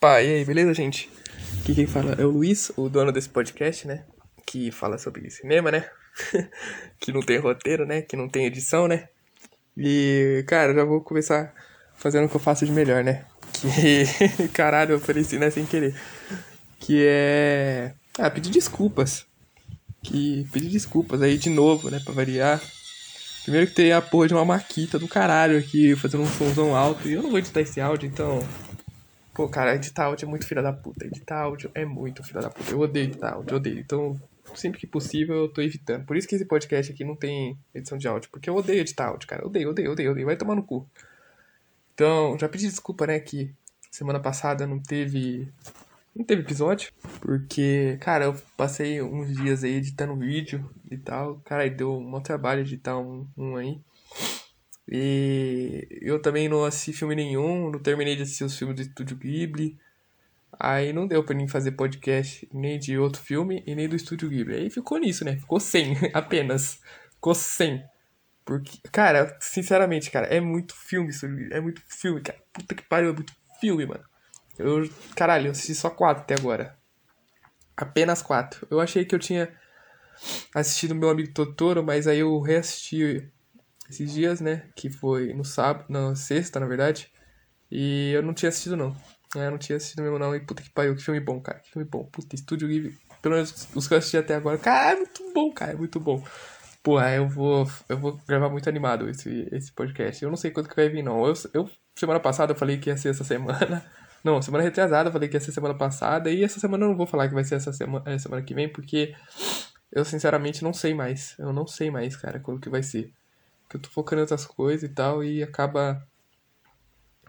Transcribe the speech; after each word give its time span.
Opa, 0.00 0.22
e 0.22 0.32
aí, 0.32 0.44
beleza, 0.44 0.72
gente? 0.72 1.10
Aqui 1.60 1.74
quem 1.74 1.84
fala 1.84 2.12
é 2.12 2.24
o 2.24 2.30
Luiz, 2.30 2.70
o 2.76 2.88
dono 2.88 3.10
desse 3.10 3.28
podcast, 3.28 3.84
né? 3.84 4.04
Que 4.46 4.70
fala 4.70 4.96
sobre 4.96 5.28
cinema, 5.28 5.72
né? 5.72 5.90
que 7.00 7.10
não 7.10 7.20
tem 7.20 7.36
roteiro, 7.38 7.84
né? 7.84 8.00
Que 8.00 8.14
não 8.14 8.28
tem 8.28 8.46
edição, 8.46 8.86
né? 8.86 9.08
E, 9.76 10.44
cara, 10.46 10.72
já 10.72 10.84
vou 10.84 11.00
começar 11.00 11.52
fazendo 11.96 12.26
o 12.26 12.28
que 12.28 12.36
eu 12.36 12.40
faço 12.40 12.64
de 12.64 12.70
melhor, 12.70 13.02
né? 13.02 13.24
Que, 13.52 14.04
caralho, 14.54 14.92
eu 14.92 14.98
apareci, 14.98 15.36
né, 15.36 15.50
sem 15.50 15.66
querer. 15.66 16.00
Que 16.78 17.04
é... 17.04 17.92
Ah, 18.16 18.30
pedir 18.30 18.50
desculpas. 18.50 19.26
Que 20.04 20.46
pedir 20.52 20.68
desculpas 20.68 21.22
aí 21.22 21.36
de 21.36 21.50
novo, 21.50 21.90
né, 21.90 22.00
pra 22.04 22.14
variar. 22.14 22.62
Primeiro 23.42 23.66
que 23.66 23.74
tem 23.74 23.90
a 23.90 24.00
porra 24.00 24.28
de 24.28 24.34
uma 24.34 24.44
maquita 24.44 24.96
do 24.96 25.08
caralho 25.08 25.58
aqui, 25.58 25.96
fazendo 25.96 26.22
um 26.22 26.28
somzão 26.28 26.76
alto. 26.76 27.08
E 27.08 27.14
eu 27.14 27.22
não 27.24 27.30
vou 27.30 27.40
editar 27.40 27.62
esse 27.62 27.80
áudio, 27.80 28.08
então 28.08 28.46
Pô, 29.38 29.48
cara, 29.48 29.76
editar 29.76 30.06
áudio 30.06 30.26
é 30.26 30.28
muito 30.28 30.44
filha 30.44 30.60
da 30.60 30.72
puta. 30.72 31.06
Editar 31.06 31.42
áudio 31.42 31.70
é 31.72 31.84
muito 31.84 32.24
filha 32.24 32.40
da 32.40 32.50
puta. 32.50 32.72
Eu 32.72 32.80
odeio 32.80 33.04
editar 33.04 33.34
áudio, 33.34 33.52
eu 33.52 33.56
odeio. 33.58 33.78
Então, 33.78 34.20
sempre 34.56 34.80
que 34.80 34.86
possível, 34.86 35.36
eu 35.36 35.48
tô 35.48 35.62
evitando. 35.62 36.04
Por 36.04 36.16
isso 36.16 36.26
que 36.26 36.34
esse 36.34 36.44
podcast 36.44 36.90
aqui 36.90 37.04
não 37.04 37.14
tem 37.14 37.56
edição 37.72 37.96
de 37.96 38.08
áudio. 38.08 38.28
Porque 38.32 38.50
eu 38.50 38.56
odeio 38.56 38.80
editar 38.80 39.06
áudio, 39.06 39.28
cara. 39.28 39.46
Odeio, 39.46 39.70
odeio, 39.70 39.92
odeio, 39.92 40.10
odeio. 40.10 40.26
Vai 40.26 40.36
tomar 40.36 40.56
no 40.56 40.64
cu. 40.64 40.84
Então, 41.94 42.36
já 42.36 42.48
pedi 42.48 42.66
desculpa, 42.66 43.06
né, 43.06 43.20
que 43.20 43.54
semana 43.92 44.18
passada 44.18 44.66
não 44.66 44.80
teve. 44.80 45.48
Não 46.16 46.24
teve 46.24 46.42
episódio. 46.42 46.90
Porque, 47.20 47.96
cara, 48.00 48.24
eu 48.24 48.36
passei 48.56 49.00
uns 49.00 49.32
dias 49.32 49.62
aí 49.62 49.74
editando 49.74 50.16
vídeo 50.16 50.68
e 50.90 50.96
tal. 50.96 51.40
Cara, 51.44 51.70
deu 51.70 51.96
um 51.96 52.20
trabalho 52.20 52.62
editar 52.62 52.98
um, 52.98 53.24
um 53.36 53.54
aí. 53.54 53.80
E 54.90 55.86
eu 56.00 56.20
também 56.20 56.48
não 56.48 56.64
assisti 56.64 56.94
filme 56.94 57.14
nenhum, 57.14 57.70
não 57.70 57.78
terminei 57.78 58.16
de 58.16 58.22
assistir 58.22 58.44
os 58.44 58.56
filmes 58.56 58.76
do 58.76 58.82
Estúdio 58.82 59.16
Ghibli. 59.16 59.78
Aí 60.58 60.92
não 60.94 61.06
deu 61.06 61.22
pra 61.22 61.34
mim 61.34 61.46
fazer 61.46 61.72
podcast 61.72 62.48
nem 62.52 62.78
de 62.78 62.98
outro 62.98 63.20
filme 63.20 63.62
e 63.66 63.74
nem 63.74 63.86
do 63.86 63.94
Estúdio 63.94 64.30
Ghibli. 64.30 64.56
Aí 64.56 64.70
ficou 64.70 64.98
nisso, 64.98 65.24
né? 65.24 65.36
Ficou 65.36 65.60
sem, 65.60 65.94
apenas. 66.14 66.80
Ficou 67.12 67.34
sem. 67.34 67.84
Porque, 68.46 68.78
cara, 68.90 69.36
sinceramente, 69.40 70.10
cara, 70.10 70.26
é 70.26 70.40
muito 70.40 70.74
filme. 70.74 71.10
É 71.52 71.60
muito 71.60 71.82
filme, 71.86 72.22
cara. 72.22 72.38
Puta 72.50 72.74
que 72.74 72.82
pariu, 72.82 73.10
é 73.10 73.12
muito 73.12 73.34
filme, 73.60 73.84
mano. 73.84 74.04
Eu, 74.58 74.88
caralho, 75.14 75.48
eu 75.48 75.50
assisti 75.50 75.74
só 75.74 75.90
quatro 75.90 76.22
até 76.22 76.34
agora. 76.34 76.76
Apenas 77.76 78.22
quatro. 78.22 78.66
Eu 78.70 78.80
achei 78.80 79.04
que 79.04 79.14
eu 79.14 79.18
tinha 79.18 79.54
assistido 80.54 80.94
meu 80.94 81.10
amigo 81.10 81.32
Totoro, 81.32 81.84
mas 81.84 82.06
aí 82.06 82.20
eu 82.20 82.40
reassisti 82.40 83.30
esses 83.88 84.12
dias, 84.12 84.40
né? 84.40 84.68
Que 84.76 84.90
foi 84.90 85.32
no 85.32 85.44
sábado, 85.44 85.86
na 85.88 86.14
sexta, 86.14 86.60
na 86.60 86.66
verdade. 86.66 87.10
E 87.70 88.12
eu 88.12 88.22
não 88.22 88.34
tinha 88.34 88.48
assistido, 88.48 88.76
não. 88.76 88.96
É, 89.36 89.46
eu 89.46 89.50
não 89.50 89.58
tinha 89.58 89.76
assistido 89.76 90.02
mesmo, 90.02 90.18
não. 90.18 90.34
E 90.34 90.40
puta 90.40 90.62
que 90.62 90.70
pariu, 90.70 90.96
que 90.96 91.02
filme 91.02 91.20
bom, 91.20 91.40
cara. 91.40 91.58
Que 91.60 91.70
filme 91.70 91.88
bom. 91.88 92.04
Puta, 92.04 92.34
Estúdio 92.34 92.68
Ghibli. 92.68 92.96
Pelo 93.20 93.34
menos 93.34 93.68
os 93.74 93.88
que 93.88 93.94
eu 93.94 93.98
assisti 93.98 94.16
até 94.16 94.34
agora. 94.34 94.58
Cara, 94.58 94.92
é 94.92 94.96
muito 94.96 95.32
bom, 95.34 95.52
cara. 95.52 95.72
É 95.72 95.76
muito 95.76 96.00
bom. 96.00 96.22
Porra, 96.82 97.14
eu 97.14 97.28
vou, 97.28 97.68
eu 97.88 97.98
vou 97.98 98.18
gravar 98.26 98.48
muito 98.48 98.68
animado 98.68 99.08
esse, 99.08 99.48
esse 99.52 99.72
podcast. 99.72 100.22
Eu 100.22 100.30
não 100.30 100.36
sei 100.36 100.50
quando 100.50 100.68
que 100.68 100.76
vai 100.76 100.88
vir, 100.88 101.02
não. 101.02 101.26
Eu, 101.26 101.34
eu, 101.52 101.70
semana 101.96 102.20
passada 102.20 102.52
eu 102.52 102.56
falei 102.56 102.78
que 102.78 102.88
ia 102.88 102.96
ser 102.96 103.10
essa 103.10 103.24
semana. 103.24 103.84
Não, 104.24 104.42
semana 104.42 104.64
retrasada 104.64 105.08
eu 105.08 105.12
falei 105.12 105.28
que 105.28 105.36
ia 105.36 105.40
ser 105.40 105.52
semana 105.52 105.76
passada. 105.78 106.28
E 106.28 106.42
essa 106.42 106.58
semana 106.58 106.84
eu 106.84 106.88
não 106.88 106.96
vou 106.96 107.06
falar 107.06 107.28
que 107.28 107.34
vai 107.34 107.44
ser 107.44 107.54
essa 107.54 107.72
semana, 107.72 108.18
semana 108.18 108.42
que 108.42 108.52
vem, 108.52 108.68
porque 108.68 109.14
eu 109.92 110.04
sinceramente 110.04 110.64
não 110.64 110.72
sei 110.72 110.92
mais. 110.92 111.36
Eu 111.38 111.52
não 111.52 111.68
sei 111.68 111.88
mais, 111.88 112.16
cara, 112.16 112.40
quando 112.40 112.60
que 112.60 112.68
vai 112.68 112.82
ser 112.82 113.12
que 113.68 113.76
eu 113.76 113.80
tô 113.80 113.88
focando 113.90 114.20
em 114.20 114.22
outras 114.22 114.46
coisas 114.46 114.88
e 114.88 114.92
tal, 114.92 115.22
e 115.22 115.42
acaba 115.42 116.06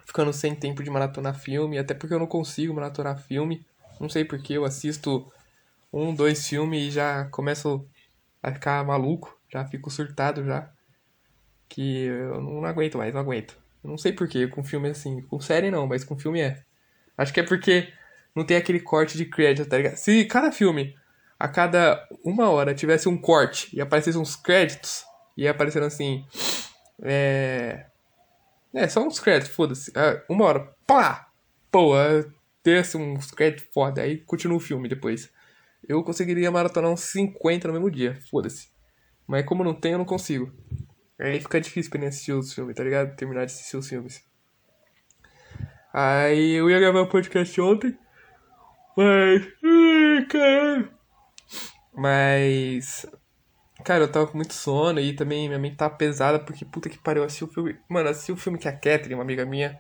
ficando 0.06 0.34
sem 0.34 0.56
tempo 0.56 0.84
de 0.84 0.90
maratonar 0.90 1.40
filme, 1.40 1.78
até 1.78 1.94
porque 1.94 2.14
eu 2.14 2.20
não 2.20 2.28
consigo 2.28 2.73
maratonar 2.73 3.22
filme. 3.22 3.66
Não 4.00 4.09
sei 4.09 4.26
porque 4.26 4.54
eu 4.54 4.66
assisto 4.66 5.31
um, 5.92 6.14
dois 6.14 6.48
filmes 6.48 6.88
e 6.88 6.92
já 6.92 7.26
começo 7.26 7.86
a 8.42 8.52
ficar 8.52 8.84
maluco, 8.86 9.38
já 9.52 9.66
fico 9.66 9.92
surtado 9.92 10.44
já. 10.46 10.72
Que 11.68 12.06
eu 12.06 12.42
não 12.42 12.66
aguento 12.66 12.97
mais, 12.97 13.13
não 13.13 13.22
aguento. 13.22 13.56
não 13.84 13.97
sei 13.97 14.12
porquê, 14.12 14.47
com 14.47 14.63
filme 14.63 14.90
assim, 14.90 15.22
com 15.22 15.40
série 15.40 15.69
não, 15.69 15.86
mas 15.86 16.03
com 16.03 16.18
filme 16.18 16.42
é. 16.42 16.63
Acho 17.16 17.34
que 17.34 17.40
é 17.40 17.44
porque 17.44 17.94
não 18.34 18.44
tem 18.44 18.58
aquele 18.58 18.80
corte 18.80 19.18
de 19.18 19.25
crédito, 19.25 19.69
tá 19.69 19.78
ligado? 19.78 19.96
Se 19.96 20.25
cada 20.25 20.52
filme, 20.52 20.96
a 21.38 21.47
cada 21.47 22.08
uma 22.24 22.50
hora, 22.50 22.74
tivesse 22.74 23.08
um 23.08 23.18
corte 23.18 23.69
e 23.75 23.81
aparecesse 23.81 24.18
uns 24.18 24.36
créditos, 24.36 25.03
e 25.39 25.47
aparecendo 25.47 25.85
assim. 25.85 26.25
É. 27.01 27.85
É, 28.73 28.88
só 28.89 29.01
uns 29.07 29.22
créditos, 29.22 29.55
foda-se. 29.55 29.89
É, 29.95 30.22
uma 30.29 30.44
hora, 30.45 30.75
pá! 30.85 31.29
Pô, 31.72 31.94
desce 32.61 32.97
uns 32.97 33.31
créditos 33.31 33.69
foda. 33.73 34.01
Aí 34.01 34.17
continua 34.17 34.57
o 34.57 34.59
filme 34.59 34.89
depois. 34.89 35.31
Eu 35.88 36.03
conseguiria 36.03 36.51
maratonar 36.51 36.91
uns 36.91 37.00
50 37.01 37.69
no 37.69 37.73
mesmo 37.75 37.89
dia, 37.89 38.19
foda-se. 38.29 38.69
Mas 39.25 39.45
como 39.45 39.63
não 39.63 39.73
tem, 39.73 39.94
eu 39.94 39.97
não 39.97 40.05
consigo. 40.05 40.51
Aí 41.17 41.39
fica 41.39 41.61
difícil 41.61 41.89
pra 41.89 42.01
mim 42.01 42.07
assistir 42.07 42.33
os 42.33 42.53
filmes, 42.53 42.75
tá 42.75 42.83
ligado? 42.83 43.16
Terminar 43.16 43.45
de 43.45 43.53
assistir 43.53 43.77
os 43.77 43.88
filmes. 43.88 44.21
Aí 45.94 46.51
eu 46.51 46.69
ia 46.69 46.79
gravar 46.79 47.01
o 47.01 47.09
podcast 47.09 47.59
ontem. 47.61 47.97
Mas. 48.97 49.47
Ai, 49.63 50.25
caralho. 50.25 50.91
Mas. 51.94 53.06
Cara, 53.84 54.03
eu 54.03 54.12
tava 54.12 54.28
com 54.28 54.38
muito 54.38 54.53
sono 54.53 55.00
e 55.00 55.13
também 55.13 55.47
minha 55.47 55.59
mente 55.59 55.78
tava 55.78 55.95
pesada 55.95 56.40
porque 56.40 56.66
puta 56.66 56.90
que 56.90 56.97
pariu, 56.97 57.23
assisti 57.23 57.44
o 57.44 57.47
filme. 57.47 57.78
Mano, 57.88 58.09
assisti 58.09 58.31
o 58.31 58.38
filme 58.38 58.59
que 58.59 58.67
a 58.67 58.73
Catherine, 58.73 59.16
uma 59.16 59.23
amiga 59.23 59.45
minha, 59.45 59.79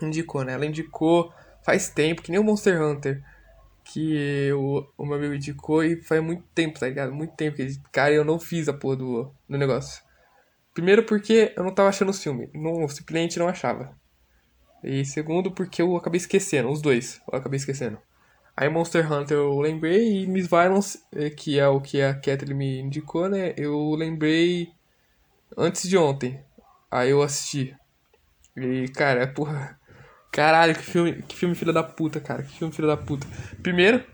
indicou, 0.00 0.44
né? 0.44 0.52
Ela 0.54 0.66
indicou 0.66 1.32
faz 1.62 1.88
tempo, 1.88 2.22
que 2.22 2.30
nem 2.30 2.40
o 2.40 2.44
Monster 2.44 2.80
Hunter. 2.82 3.22
Que 3.84 4.52
o, 4.52 4.86
o 4.96 5.04
meu 5.04 5.16
amigo 5.16 5.34
indicou 5.34 5.82
e 5.82 6.00
faz 6.02 6.22
muito 6.22 6.44
tempo, 6.54 6.78
tá 6.78 6.86
ligado? 6.86 7.12
Muito 7.12 7.34
tempo 7.34 7.56
que, 7.56 7.80
cara, 7.90 8.12
eu 8.14 8.24
não 8.24 8.38
fiz 8.38 8.68
a 8.68 8.72
porra 8.72 8.96
do, 8.96 9.34
do 9.48 9.58
negócio. 9.58 10.02
Primeiro 10.72 11.04
porque 11.04 11.52
eu 11.56 11.64
não 11.64 11.74
tava 11.74 11.88
achando 11.88 12.10
o 12.10 12.14
filme, 12.14 12.48
não, 12.54 12.88
simplesmente 12.88 13.38
não 13.38 13.48
achava. 13.48 13.94
E 14.82 15.04
segundo 15.04 15.50
porque 15.52 15.82
eu 15.82 15.96
acabei 15.96 16.18
esquecendo, 16.18 16.70
os 16.70 16.80
dois, 16.80 17.20
eu 17.30 17.38
acabei 17.38 17.56
esquecendo. 17.56 17.98
Aí 18.56 18.68
Monster 18.68 19.10
Hunter 19.10 19.36
eu 19.36 19.58
lembrei 19.60 20.22
e 20.22 20.26
Miss 20.26 20.46
Violence, 20.46 21.02
eh, 21.12 21.30
que 21.30 21.58
é 21.58 21.66
o 21.66 21.80
que 21.80 22.02
a 22.02 22.14
Catherine 22.14 22.54
me 22.54 22.80
indicou, 22.80 23.28
né? 23.28 23.54
Eu 23.56 23.94
lembrei 23.94 24.70
antes 25.56 25.88
de 25.88 25.96
ontem. 25.96 26.42
Aí 26.90 27.10
eu 27.10 27.22
assisti. 27.22 27.74
E, 28.56 28.88
cara, 28.88 29.26
porra. 29.26 29.78
Caralho, 30.30 30.74
que 30.74 30.82
filme, 30.82 31.22
que 31.22 31.36
filme 31.36 31.54
filho 31.54 31.72
da 31.72 31.82
puta, 31.82 32.20
cara. 32.20 32.42
Que 32.42 32.58
filme 32.58 32.72
filho 32.74 32.88
da 32.88 32.96
puta. 32.96 33.26
Primeiro, 33.62 34.04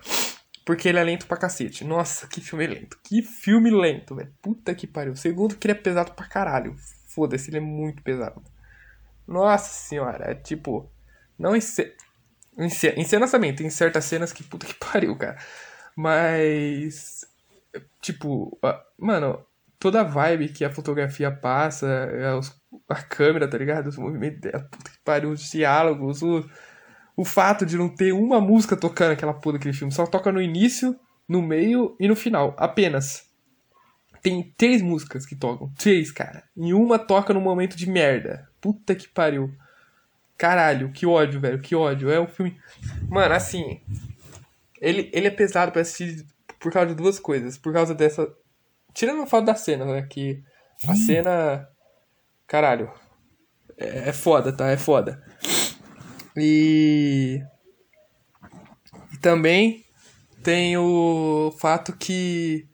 porque 0.65 0.88
ele 0.88 0.99
é 0.99 1.05
lento 1.05 1.26
pra 1.26 1.37
cacete. 1.37 1.84
Nossa, 1.84 2.26
que 2.28 2.41
filme 2.41 2.66
lento. 2.66 2.99
Que 3.03 3.22
filme 3.22 3.70
lento, 3.70 4.15
velho. 4.15 4.32
Puta 4.41 4.75
que 4.75 4.87
pariu. 4.87 5.16
Segundo, 5.16 5.56
que 5.56 5.66
ele 5.66 5.72
é 5.72 5.81
pesado 5.81 6.12
pra 6.12 6.26
caralho. 6.26 6.76
Foda-se, 7.09 7.50
ele 7.50 7.59
é 7.59 7.60
muito 7.60 8.03
pesado. 8.03 8.43
Nossa 9.26 9.70
senhora, 9.70 10.31
é 10.31 10.34
tipo. 10.34 10.91
Não 11.38 11.56
Encenaçamento, 12.58 13.58
tem 13.58 13.70
certas 13.70 14.04
cenas 14.04 14.32
que 14.32 14.42
puta 14.42 14.66
que 14.66 14.74
pariu, 14.78 15.16
cara. 15.16 15.38
Mas. 15.96 17.26
Tipo, 18.00 18.58
mano, 18.98 19.44
toda 19.78 20.00
a 20.00 20.04
vibe 20.04 20.48
que 20.48 20.64
a 20.64 20.72
fotografia 20.72 21.30
passa, 21.30 22.10
a 22.88 23.02
câmera, 23.02 23.48
tá 23.48 23.56
ligado? 23.56 23.88
Os 23.88 23.96
movimentos 23.96 24.41
dela, 24.41 24.66
puta 24.70 24.91
que 24.91 24.98
pariu, 25.04 25.30
os 25.30 25.50
diálogos, 25.50 26.22
o, 26.22 26.44
o 27.16 27.24
fato 27.24 27.64
de 27.64 27.76
não 27.76 27.88
ter 27.88 28.12
uma 28.12 28.41
música 28.41 28.76
tocando 28.76 29.12
aquela 29.12 29.34
puta 29.34 29.58
daquele 29.58 29.75
filme. 29.75 29.92
Só 29.92 30.06
toca 30.06 30.32
no 30.32 30.42
início, 30.42 30.98
no 31.28 31.42
meio 31.42 31.96
e 32.00 32.08
no 32.08 32.16
final. 32.16 32.54
Apenas. 32.58 33.28
Tem 34.20 34.52
três 34.56 34.82
músicas 34.82 35.25
que 35.25 35.36
tocam. 35.36 35.72
Três, 35.78 36.10
cara. 36.10 36.42
E 36.56 36.75
uma 36.75 36.98
toca 36.98 37.32
no 37.32 37.40
momento 37.40 37.76
de 37.76 37.88
merda. 37.88 38.48
Puta 38.60 38.94
que 38.94 39.08
pariu. 39.08 39.54
Caralho, 40.38 40.93
que 40.93 41.04
ódio, 41.04 41.41
velho, 41.41 41.60
que 41.60 41.75
ódio. 41.75 42.09
É 42.09 42.21
um 42.21 42.28
filme. 42.28 42.56
Mano, 43.09 43.34
assim. 43.34 43.82
Ele, 44.81 45.11
ele 45.12 45.26
é 45.26 45.32
pesado 45.32 45.73
pra 45.73 45.82
assistir 45.82 46.25
por 46.61 46.73
causa 46.73 46.90
de 46.90 46.94
duas 46.94 47.19
coisas. 47.19 47.58
Por 47.58 47.73
causa 47.73 47.93
dessa. 47.93 48.32
Tirando 48.94 49.23
a 49.23 49.26
foto 49.26 49.46
da 49.46 49.56
cena, 49.56 49.85
né? 49.85 50.02
Que 50.02 50.40
a 50.87 50.94
cena. 50.94 51.69
Caralho. 52.46 52.88
É, 53.76 54.11
é 54.11 54.12
foda, 54.12 54.52
tá? 54.52 54.69
É 54.70 54.76
foda. 54.76 55.20
E. 56.37 57.43
E 59.12 59.17
também 59.19 59.84
tem 60.44 60.76
o 60.76 61.52
fato 61.58 61.96
que. 61.96 62.69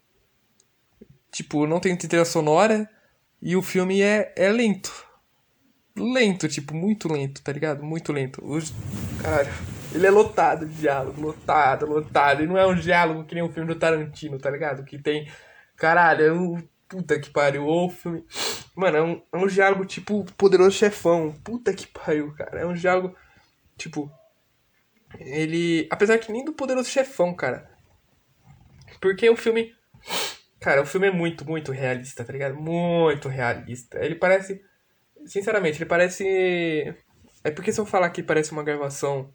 Tipo, 1.33 1.67
não 1.67 1.81
tem 1.81 1.97
trilha 1.97 2.27
sonora 2.27 2.89
e 3.41 3.57
o 3.57 3.63
filme 3.63 4.03
é, 4.03 4.33
é 4.37 4.51
lento 4.51 5.05
lento, 5.97 6.49
tipo, 6.49 6.75
muito 6.75 7.13
lento, 7.13 7.43
tá 7.43 7.53
ligado? 7.53 7.83
Muito 7.83 8.13
lento. 8.13 8.45
Os... 8.45 8.73
Caralho. 9.23 9.53
Ele 9.95 10.07
é 10.07 10.11
lotado 10.11 10.67
de 10.67 10.75
diálogo, 10.75 11.21
lotado, 11.21 11.87
lotado. 11.87 12.43
E 12.43 12.47
não 12.47 12.59
é 12.59 12.67
um 12.67 12.75
diálogo 12.75 13.25
que 13.25 13.35
nem 13.35 13.45
um 13.45 13.53
filme 13.53 13.73
do 13.73 13.79
Tarantino, 13.79 14.39
tá 14.39 14.51
ligado? 14.51 14.85
Que 14.85 14.99
tem. 14.99 15.31
Caralho, 15.77 16.25
é 16.25 16.33
um. 16.33 16.69
Puta 16.89 17.19
que 17.19 17.31
pariu. 17.31 17.65
Ou 17.65 17.89
filme. 17.89 18.25
Mano, 18.75 18.97
é 18.97 19.03
um, 19.03 19.23
é 19.33 19.37
um 19.37 19.47
diálogo 19.47 19.85
tipo 19.85 20.25
Poderoso 20.37 20.73
Chefão. 20.73 21.33
Puta 21.45 21.73
que 21.73 21.87
pariu, 21.87 22.35
cara. 22.35 22.61
É 22.61 22.67
um 22.67 22.75
diálogo. 22.75 23.17
Tipo. 23.77 24.11
Ele. 25.17 25.87
Apesar 25.91 26.19
que 26.19 26.33
nem 26.33 26.45
do 26.45 26.53
Poderoso 26.53 26.91
Chefão, 26.91 27.33
cara. 27.33 27.71
Porque 29.01 29.31
o 29.31 29.37
filme. 29.37 29.73
Cara, 30.59 30.83
o 30.83 30.87
filme 30.87 31.07
é 31.07 31.11
muito, 31.11 31.47
muito 31.47 31.71
realista, 31.71 32.25
tá 32.25 32.33
ligado? 32.33 32.57
Muito 32.57 33.29
realista. 33.29 34.05
Ele 34.05 34.17
parece. 34.17 34.61
Sinceramente, 35.27 35.79
ele 35.79 35.89
parece. 35.89 36.95
É 37.43 37.51
porque 37.51 37.73
se 37.73 37.81
eu 37.81 37.87
falar 37.87 38.11
que 38.11 38.23
parece 38.23 38.53
uma 38.53 38.63
gravação. 38.63 39.33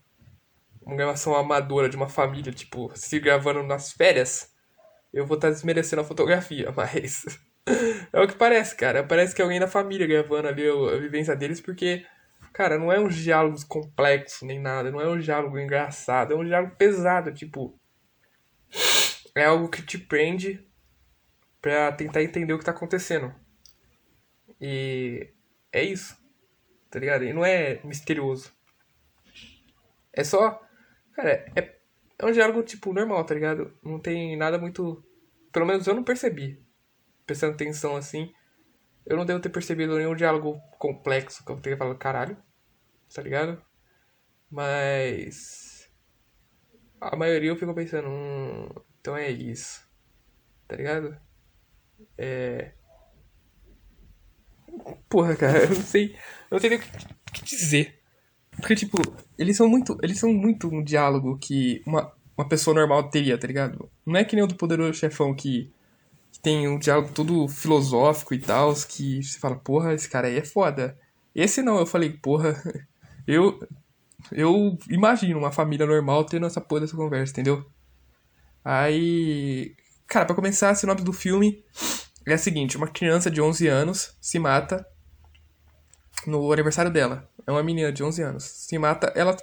Uma 0.81 0.95
gravação 0.95 1.35
amadora 1.35 1.87
de 1.87 1.95
uma 1.95 2.09
família, 2.09 2.51
tipo, 2.51 2.91
se 2.95 3.19
gravando 3.19 3.61
nas 3.61 3.91
férias, 3.91 4.51
eu 5.13 5.25
vou 5.25 5.35
estar 5.35 5.49
tá 5.49 5.53
desmerecendo 5.53 6.01
a 6.01 6.05
fotografia, 6.05 6.71
mas. 6.75 7.25
é 8.11 8.19
o 8.19 8.27
que 8.27 8.35
parece, 8.35 8.75
cara. 8.75 9.03
Parece 9.03 9.35
que 9.35 9.41
é 9.41 9.43
alguém 9.43 9.59
da 9.59 9.67
família 9.67 10.07
gravando 10.07 10.47
ali 10.47 10.67
a 10.67 10.97
vivência 10.97 11.35
deles, 11.35 11.61
porque 11.61 12.05
Cara, 12.53 12.77
não 12.77 12.91
é 12.91 12.99
um 12.99 13.07
diálogo 13.07 13.57
complexo 13.67 14.45
nem 14.45 14.59
nada, 14.59 14.91
não 14.91 14.99
é 14.99 15.07
um 15.07 15.19
diálogo 15.19 15.57
engraçado, 15.57 16.33
é 16.33 16.35
um 16.35 16.43
diálogo 16.43 16.75
pesado, 16.75 17.33
tipo. 17.33 17.79
É 19.35 19.45
algo 19.45 19.69
que 19.69 19.81
te 19.81 19.97
prende 19.97 20.67
pra 21.61 21.91
tentar 21.91 22.23
entender 22.23 22.53
o 22.53 22.59
que 22.59 22.65
tá 22.65 22.71
acontecendo. 22.71 23.33
E 24.59 25.33
é 25.71 25.83
isso, 25.83 26.17
tá 26.89 26.99
ligado? 26.99 27.23
E 27.23 27.33
não 27.33 27.45
é 27.45 27.81
misterioso. 27.83 28.53
É 30.13 30.23
só. 30.23 30.61
Cara, 31.13 31.45
é, 31.55 31.79
é 32.17 32.25
um 32.25 32.31
diálogo, 32.31 32.63
tipo, 32.63 32.93
normal, 32.93 33.23
tá 33.25 33.33
ligado? 33.33 33.77
Não 33.83 33.99
tem 33.99 34.37
nada 34.37 34.57
muito. 34.57 35.03
Pelo 35.51 35.65
menos 35.65 35.87
eu 35.87 35.95
não 35.95 36.03
percebi. 36.03 36.63
Prestando 37.25 37.53
atenção 37.53 37.95
assim. 37.95 38.31
Eu 39.05 39.17
não 39.17 39.25
devo 39.25 39.39
ter 39.39 39.49
percebido 39.49 39.97
nenhum 39.97 40.15
diálogo 40.15 40.59
complexo 40.77 41.43
que 41.43 41.51
eu 41.51 41.59
tenha 41.59 41.77
falado, 41.77 41.97
caralho 41.97 42.37
tá 43.13 43.21
ligado? 43.21 43.61
Mas. 44.49 45.89
A 47.01 47.15
maioria 47.15 47.49
eu 47.49 47.55
fico 47.55 47.73
pensando, 47.73 48.09
hum, 48.09 48.69
então 48.99 49.15
é 49.15 49.29
isso, 49.29 49.87
tá 50.67 50.75
ligado? 50.75 51.17
É. 52.17 52.73
Porra, 55.07 55.35
cara, 55.35 55.63
eu 55.63 55.69
não 55.69 55.81
sei. 55.81 56.15
Eu 56.49 56.55
não 56.55 56.59
sei 56.59 56.69
nem 56.69 56.79
o 56.79 56.81
que 57.31 57.45
dizer. 57.45 57.99
Porque, 58.51 58.75
tipo, 58.75 58.97
eles 59.37 59.57
são 59.57 59.67
muito. 59.67 59.97
Eles 60.01 60.19
são 60.19 60.33
muito 60.33 60.67
um 60.67 60.83
diálogo 60.83 61.37
que 61.37 61.81
uma, 61.85 62.11
uma 62.37 62.47
pessoa 62.47 62.75
normal 62.75 63.09
teria, 63.09 63.37
tá 63.37 63.47
ligado? 63.47 63.89
Não 64.05 64.17
é 64.19 64.23
que 64.23 64.35
nem 64.35 64.43
o 64.43 64.47
do 64.47 64.55
Poderoso 64.55 64.93
Chefão 64.93 65.33
que, 65.33 65.71
que 66.31 66.39
tem 66.39 66.67
um 66.67 66.77
diálogo 66.77 67.11
todo 67.13 67.47
filosófico 67.47 68.33
e 68.33 68.39
tal, 68.39 68.73
que 68.87 69.23
você 69.23 69.39
fala, 69.39 69.55
porra, 69.55 69.93
esse 69.93 70.09
cara 70.09 70.27
aí 70.27 70.37
é 70.37 70.45
foda. 70.45 70.97
Esse 71.33 71.61
não, 71.61 71.79
eu 71.79 71.85
falei, 71.85 72.09
porra, 72.09 72.61
eu, 73.27 73.59
eu 74.31 74.77
imagino 74.89 75.39
uma 75.39 75.51
família 75.51 75.85
normal 75.85 76.25
tendo 76.25 76.45
essa 76.45 76.61
porra 76.61 76.81
dessa 76.81 76.95
conversa, 76.95 77.31
entendeu? 77.31 77.65
Aí. 78.63 79.75
Cara, 80.07 80.25
pra 80.25 80.35
começar, 80.35 80.71
a 80.71 80.75
sinopse 80.75 81.03
do 81.03 81.13
filme 81.13 81.63
é 82.25 82.33
a 82.33 82.37
seguinte: 82.37 82.77
uma 82.77 82.87
criança 82.87 83.29
de 83.29 83.41
11 83.41 83.67
anos 83.67 84.15
se 84.19 84.39
mata 84.39 84.85
no 86.25 86.51
aniversário 86.51 86.91
dela. 86.91 87.29
É 87.45 87.51
uma 87.51 87.63
menina 87.63 87.91
de 87.91 88.03
11 88.03 88.21
anos. 88.21 88.43
Se 88.43 88.77
mata, 88.77 89.11
ela 89.15 89.35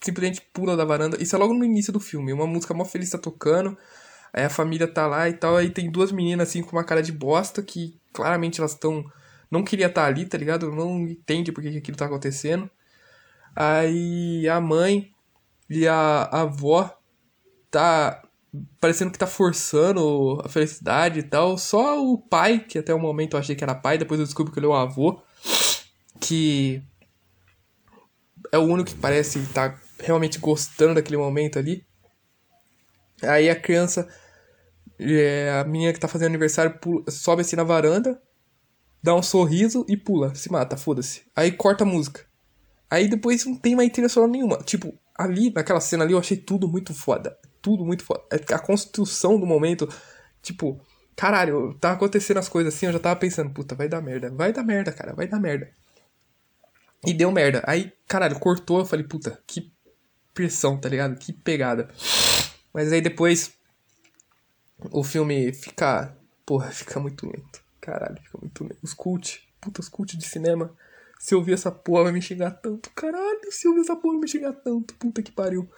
simplesmente 0.00 0.40
pula 0.52 0.76
da 0.76 0.84
varanda. 0.84 1.22
Isso 1.22 1.36
é 1.36 1.38
logo 1.38 1.54
no 1.54 1.64
início 1.64 1.92
do 1.92 2.00
filme. 2.00 2.32
Uma 2.32 2.46
música 2.46 2.74
mó 2.74 2.84
feliz 2.84 3.10
tá 3.10 3.18
tocando. 3.18 3.76
Aí 4.32 4.44
a 4.44 4.50
família 4.50 4.88
tá 4.88 5.06
lá 5.06 5.28
e 5.28 5.34
tal. 5.34 5.56
Aí 5.56 5.70
tem 5.70 5.90
duas 5.90 6.10
meninas 6.10 6.48
assim 6.48 6.62
com 6.62 6.76
uma 6.76 6.84
cara 6.84 7.02
de 7.02 7.12
bosta 7.12 7.62
que 7.62 8.00
claramente 8.12 8.60
elas 8.60 8.72
estão. 8.72 9.04
Não 9.50 9.62
queria 9.62 9.86
estar 9.86 10.02
tá 10.02 10.06
ali, 10.08 10.24
tá 10.24 10.38
ligado? 10.38 10.72
Não 10.72 11.00
entende 11.00 11.52
por 11.52 11.62
que 11.62 11.76
aquilo 11.76 11.96
tá 11.96 12.06
acontecendo. 12.06 12.70
Aí 13.54 14.48
a 14.48 14.60
mãe 14.60 15.12
e 15.68 15.86
a, 15.86 15.94
a 15.94 16.40
avó 16.42 16.98
tá 17.70 18.22
parecendo 18.80 19.10
que 19.10 19.18
tá 19.18 19.26
forçando 19.26 20.40
a 20.44 20.48
felicidade 20.48 21.20
e 21.20 21.22
tal. 21.22 21.56
Só 21.56 22.02
o 22.04 22.18
pai, 22.18 22.60
que 22.60 22.78
até 22.78 22.94
o 22.94 22.98
momento 22.98 23.34
eu 23.34 23.40
achei 23.40 23.56
que 23.56 23.64
era 23.64 23.74
pai, 23.74 23.98
depois 23.98 24.20
eu 24.20 24.26
descubro 24.26 24.52
que 24.52 24.58
ele 24.58 24.66
é 24.66 24.68
o 24.68 24.74
avô, 24.74 25.22
que 26.20 26.82
é 28.50 28.58
o 28.58 28.62
único 28.62 28.90
que 28.90 28.96
parece 28.96 29.38
estar 29.38 29.70
tá 29.70 29.82
realmente 29.98 30.38
gostando 30.38 30.94
daquele 30.94 31.16
momento 31.16 31.58
ali. 31.58 31.84
Aí 33.22 33.48
a 33.48 33.56
criança, 33.56 34.08
é, 34.98 35.60
a 35.60 35.64
minha 35.64 35.92
que 35.92 36.00
tá 36.00 36.08
fazendo 36.08 36.28
aniversário, 36.28 36.78
pula, 36.78 37.04
sobe 37.10 37.42
assim 37.42 37.56
na 37.56 37.64
varanda, 37.64 38.20
dá 39.02 39.14
um 39.14 39.22
sorriso 39.22 39.86
e 39.88 39.96
pula, 39.96 40.34
se 40.34 40.50
mata, 40.50 40.76
foda-se. 40.76 41.22
Aí 41.34 41.52
corta 41.52 41.84
a 41.84 41.86
música. 41.86 42.26
Aí 42.90 43.08
depois 43.08 43.46
não 43.46 43.56
tem 43.56 43.74
mais 43.74 43.90
trilha 43.90 44.08
sonora 44.08 44.32
nenhuma. 44.32 44.58
Tipo, 44.58 44.92
ali, 45.16 45.50
naquela 45.50 45.80
cena 45.80 46.04
ali, 46.04 46.12
eu 46.12 46.18
achei 46.18 46.36
tudo 46.36 46.68
muito 46.68 46.92
foda. 46.92 47.38
Tudo 47.62 47.84
muito 47.84 48.04
foda. 48.04 48.22
É 48.30 48.54
a 48.54 48.58
construção 48.58 49.38
do 49.38 49.46
momento, 49.46 49.88
tipo, 50.42 50.80
caralho, 51.16 51.74
tá 51.80 51.92
acontecendo 51.92 52.38
as 52.38 52.48
coisas 52.48 52.74
assim, 52.74 52.86
eu 52.86 52.92
já 52.92 52.98
tava 52.98 53.18
pensando, 53.18 53.50
puta, 53.50 53.74
vai 53.74 53.88
dar 53.88 54.02
merda. 54.02 54.30
Vai 54.30 54.52
dar 54.52 54.64
merda, 54.64 54.92
cara, 54.92 55.14
vai 55.14 55.28
dar 55.28 55.38
merda. 55.38 55.70
E 57.06 57.14
deu 57.14 57.30
merda. 57.30 57.62
Aí, 57.66 57.92
caralho, 58.06 58.38
cortou, 58.38 58.80
eu 58.80 58.84
falei, 58.84 59.06
puta, 59.06 59.40
que 59.46 59.72
pressão, 60.34 60.76
tá 60.78 60.88
ligado? 60.88 61.16
Que 61.16 61.32
pegada. 61.32 61.88
Mas 62.74 62.92
aí 62.92 63.00
depois 63.00 63.52
o 64.90 65.04
filme 65.04 65.52
fica. 65.52 66.16
Porra, 66.44 66.70
fica 66.70 66.98
muito 66.98 67.26
lento. 67.26 67.62
Caralho, 67.80 68.20
fica 68.20 68.38
muito 68.38 68.64
lento. 68.64 68.78
Os 68.82 68.92
cult, 68.92 69.48
puta, 69.60 69.80
os 69.80 69.88
cult 69.88 70.16
de 70.16 70.26
cinema 70.26 70.74
se 71.22 71.36
eu 71.36 71.40
ver 71.40 71.52
essa 71.52 71.70
porra 71.70 72.02
vai 72.02 72.12
me 72.12 72.20
xingar 72.20 72.50
tanto. 72.50 72.90
Caralho, 72.96 73.52
se 73.52 73.68
eu 73.68 73.74
ver 73.74 73.82
essa 73.82 73.94
porra 73.94 74.14
vai 74.14 74.22
me 74.22 74.28
xingar 74.28 74.52
tanto. 74.54 74.92
Puta 74.94 75.22
que 75.22 75.30
pariu. 75.30 75.70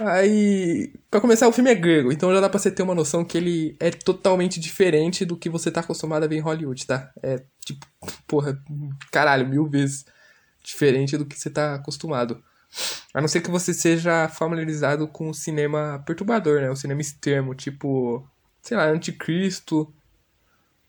Aí, 0.00 0.92
para 1.10 1.20
começar, 1.20 1.48
o 1.48 1.52
filme 1.52 1.70
é 1.70 1.74
grego, 1.74 2.12
então 2.12 2.32
já 2.32 2.40
dá 2.40 2.48
pra 2.48 2.58
você 2.58 2.70
ter 2.70 2.82
uma 2.82 2.94
noção 2.94 3.24
que 3.24 3.36
ele 3.36 3.76
é 3.80 3.90
totalmente 3.90 4.60
diferente 4.60 5.24
do 5.24 5.36
que 5.36 5.48
você 5.48 5.70
tá 5.70 5.80
acostumado 5.80 6.24
a 6.24 6.26
ver 6.26 6.36
em 6.36 6.40
Hollywood, 6.40 6.86
tá? 6.86 7.10
É 7.22 7.42
tipo, 7.64 7.86
porra, 8.26 8.60
caralho, 9.10 9.48
mil 9.48 9.66
vezes 9.66 10.04
diferente 10.62 11.16
do 11.16 11.26
que 11.26 11.38
você 11.38 11.50
tá 11.50 11.74
acostumado. 11.74 12.42
A 13.14 13.20
não 13.20 13.28
ser 13.28 13.40
que 13.40 13.50
você 13.50 13.72
seja 13.72 14.28
familiarizado 14.28 15.08
com 15.08 15.30
o 15.30 15.34
cinema 15.34 16.02
perturbador, 16.06 16.60
né? 16.60 16.70
O 16.70 16.76
cinema 16.76 17.00
extremo, 17.00 17.54
tipo, 17.54 18.26
sei 18.62 18.76
lá, 18.76 18.86
Anticristo, 18.88 19.92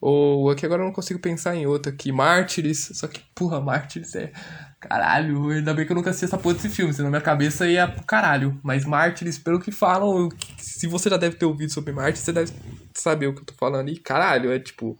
ou 0.01 0.49
aqui 0.49 0.65
agora 0.65 0.81
eu 0.81 0.85
não 0.85 0.93
consigo 0.93 1.19
pensar 1.19 1.55
em 1.55 1.65
outra 1.65 1.91
aqui. 1.91 2.11
Mártires. 2.11 2.91
Só 2.93 3.07
que, 3.07 3.21
porra, 3.35 3.59
Mártires 3.59 4.15
é. 4.15 4.31
Caralho, 4.79 5.49
ainda 5.49 5.73
bem 5.73 5.85
que 5.85 5.91
eu 5.91 5.95
nunca 5.95 6.09
assisti 6.09 6.25
essa 6.25 6.37
porra 6.37 6.55
desse 6.55 6.69
filme, 6.69 6.93
senão 6.93 7.09
minha 7.09 7.21
cabeça 7.21 7.67
ia 7.67 7.85
pro 7.85 8.03
caralho. 8.05 8.57
Mas 8.63 8.85
Mártires, 8.85 9.37
pelo 9.37 9.59
que 9.59 9.71
falam, 9.71 10.29
se 10.57 10.87
você 10.87 11.09
já 11.09 11.17
deve 11.17 11.35
ter 11.35 11.45
ouvido 11.45 11.73
sobre 11.73 11.91
Mártires, 11.91 12.19
você 12.19 12.31
deve 12.31 12.53
saber 12.93 13.27
o 13.27 13.35
que 13.35 13.41
eu 13.41 13.45
tô 13.45 13.53
falando. 13.55 13.89
E 13.89 13.97
caralho, 13.97 14.51
é 14.51 14.59
tipo. 14.59 14.97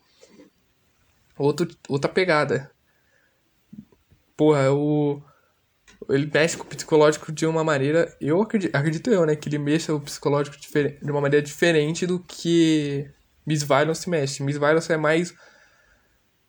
Outro, 1.38 1.68
outra 1.88 2.12
pegada. 2.12 2.70
Porra, 4.36 4.70
o. 4.72 5.22
Ele 6.10 6.30
mexe 6.34 6.58
com 6.58 6.64
o 6.64 6.68
psicológico 6.68 7.32
de 7.32 7.46
uma 7.46 7.64
maneira. 7.64 8.14
Eu 8.20 8.42
acredito, 8.42 8.76
acredito 8.76 9.10
eu, 9.10 9.26
né? 9.26 9.36
Que 9.36 9.48
ele 9.48 9.58
mexa 9.58 9.94
o 9.94 10.02
psicológico 10.02 10.58
de 10.58 11.12
uma 11.12 11.22
maneira 11.22 11.46
diferente 11.46 12.06
do 12.06 12.20
que 12.20 13.10
Miss 13.46 13.64
Violence 13.64 14.10
mexe. 14.10 14.44
Miss 14.44 14.58
Violence 14.58 14.92
é 14.92 14.98
mais. 14.98 15.34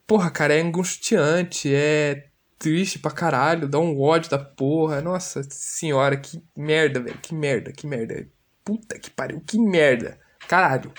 Porra, 0.05 0.31
cara, 0.31 0.55
é 0.55 0.61
angustiante, 0.61 1.73
é 1.73 2.30
triste 2.61 3.01
pra 3.01 3.11
caralho, 3.11 3.67
dá 3.67 3.81
um 3.81 4.01
ódio 4.01 4.31
da 4.31 4.39
porra. 4.39 5.01
Nossa 5.01 5.43
senhora, 5.51 6.17
que 6.17 6.41
merda, 6.57 7.01
velho. 7.01 7.19
Que 7.19 7.35
merda, 7.35 7.73
que 7.73 7.87
merda. 7.87 8.29
Puta 8.65 8.97
que 8.99 9.11
pariu, 9.11 9.43
que 9.45 9.59
merda. 9.59 10.17
Caralho. 10.47 10.93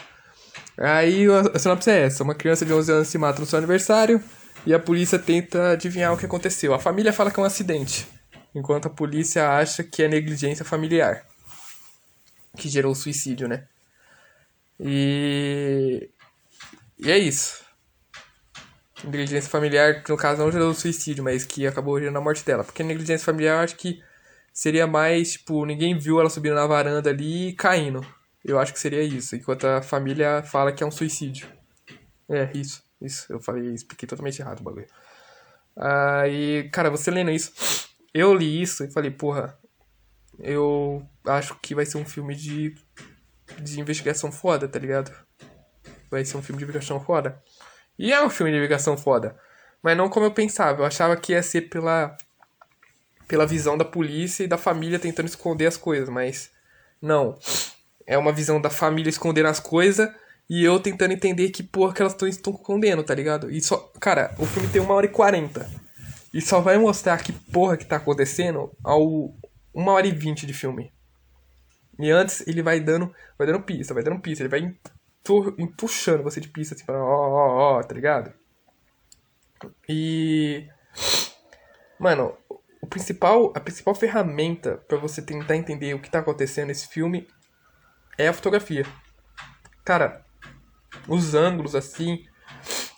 Aí 0.77 1.25
a 1.55 1.57
sinopse 1.57 1.89
é 1.89 2.03
essa: 2.03 2.23
uma 2.23 2.35
criança 2.35 2.65
de 2.65 2.73
11 2.73 2.91
anos 2.91 3.07
se 3.07 3.17
mata 3.17 3.39
no 3.39 3.45
seu 3.45 3.57
aniversário 3.57 4.21
e 4.65 4.73
a 4.73 4.79
polícia 4.79 5.17
tenta 5.17 5.71
adivinhar 5.71 6.11
o 6.11 6.17
que 6.17 6.25
aconteceu. 6.25 6.73
A 6.73 6.79
família 6.79 7.13
fala 7.13 7.31
que 7.31 7.39
é 7.39 7.43
um 7.43 7.45
acidente, 7.45 8.05
enquanto 8.53 8.87
a 8.87 8.89
polícia 8.89 9.49
acha 9.57 9.83
que 9.83 10.03
é 10.03 10.07
negligência 10.09 10.65
familiar 10.65 11.25
que 12.57 12.69
gerou 12.69 12.91
o 12.91 12.95
suicídio, 12.95 13.47
né? 13.47 13.67
E. 14.79 16.09
E 16.99 17.11
é 17.11 17.17
isso. 17.17 17.63
Negligência 19.03 19.49
familiar, 19.49 20.03
que 20.03 20.11
no 20.11 20.17
caso 20.17 20.41
não 20.41 20.51
gerou 20.51 20.73
suicídio, 20.73 21.23
mas 21.23 21.45
que 21.45 21.65
acabou 21.65 21.99
gerando 21.99 22.17
a 22.17 22.21
morte 22.21 22.45
dela. 22.45 22.63
Porque 22.63 22.83
negligência 22.83 23.25
familiar 23.25 23.57
eu 23.57 23.63
acho 23.63 23.75
que 23.75 24.01
seria 24.53 24.85
mais, 24.85 25.33
tipo, 25.33 25.65
ninguém 25.65 25.97
viu 25.97 26.19
ela 26.19 26.29
subindo 26.29 26.55
na 26.55 26.67
varanda 26.67 27.09
ali 27.09 27.49
e 27.49 27.53
caindo. 27.53 28.05
Eu 28.43 28.59
acho 28.59 28.73
que 28.73 28.79
seria 28.79 29.01
isso. 29.01 29.35
Enquanto 29.35 29.65
a 29.65 29.81
família 29.81 30.43
fala 30.43 30.71
que 30.71 30.83
é 30.83 30.85
um 30.85 30.91
suicídio. 30.91 31.47
É, 32.29 32.49
isso. 32.53 32.83
Isso. 33.01 33.31
Eu 33.31 33.39
falei, 33.39 33.73
expliquei 33.73 34.07
totalmente 34.07 34.39
errado 34.39 34.59
o 34.59 34.63
bagulho. 34.63 34.87
Aí, 35.75 36.69
cara, 36.71 36.89
você 36.89 37.09
lendo 37.09 37.31
isso, 37.31 37.51
eu 38.13 38.33
li 38.33 38.61
isso 38.61 38.83
e 38.83 38.91
falei, 38.91 39.09
porra, 39.09 39.57
eu 40.39 41.07
acho 41.25 41.55
que 41.61 41.73
vai 41.73 41.85
ser 41.85 41.97
um 41.97 42.05
filme 42.05 42.35
de 42.35 42.75
de 43.59 43.79
investigação 43.79 44.31
foda, 44.31 44.67
tá 44.67 44.79
ligado? 44.79 45.11
Vai 46.09 46.23
ser 46.25 46.37
um 46.37 46.41
filme 46.41 46.59
de 46.59 46.63
investigação 46.63 46.99
foda. 47.03 47.41
E 48.01 48.11
é 48.11 48.25
um 48.25 48.31
filme 48.31 48.51
de 48.51 48.57
investigação 48.57 48.97
foda. 48.97 49.35
Mas 49.83 49.95
não 49.95 50.09
como 50.09 50.25
eu 50.25 50.31
pensava. 50.31 50.81
Eu 50.81 50.85
achava 50.85 51.15
que 51.15 51.33
ia 51.33 51.43
ser 51.43 51.69
pela. 51.69 52.17
pela 53.27 53.45
visão 53.45 53.77
da 53.77 53.85
polícia 53.85 54.43
e 54.43 54.47
da 54.47 54.57
família 54.57 54.97
tentando 54.97 55.27
esconder 55.27 55.67
as 55.67 55.77
coisas, 55.77 56.09
mas 56.09 56.49
não. 56.99 57.37
É 58.07 58.17
uma 58.17 58.33
visão 58.33 58.59
da 58.59 58.71
família 58.71 59.11
escondendo 59.11 59.49
as 59.49 59.59
coisas 59.59 60.09
e 60.49 60.63
eu 60.65 60.79
tentando 60.79 61.13
entender 61.13 61.49
que 61.51 61.61
porra 61.61 61.93
que 61.93 62.01
elas 62.01 62.13
estão 62.13 62.27
escondendo, 62.27 63.03
tá 63.03 63.13
ligado? 63.13 63.51
E 63.51 63.61
só. 63.61 63.77
Cara, 63.99 64.33
o 64.39 64.47
filme 64.47 64.67
tem 64.67 64.81
uma 64.81 64.95
hora 64.95 65.05
e 65.05 65.09
quarenta. 65.09 65.69
E 66.33 66.41
só 66.41 66.59
vai 66.59 66.79
mostrar 66.79 67.19
que 67.19 67.31
porra 67.31 67.77
que 67.77 67.85
tá 67.85 67.97
acontecendo 67.97 68.71
ao 68.83 69.31
uma 69.71 69.91
hora 69.91 70.07
e 70.07 70.11
vinte 70.11 70.47
de 70.47 70.53
filme. 70.53 70.91
E 71.99 72.09
antes 72.09 72.41
ele 72.47 72.63
vai 72.63 72.79
dando. 72.79 73.13
Vai 73.37 73.45
dando 73.45 73.61
pista, 73.61 73.93
vai 73.93 74.01
dando 74.01 74.19
pista. 74.19 74.41
Ele 74.41 74.49
vai 74.49 74.75
empuxando 75.57 76.23
você 76.23 76.39
de 76.39 76.49
pista, 76.49 76.75
assim, 76.75 76.85
pra 76.85 77.03
ó, 77.03 77.29
ó, 77.29 77.77
ó, 77.77 77.83
tá 77.83 77.93
ligado? 77.93 78.33
E. 79.87 80.67
Mano, 81.99 82.35
o 82.81 82.87
principal, 82.87 83.53
a 83.55 83.59
principal 83.59 83.93
ferramenta 83.93 84.77
para 84.87 84.97
você 84.97 85.21
tentar 85.21 85.55
entender 85.55 85.93
o 85.93 85.99
que 85.99 86.09
tá 86.09 86.19
acontecendo 86.19 86.67
nesse 86.67 86.87
filme 86.87 87.27
é 88.17 88.27
a 88.27 88.33
fotografia. 88.33 88.85
Cara, 89.85 90.25
os 91.07 91.35
ângulos 91.35 91.75
assim, 91.75 92.25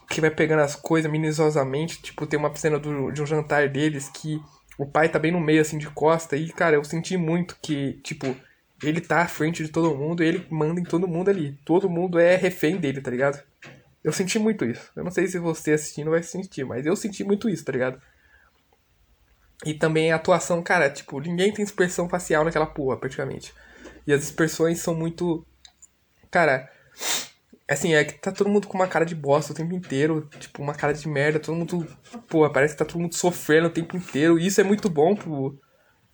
que 0.09 0.21
vai 0.21 0.31
pegando 0.31 0.61
as 0.61 0.75
coisas 0.75 1.11
minuciosamente, 1.11 2.01
tipo, 2.01 2.25
tem 2.25 2.39
uma 2.39 2.55
cena 2.55 2.79
do, 2.79 3.11
de 3.11 3.21
um 3.21 3.25
jantar 3.25 3.67
deles 3.67 4.09
que 4.09 4.41
o 4.77 4.85
pai 4.85 5.09
tá 5.09 5.19
bem 5.19 5.31
no 5.31 5.39
meio 5.39 5.61
assim 5.61 5.77
de 5.77 5.89
costa 5.89 6.35
e, 6.35 6.51
cara, 6.51 6.75
eu 6.75 6.83
senti 6.83 7.17
muito 7.17 7.57
que, 7.61 7.93
tipo, 8.03 8.35
ele 8.83 9.01
tá 9.01 9.21
à 9.21 9.27
frente 9.27 9.63
de 9.63 9.69
todo 9.69 9.95
mundo 9.95 10.23
e 10.23 10.27
ele 10.27 10.47
manda 10.49 10.79
em 10.79 10.83
todo 10.83 11.07
mundo 11.07 11.29
ali. 11.29 11.57
Todo 11.65 11.89
mundo 11.89 12.19
é 12.19 12.35
refém 12.35 12.77
dele, 12.77 13.01
tá 13.01 13.09
ligado? 13.09 13.41
Eu 14.03 14.11
senti 14.11 14.37
muito 14.37 14.65
isso. 14.65 14.91
Eu 14.95 15.03
não 15.03 15.11
sei 15.11 15.27
se 15.27 15.39
você 15.39 15.71
assistindo 15.71 16.11
vai 16.11 16.21
sentir, 16.21 16.65
mas 16.65 16.85
eu 16.85 16.95
senti 16.95 17.23
muito 17.23 17.49
isso, 17.49 17.63
tá 17.63 17.71
ligado? 17.71 18.01
E 19.65 19.73
também 19.73 20.11
a 20.11 20.17
atuação, 20.17 20.61
cara, 20.61 20.89
tipo, 20.89 21.19
ninguém 21.21 21.53
tem 21.53 21.63
expressão 21.63 22.09
facial 22.09 22.43
naquela 22.43 22.65
porra, 22.65 22.97
praticamente. 22.97 23.53
E 24.05 24.11
as 24.11 24.23
expressões 24.23 24.79
são 24.79 24.93
muito. 24.93 25.45
Cara, 26.29 26.69
assim, 27.69 27.93
é 27.93 28.03
que 28.03 28.13
tá 28.19 28.31
todo 28.31 28.49
mundo 28.49 28.67
com 28.67 28.77
uma 28.77 28.87
cara 28.87 29.05
de 29.05 29.15
bosta 29.15 29.53
o 29.53 29.55
tempo 29.55 29.73
inteiro, 29.73 30.27
tipo, 30.39 30.61
uma 30.61 30.75
cara 30.75 30.93
de 30.93 31.07
merda, 31.07 31.39
todo 31.39 31.55
mundo. 31.55 31.87
Pô, 32.27 32.49
parece 32.49 32.73
que 32.73 32.79
tá 32.79 32.85
todo 32.85 32.99
mundo 32.99 33.15
sofrendo 33.15 33.67
o 33.67 33.71
tempo 33.71 33.95
inteiro. 33.95 34.37
E 34.37 34.47
isso 34.47 34.59
é 34.59 34.63
muito 34.65 34.89
bom 34.89 35.15
pro, 35.15 35.57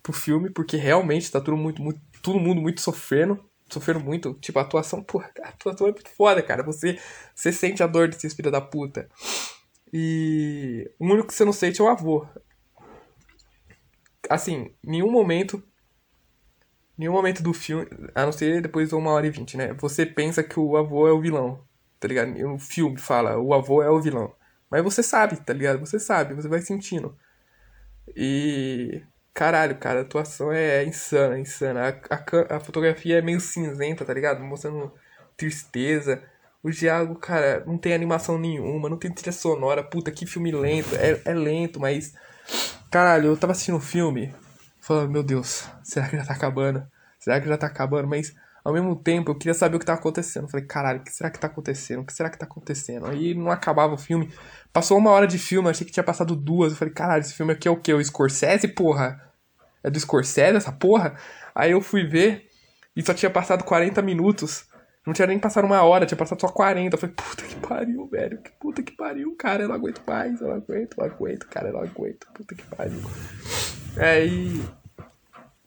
pro 0.02 0.12
filme, 0.12 0.50
porque 0.50 0.76
realmente 0.76 1.30
tá 1.30 1.40
todo, 1.40 1.56
muito, 1.56 1.82
muito, 1.82 2.00
todo 2.22 2.38
mundo 2.38 2.60
muito 2.60 2.80
sofrendo. 2.80 3.44
Sofrendo 3.68 4.00
muito. 4.00 4.34
Tipo, 4.34 4.58
a 4.58 4.62
atuação, 4.62 5.02
pô, 5.02 5.20
a 5.20 5.48
atuação 5.48 5.86
é 5.86 5.92
muito 5.92 6.10
foda, 6.10 6.42
cara. 6.42 6.62
Você, 6.62 6.98
você 7.34 7.52
sente 7.52 7.82
a 7.82 7.86
dor 7.86 8.08
desses 8.08 8.34
filhos 8.34 8.50
da 8.52 8.60
puta. 8.60 9.08
E 9.92 10.90
o 10.98 11.04
único 11.06 11.28
que 11.28 11.34
você 11.34 11.44
não 11.44 11.52
sente 11.52 11.80
é 11.80 11.84
o 11.84 11.88
avô 11.88 12.26
assim, 14.30 14.72
nenhum 14.82 15.10
momento. 15.10 15.62
Nenhum 16.96 17.12
momento 17.12 17.42
do 17.42 17.52
filme, 17.52 17.86
a 18.14 18.24
não 18.24 18.32
ser 18.32 18.62
depois 18.62 18.90
de 18.90 18.94
uma 18.94 19.10
hora 19.10 19.26
e 19.26 19.30
vinte, 19.30 19.56
né? 19.56 19.72
Você 19.74 20.04
pensa 20.06 20.42
que 20.42 20.60
o 20.60 20.76
avô 20.76 21.08
é 21.08 21.12
o 21.12 21.20
vilão, 21.20 21.64
tá 21.98 22.06
ligado? 22.06 22.32
O 22.54 22.58
filme 22.58 22.98
fala, 22.98 23.38
o 23.38 23.54
avô 23.54 23.82
é 23.82 23.90
o 23.90 24.00
vilão. 24.00 24.34
Mas 24.70 24.84
você 24.84 25.02
sabe, 25.02 25.36
tá 25.36 25.52
ligado? 25.52 25.80
Você 25.80 25.98
sabe, 25.98 26.34
você 26.34 26.46
vai 26.46 26.60
sentindo. 26.60 27.16
E. 28.14 29.02
Caralho, 29.40 29.74
cara, 29.78 30.00
a 30.00 30.02
atuação 30.02 30.52
é 30.52 30.84
insana, 30.84 31.38
insana. 31.38 31.98
A, 32.10 32.14
a, 32.14 32.56
a 32.56 32.60
fotografia 32.60 33.18
é 33.18 33.22
meio 33.22 33.40
cinzenta, 33.40 34.04
tá 34.04 34.12
ligado? 34.12 34.44
Mostrando 34.44 34.92
tristeza. 35.34 36.22
O 36.62 36.70
diálogo, 36.70 37.14
cara, 37.16 37.64
não 37.66 37.78
tem 37.78 37.94
animação 37.94 38.36
nenhuma, 38.36 38.90
não 38.90 38.98
tem 38.98 39.10
trilha 39.10 39.32
sonora. 39.32 39.82
Puta, 39.82 40.10
que 40.10 40.26
filme 40.26 40.52
lento. 40.52 40.94
É, 40.94 41.22
é 41.24 41.32
lento, 41.32 41.80
mas 41.80 42.12
Caralho, 42.90 43.28
eu 43.28 43.36
tava 43.36 43.52
assistindo 43.52 43.76
um 43.76 43.80
filme, 43.80 44.34
falando, 44.78 45.10
meu 45.10 45.22
Deus, 45.22 45.66
será 45.82 46.06
que 46.06 46.18
já 46.18 46.24
tá 46.26 46.34
acabando? 46.34 46.86
Será 47.18 47.40
que 47.40 47.48
já 47.48 47.56
tá 47.56 47.66
acabando? 47.66 48.08
Mas 48.08 48.34
ao 48.62 48.74
mesmo 48.74 48.94
tempo 48.94 49.30
eu 49.30 49.38
queria 49.38 49.54
saber 49.54 49.76
o 49.76 49.78
que 49.78 49.86
tá 49.86 49.94
acontecendo. 49.94 50.50
falei, 50.50 50.66
caralho, 50.66 51.00
o 51.00 51.04
que 51.04 51.12
será 51.12 51.30
que 51.30 51.38
tá 51.38 51.46
acontecendo? 51.46 52.00
O 52.00 52.04
que 52.04 52.12
será 52.12 52.28
que 52.28 52.38
tá 52.38 52.44
acontecendo? 52.44 53.06
Aí 53.06 53.32
não 53.34 53.50
acabava 53.50 53.94
o 53.94 53.98
filme. 53.98 54.30
Passou 54.70 54.98
uma 54.98 55.12
hora 55.12 55.26
de 55.26 55.38
filme, 55.38 55.70
achei 55.70 55.86
que 55.86 55.92
tinha 55.92 56.04
passado 56.04 56.36
duas. 56.36 56.72
Eu 56.72 56.78
falei, 56.78 56.92
caralho, 56.92 57.22
esse 57.22 57.32
filme 57.32 57.54
aqui 57.54 57.68
é 57.68 57.70
o 57.70 57.80
quê? 57.80 57.94
O 57.94 58.04
Scorsese, 58.04 58.68
porra? 58.68 59.29
É 59.82 59.90
do 59.90 59.98
Scorsese 59.98 60.56
essa 60.56 60.72
porra? 60.72 61.16
Aí 61.54 61.72
eu 61.72 61.80
fui 61.80 62.04
ver 62.04 62.48
e 62.94 63.02
só 63.02 63.14
tinha 63.14 63.30
passado 63.30 63.64
40 63.64 64.02
minutos. 64.02 64.68
Não 65.06 65.14
tinha 65.14 65.26
nem 65.26 65.38
passado 65.38 65.64
uma 65.64 65.82
hora, 65.82 66.04
tinha 66.04 66.18
passado 66.18 66.40
só 66.40 66.48
40. 66.48 66.94
Eu 66.94 67.00
falei, 67.00 67.14
puta 67.14 67.42
que 67.42 67.56
pariu, 67.56 68.06
velho. 68.06 68.42
Que 68.42 68.50
puta 68.60 68.82
que 68.82 68.92
pariu, 68.92 69.34
cara. 69.36 69.62
Eu 69.62 69.68
não 69.68 69.74
aguento 69.74 70.02
mais, 70.06 70.40
eu 70.40 70.48
não 70.48 70.56
aguento, 70.56 70.94
eu 70.98 71.06
não 71.06 71.12
aguento, 71.12 71.46
cara. 71.48 71.68
Eu 71.68 71.72
não 71.72 71.80
aguento. 71.80 72.26
Puta 72.34 72.54
que 72.54 72.62
pariu. 72.64 73.00
É, 73.96 74.24
e. 74.26 74.62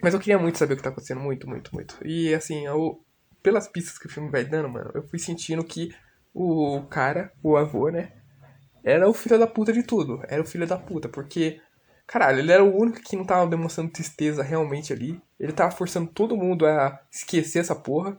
Mas 0.01 0.13
eu 0.13 0.19
queria 0.19 0.37
muito 0.37 0.57
saber 0.57 0.73
o 0.73 0.77
que 0.77 0.83
tá 0.83 0.89
acontecendo. 0.89 1.19
Muito, 1.19 1.49
muito, 1.49 1.73
muito. 1.73 1.97
E 2.05 2.33
assim, 2.33 2.65
eu, 2.65 3.03
pelas 3.41 3.67
pistas 3.67 3.97
que 3.97 4.05
o 4.05 4.09
filme 4.09 4.29
vai 4.29 4.45
dando, 4.45 4.69
mano, 4.69 4.91
eu 4.93 5.03
fui 5.03 5.17
sentindo 5.17 5.63
que 5.63 5.93
o 6.33 6.81
cara, 6.89 7.31
o 7.41 7.57
avô, 7.57 7.89
né? 7.89 8.11
Era 8.83 9.09
o 9.09 9.13
filho 9.13 9.39
da 9.39 9.47
puta 9.47 9.73
de 9.73 9.81
tudo. 9.81 10.21
Era 10.27 10.41
o 10.41 10.45
filho 10.45 10.67
da 10.67 10.77
puta, 10.77 11.09
porque. 11.09 11.59
Caralho, 12.05 12.39
ele 12.39 12.51
era 12.51 12.63
o 12.63 12.75
único 12.75 13.01
que 13.01 13.15
não 13.15 13.25
tava 13.25 13.49
demonstrando 13.49 13.91
tristeza 13.91 14.43
realmente 14.43 14.91
ali. 14.91 15.21
Ele 15.39 15.51
tava 15.51 15.71
forçando 15.71 16.09
todo 16.11 16.37
mundo 16.37 16.65
a 16.65 16.99
esquecer 17.11 17.59
essa 17.59 17.75
porra 17.75 18.17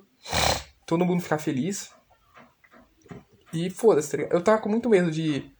todo 0.87 1.05
mundo 1.05 1.23
ficar 1.23 1.38
feliz. 1.38 1.93
E 3.53 3.71
foda-se, 3.71 4.11
tá 4.11 4.17
ligado? 4.17 4.33
Eu 4.33 4.43
tava 4.43 4.61
com 4.61 4.69
muito 4.69 4.88
medo 4.88 5.11
de. 5.11 5.50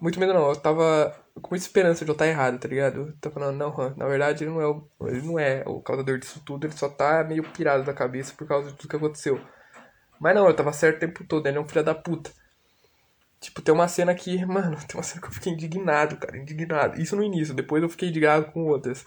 Muito 0.00 0.18
medo 0.20 0.34
não, 0.34 0.48
eu 0.48 0.56
tava 0.56 1.16
com 1.40 1.50
muita 1.50 1.64
esperança 1.64 2.04
de 2.04 2.10
eu 2.10 2.12
estar 2.12 2.26
errado, 2.26 2.58
tá 2.58 2.68
ligado? 2.68 3.00
Eu 3.00 3.16
tava 3.18 3.34
falando, 3.34 3.56
não, 3.56 3.94
na 3.96 4.06
verdade 4.06 4.44
ele 4.44 4.50
não 4.50 4.60
é 4.60 4.66
o. 4.66 4.88
Ele 5.02 5.22
não 5.22 5.38
é 5.38 5.62
o 5.66 5.80
causador 5.80 6.18
disso 6.18 6.42
tudo, 6.44 6.66
ele 6.66 6.76
só 6.76 6.88
tá 6.88 7.24
meio 7.24 7.42
pirado 7.50 7.84
da 7.84 7.94
cabeça 7.94 8.34
por 8.36 8.46
causa 8.46 8.70
de 8.70 8.76
tudo 8.76 8.90
que 8.90 8.96
aconteceu. 8.96 9.40
Mas 10.20 10.34
não, 10.34 10.46
eu 10.46 10.54
tava 10.54 10.72
certo 10.72 10.96
o 10.96 11.00
tempo 11.00 11.24
todo, 11.24 11.46
ele 11.46 11.58
é 11.58 11.60
um 11.60 11.68
filho 11.68 11.84
da 11.84 11.94
puta. 11.94 12.30
Tipo, 13.40 13.62
tem 13.62 13.74
uma 13.74 13.88
cena 13.88 14.14
que, 14.14 14.44
mano, 14.46 14.76
tem 14.86 14.96
uma 14.96 15.02
cena 15.02 15.20
que 15.20 15.28
eu 15.28 15.32
fiquei 15.32 15.52
indignado, 15.52 16.16
cara, 16.16 16.36
indignado. 16.36 17.00
Isso 17.00 17.16
no 17.16 17.22
início, 17.22 17.54
depois 17.54 17.82
eu 17.82 17.88
fiquei 17.88 18.08
indignado 18.08 18.46
com 18.52 18.64
outras. 18.64 19.04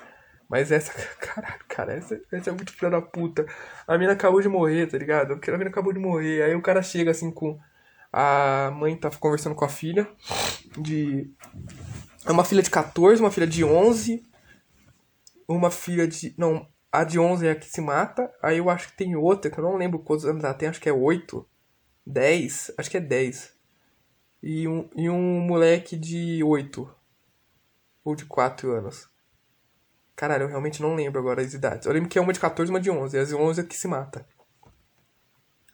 Mas 0.50 0.72
essa, 0.72 0.92
caralho, 1.20 1.62
cara, 1.68 1.94
essa, 1.94 2.20
essa 2.32 2.50
é 2.50 2.54
muito 2.54 2.74
filha 2.74 2.90
da 2.90 3.02
puta. 3.02 3.46
A 3.88 3.98
mina 3.98 4.14
acabou 4.14 4.42
de 4.42 4.50
morrer, 4.50 4.88
tá 4.88 4.98
ligado? 4.98 5.34
A 5.34 5.58
mina 5.58 5.70
acabou 5.70 5.94
de 5.94 6.00
morrer. 6.00 6.42
Aí 6.42 6.56
o 6.56 6.62
cara 6.62 6.82
chega 6.82 7.12
assim 7.12 7.32
com. 7.32 7.60
A 8.12 8.72
mãe 8.76 8.96
tá 8.96 9.12
conversando 9.12 9.56
com 9.56 9.64
a 9.64 9.70
filha. 9.70 10.10
De. 10.76 11.32
É 12.26 12.32
uma 12.32 12.44
filha 12.44 12.64
de 12.64 12.70
14, 12.72 13.22
uma 13.22 13.32
filha 13.32 13.46
de 13.46 13.64
11. 13.64 14.24
Uma 15.48 15.70
filha 15.70 16.08
de. 16.08 16.34
Não, 16.38 16.68
a 16.92 17.04
de 17.04 17.20
11 17.20 17.48
é 17.48 17.52
a 17.52 17.56
que 17.56 17.70
se 17.70 17.82
mata. 17.82 18.32
Aí 18.42 18.58
eu 18.58 18.70
acho 18.70 18.90
que 18.90 18.98
tem 18.98 19.16
outra, 19.16 19.52
que 19.52 19.60
eu 19.60 19.64
não 19.64 19.78
lembro 19.78 20.00
quantos 20.00 20.26
anos 20.26 20.44
ela 20.44 20.54
tem, 20.54 20.68
acho 20.68 20.82
que 20.82 20.90
é 20.90 20.94
8. 20.94 21.46
10. 22.06 22.72
Acho 22.78 22.90
que 22.90 22.98
é 22.98 23.02
10. 23.02 23.54
E 24.42 24.68
um, 24.68 24.90
e 24.96 25.10
um 25.10 25.40
moleque 25.42 25.96
de 25.98 26.44
8. 26.44 26.90
Ou 28.04 28.16
de 28.16 28.26
4 28.26 28.72
anos. 28.72 29.10
Caralho, 30.16 30.44
eu 30.44 30.48
realmente 30.50 30.82
não 30.82 30.96
lembro 30.96 31.20
agora 31.20 31.42
as 31.42 31.54
idades. 31.54 31.86
Eu 31.86 31.94
lembro 31.94 32.10
que 32.10 32.18
é 32.18 32.22
uma 32.22 32.34
de 32.34 32.40
14 32.40 32.70
e 32.70 32.74
uma 32.74 32.80
de 32.80 32.92
11. 32.92 33.16
E 33.16 33.20
as 33.20 33.34
11 33.34 33.62
é 33.62 33.64
que 33.64 33.76
se 33.76 33.88
mata. 33.88 34.26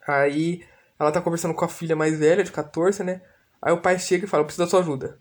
Aí 0.07 0.63
ela 1.00 1.12
tá 1.12 1.22
conversando 1.22 1.53
com 1.53 1.65
a 1.65 1.69
filha 1.69 1.95
mais 1.95 2.19
velha, 2.19 2.43
de 2.43 2.51
14, 2.51 3.03
né? 3.03 3.22
Aí 3.62 3.74
o 3.74 3.81
pai 3.81 3.98
chega 4.00 4.25
e 4.25 4.27
fala, 4.27 4.41
eu 4.41 4.45
preciso 4.45 4.65
da 4.65 4.69
sua 4.69 4.81
ajuda. 4.81 5.19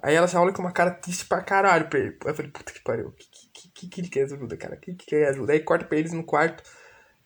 Aí 0.00 0.14
ela 0.14 0.26
já 0.26 0.40
olha 0.40 0.52
com 0.52 0.62
uma 0.62 0.70
cara 0.70 0.90
triste 0.90 1.26
pra 1.26 1.42
caralho 1.42 1.88
pra 1.88 1.98
ele. 1.98 2.16
Eu 2.24 2.34
falei, 2.34 2.50
puta 2.50 2.72
que 2.72 2.80
pariu, 2.80 3.10
que, 3.12 3.26
que, 3.52 3.70
que, 3.70 3.88
que 3.88 4.00
ele 4.00 4.08
quer 4.08 4.24
ajuda, 4.24 4.56
cara? 4.56 4.76
Que, 4.76 4.94
que 4.94 5.06
quer 5.06 5.28
ajuda? 5.28 5.52
Aí 5.52 5.60
corta 5.60 5.84
pra 5.84 5.98
eles 5.98 6.12
no 6.12 6.22
quarto, 6.22 6.62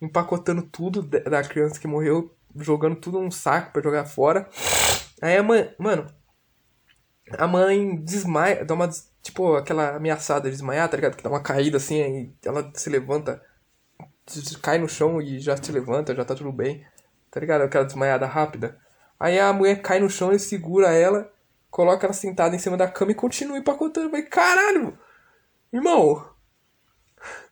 empacotando 0.01 0.63
tudo 0.63 1.03
da 1.03 1.43
criança 1.43 1.79
que 1.79 1.87
morreu, 1.87 2.35
jogando 2.57 2.97
tudo 2.97 3.21
num 3.21 3.31
saco 3.31 3.73
pra 3.73 3.83
jogar 3.83 4.07
fora. 4.07 4.49
Aí 5.23 5.37
a 5.39 5.43
mãe, 5.43 5.75
mano, 5.79 6.07
a 7.39 7.47
mãe 7.47 7.97
desmaia, 7.97 8.65
dá 8.65 8.75
uma 8.75 8.89
Tipo, 9.23 9.55
aquela 9.55 9.97
ameaçada 9.97 10.51
de 10.51 10.57
desmaiar, 10.57 10.89
tá 10.89 10.97
ligado? 10.97 11.17
Que 11.17 11.23
dá 11.23 11.31
uma 11.31 11.43
caída 11.43 11.77
assim, 11.77 12.03
aí 12.03 12.33
ela 12.45 12.71
se 12.75 12.91
levanta, 12.91 13.41
cai 14.61 14.79
no 14.79 14.89
chão 14.89 15.23
e 15.23 15.39
já 15.39 15.57
se 15.57 15.71
levanta, 15.71 16.15
já 16.15 16.25
tá 16.25 16.35
tudo 16.35 16.51
bem. 16.51 16.85
Tá 17.31 17.39
ligado? 17.39 17.63
Aquela 17.63 17.85
desmaiada 17.85 18.27
rápida. 18.27 18.79
Aí 19.21 19.39
a 19.39 19.53
mulher 19.53 19.81
cai 19.81 20.01
no 20.01 20.11
chão 20.11 20.33
e 20.33 20.41
segura 20.41 20.93
ela, 20.93 21.33
coloca 21.71 22.05
ela 22.05 22.13
sentada 22.13 22.55
em 22.57 22.59
cima 22.59 22.77
da 22.77 22.89
cama 22.89 23.13
e 23.13 23.15
continua 23.15 23.57
empacotando. 23.57 24.11
Vai, 24.11 24.23
caralho! 24.23 24.99
Irmão! 25.73 26.29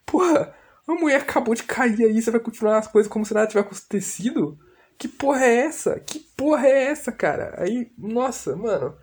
Porra! 0.05 0.53
A 0.89 0.93
mulher 0.95 1.21
acabou 1.21 1.55
de 1.55 1.62
cair 1.62 2.05
aí, 2.05 2.21
você 2.21 2.33
vai 2.33 2.41
continuar 2.41 2.79
as 2.79 2.89
coisas 2.89 3.11
como 3.11 3.25
se 3.25 3.33
nada 3.33 3.47
tivesse 3.47 3.69
acontecido? 3.69 4.59
Que 5.00 5.09
porra 5.09 5.47
é 5.47 5.57
essa? 5.61 5.99
Que 5.99 6.21
porra 6.37 6.66
é 6.66 6.85
essa, 6.85 7.11
cara? 7.11 7.54
Aí, 7.57 7.90
nossa, 7.97 8.54
mano. 8.54 8.95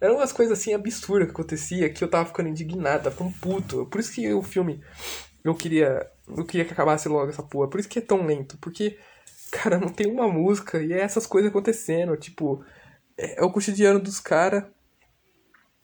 Eram 0.00 0.16
umas 0.16 0.32
coisas 0.32 0.58
assim 0.58 0.72
absurdas 0.72 1.26
que 1.28 1.32
acontecia 1.34 1.92
que 1.92 2.02
eu 2.02 2.08
tava 2.08 2.24
ficando 2.24 2.48
indignado, 2.48 3.04
tava 3.04 3.14
ficando 3.14 3.34
puto. 3.38 3.86
Por 3.86 4.00
isso 4.00 4.14
que 4.14 4.32
o 4.32 4.42
filme 4.42 4.82
eu 5.44 5.54
queria. 5.54 6.10
Eu 6.26 6.46
queria 6.46 6.64
que 6.64 6.72
acabasse 6.72 7.06
logo 7.06 7.28
essa 7.28 7.42
porra. 7.42 7.68
Por 7.68 7.78
isso 7.78 7.88
que 7.88 7.98
é 7.98 8.02
tão 8.02 8.24
lento. 8.24 8.56
Porque, 8.62 8.98
cara, 9.52 9.78
não 9.78 9.90
tem 9.90 10.10
uma 10.10 10.26
música 10.26 10.82
e 10.82 10.90
é 10.90 11.00
essas 11.00 11.26
coisas 11.26 11.50
acontecendo. 11.50 12.16
Tipo, 12.16 12.64
é, 13.18 13.42
é 13.42 13.44
o 13.44 13.52
cotidiano 13.52 14.00
dos 14.00 14.18
caras 14.20 14.64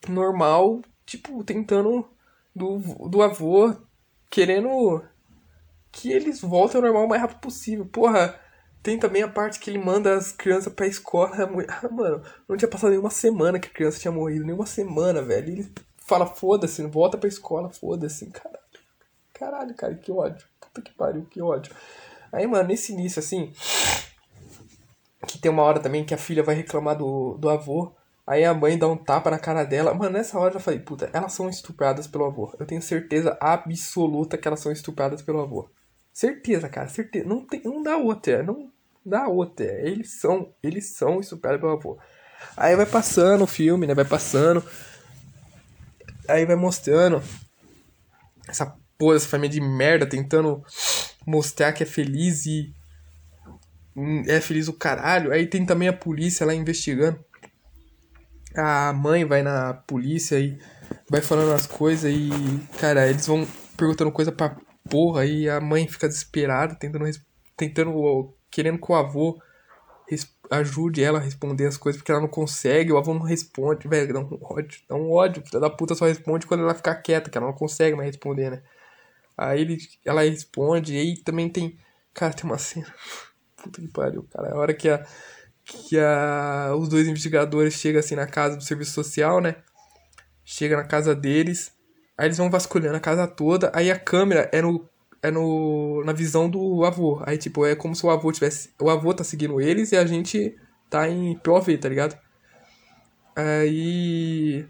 normal, 0.08 0.80
tipo, 1.04 1.44
tentando 1.44 2.08
do, 2.56 2.78
do 3.06 3.20
avô 3.20 3.76
querendo 4.30 5.04
que 5.92 6.10
eles 6.10 6.40
voltem 6.40 6.78
ao 6.78 6.82
normal 6.84 7.04
o 7.04 7.08
mais 7.08 7.20
rápido 7.20 7.40
possível. 7.40 7.84
Porra, 7.84 8.47
tem 8.82 8.98
também 8.98 9.22
a 9.22 9.28
parte 9.28 9.58
que 9.58 9.70
ele 9.70 9.78
manda 9.78 10.14
as 10.14 10.32
crianças 10.32 10.72
pra 10.72 10.86
escola. 10.86 11.30
Mano, 11.90 12.22
não 12.48 12.56
tinha 12.56 12.68
passado 12.68 12.90
nenhuma 12.90 13.10
semana 13.10 13.58
que 13.58 13.68
a 13.68 13.72
criança 13.72 14.00
tinha 14.00 14.12
morrido. 14.12 14.44
Nenhuma 14.44 14.66
semana, 14.66 15.22
velho. 15.22 15.48
E 15.48 15.52
ele 15.52 15.72
fala, 16.06 16.26
foda-se, 16.26 16.82
volta 16.86 17.18
pra 17.18 17.28
escola, 17.28 17.70
foda-se. 17.70 18.26
Caralho. 18.26 18.58
Caralho, 19.34 19.74
cara, 19.74 19.94
que 19.94 20.10
ódio. 20.10 20.46
Puta 20.60 20.82
que 20.82 20.92
pariu, 20.92 21.26
que 21.26 21.40
ódio. 21.42 21.74
Aí, 22.32 22.46
mano, 22.46 22.68
nesse 22.68 22.92
início, 22.92 23.20
assim. 23.20 23.52
Que 25.26 25.38
tem 25.38 25.50
uma 25.50 25.62
hora 25.62 25.80
também 25.80 26.04
que 26.04 26.14
a 26.14 26.18
filha 26.18 26.42
vai 26.42 26.54
reclamar 26.54 26.96
do, 26.96 27.36
do 27.38 27.48
avô. 27.48 27.92
Aí 28.26 28.44
a 28.44 28.52
mãe 28.52 28.78
dá 28.78 28.86
um 28.86 28.96
tapa 28.96 29.30
na 29.30 29.38
cara 29.38 29.64
dela. 29.64 29.94
Mano, 29.94 30.12
nessa 30.12 30.38
hora 30.38 30.54
eu 30.54 30.60
falei, 30.60 30.80
puta, 30.80 31.10
elas 31.12 31.32
são 31.32 31.48
estupradas 31.48 32.06
pelo 32.06 32.26
avô. 32.26 32.54
Eu 32.58 32.66
tenho 32.66 32.82
certeza 32.82 33.36
absoluta 33.40 34.36
que 34.36 34.46
elas 34.46 34.60
são 34.60 34.70
estupradas 34.70 35.22
pelo 35.22 35.40
avô. 35.40 35.68
Certeza, 36.18 36.68
cara, 36.68 36.88
certeza. 36.88 37.28
Não, 37.28 37.46
tem, 37.46 37.62
não 37.62 37.80
dá 37.80 37.96
outra, 37.96 38.42
não 38.42 38.72
dá 39.06 39.28
outra. 39.28 39.64
Eles 39.64 40.18
são, 40.18 40.52
eles 40.60 40.86
são 40.86 41.20
estuprados 41.20 41.60
pelo 41.60 41.70
avô. 41.70 41.96
Aí 42.56 42.74
vai 42.74 42.86
passando 42.86 43.44
o 43.44 43.46
filme, 43.46 43.86
né? 43.86 43.94
Vai 43.94 44.04
passando. 44.04 44.60
Aí 46.26 46.44
vai 46.44 46.56
mostrando 46.56 47.22
essa 48.48 48.66
porra, 48.98 49.14
essa 49.14 49.28
família 49.28 49.60
de 49.60 49.60
merda 49.60 50.08
tentando 50.08 50.60
mostrar 51.24 51.72
que 51.72 51.84
é 51.84 51.86
feliz 51.86 52.46
e 52.46 52.74
é 54.26 54.40
feliz 54.40 54.66
o 54.66 54.72
caralho. 54.72 55.30
Aí 55.30 55.46
tem 55.46 55.64
também 55.64 55.86
a 55.86 55.92
polícia 55.92 56.44
lá 56.44 56.52
investigando. 56.52 57.24
A 58.56 58.92
mãe 58.92 59.24
vai 59.24 59.44
na 59.44 59.72
polícia 59.72 60.40
e 60.40 60.58
vai 61.08 61.20
falando 61.20 61.52
as 61.52 61.68
coisas 61.68 62.12
e, 62.12 62.28
cara, 62.80 63.06
eles 63.08 63.24
vão 63.24 63.46
perguntando 63.76 64.10
coisa 64.10 64.32
pra 64.32 64.56
porra 64.88 65.24
e 65.24 65.48
a 65.48 65.60
mãe 65.60 65.86
fica 65.86 66.08
desesperada, 66.08 66.74
tentando, 66.74 67.04
tentando 67.56 68.34
querendo 68.50 68.78
que 68.78 68.92
o 68.92 68.94
avô 68.94 69.40
ajude 70.50 71.02
ela 71.02 71.18
a 71.18 71.22
responder 71.22 71.66
as 71.66 71.76
coisas, 71.76 72.00
porque 72.00 72.10
ela 72.10 72.20
não 72.20 72.28
consegue, 72.28 72.92
o 72.92 72.96
avô 72.96 73.12
não 73.12 73.22
responde, 73.22 73.86
velho, 73.86 74.14
dá 74.14 74.20
um 74.20 74.38
ódio, 74.42 74.80
dá 74.88 74.94
um 74.94 75.10
ódio, 75.10 75.44
filha 75.44 75.60
da 75.60 75.70
puta 75.70 75.94
só 75.94 76.06
responde 76.06 76.46
quando 76.46 76.62
ela 76.62 76.74
ficar 76.74 76.94
quieta, 76.96 77.30
que 77.30 77.36
ela 77.36 77.46
não 77.46 77.54
consegue 77.54 77.96
mais 77.96 78.08
responder, 78.08 78.50
né? 78.50 78.62
Aí 79.36 79.60
ele, 79.60 79.78
ela 80.04 80.22
responde, 80.22 80.94
e 80.94 80.98
aí 80.98 81.16
também 81.18 81.48
tem, 81.48 81.78
cara, 82.14 82.32
tem 82.32 82.44
uma 82.44 82.58
cena, 82.58 82.92
puta 83.56 83.80
que 83.80 83.88
pariu, 83.88 84.26
cara, 84.32 84.52
a 84.52 84.58
hora 84.58 84.74
que 84.74 84.88
a, 84.88 85.06
que 85.64 85.98
a, 85.98 86.74
os 86.76 86.88
dois 86.88 87.06
investigadores 87.06 87.74
chegam 87.74 88.00
assim 88.00 88.14
na 88.14 88.26
casa 88.26 88.56
do 88.56 88.64
serviço 88.64 88.92
social, 88.92 89.40
né? 89.40 89.56
Chega 90.44 90.76
na 90.76 90.84
casa 90.84 91.14
deles, 91.14 91.72
aí 92.18 92.26
eles 92.26 92.36
vão 92.36 92.50
vasculhando 92.50 92.96
a 92.96 93.00
casa 93.00 93.26
toda, 93.26 93.70
aí 93.74 93.90
a 93.90 93.98
câmera 93.98 94.50
é 94.52 94.60
no 94.60 94.86
é 95.22 95.30
no, 95.30 96.02
na 96.04 96.12
visão 96.12 96.48
do 96.48 96.84
avô. 96.84 97.20
Aí, 97.26 97.36
tipo, 97.38 97.66
é 97.66 97.74
como 97.74 97.94
se 97.94 98.04
o 98.04 98.10
avô 98.10 98.30
tivesse. 98.32 98.70
O 98.80 98.88
avô 98.88 99.12
tá 99.12 99.24
seguindo 99.24 99.60
eles 99.60 99.92
e 99.92 99.96
a 99.96 100.06
gente 100.06 100.56
tá 100.88 101.08
em 101.08 101.36
POV, 101.38 101.78
tá 101.78 101.88
ligado? 101.88 102.16
Aí. 103.34 104.66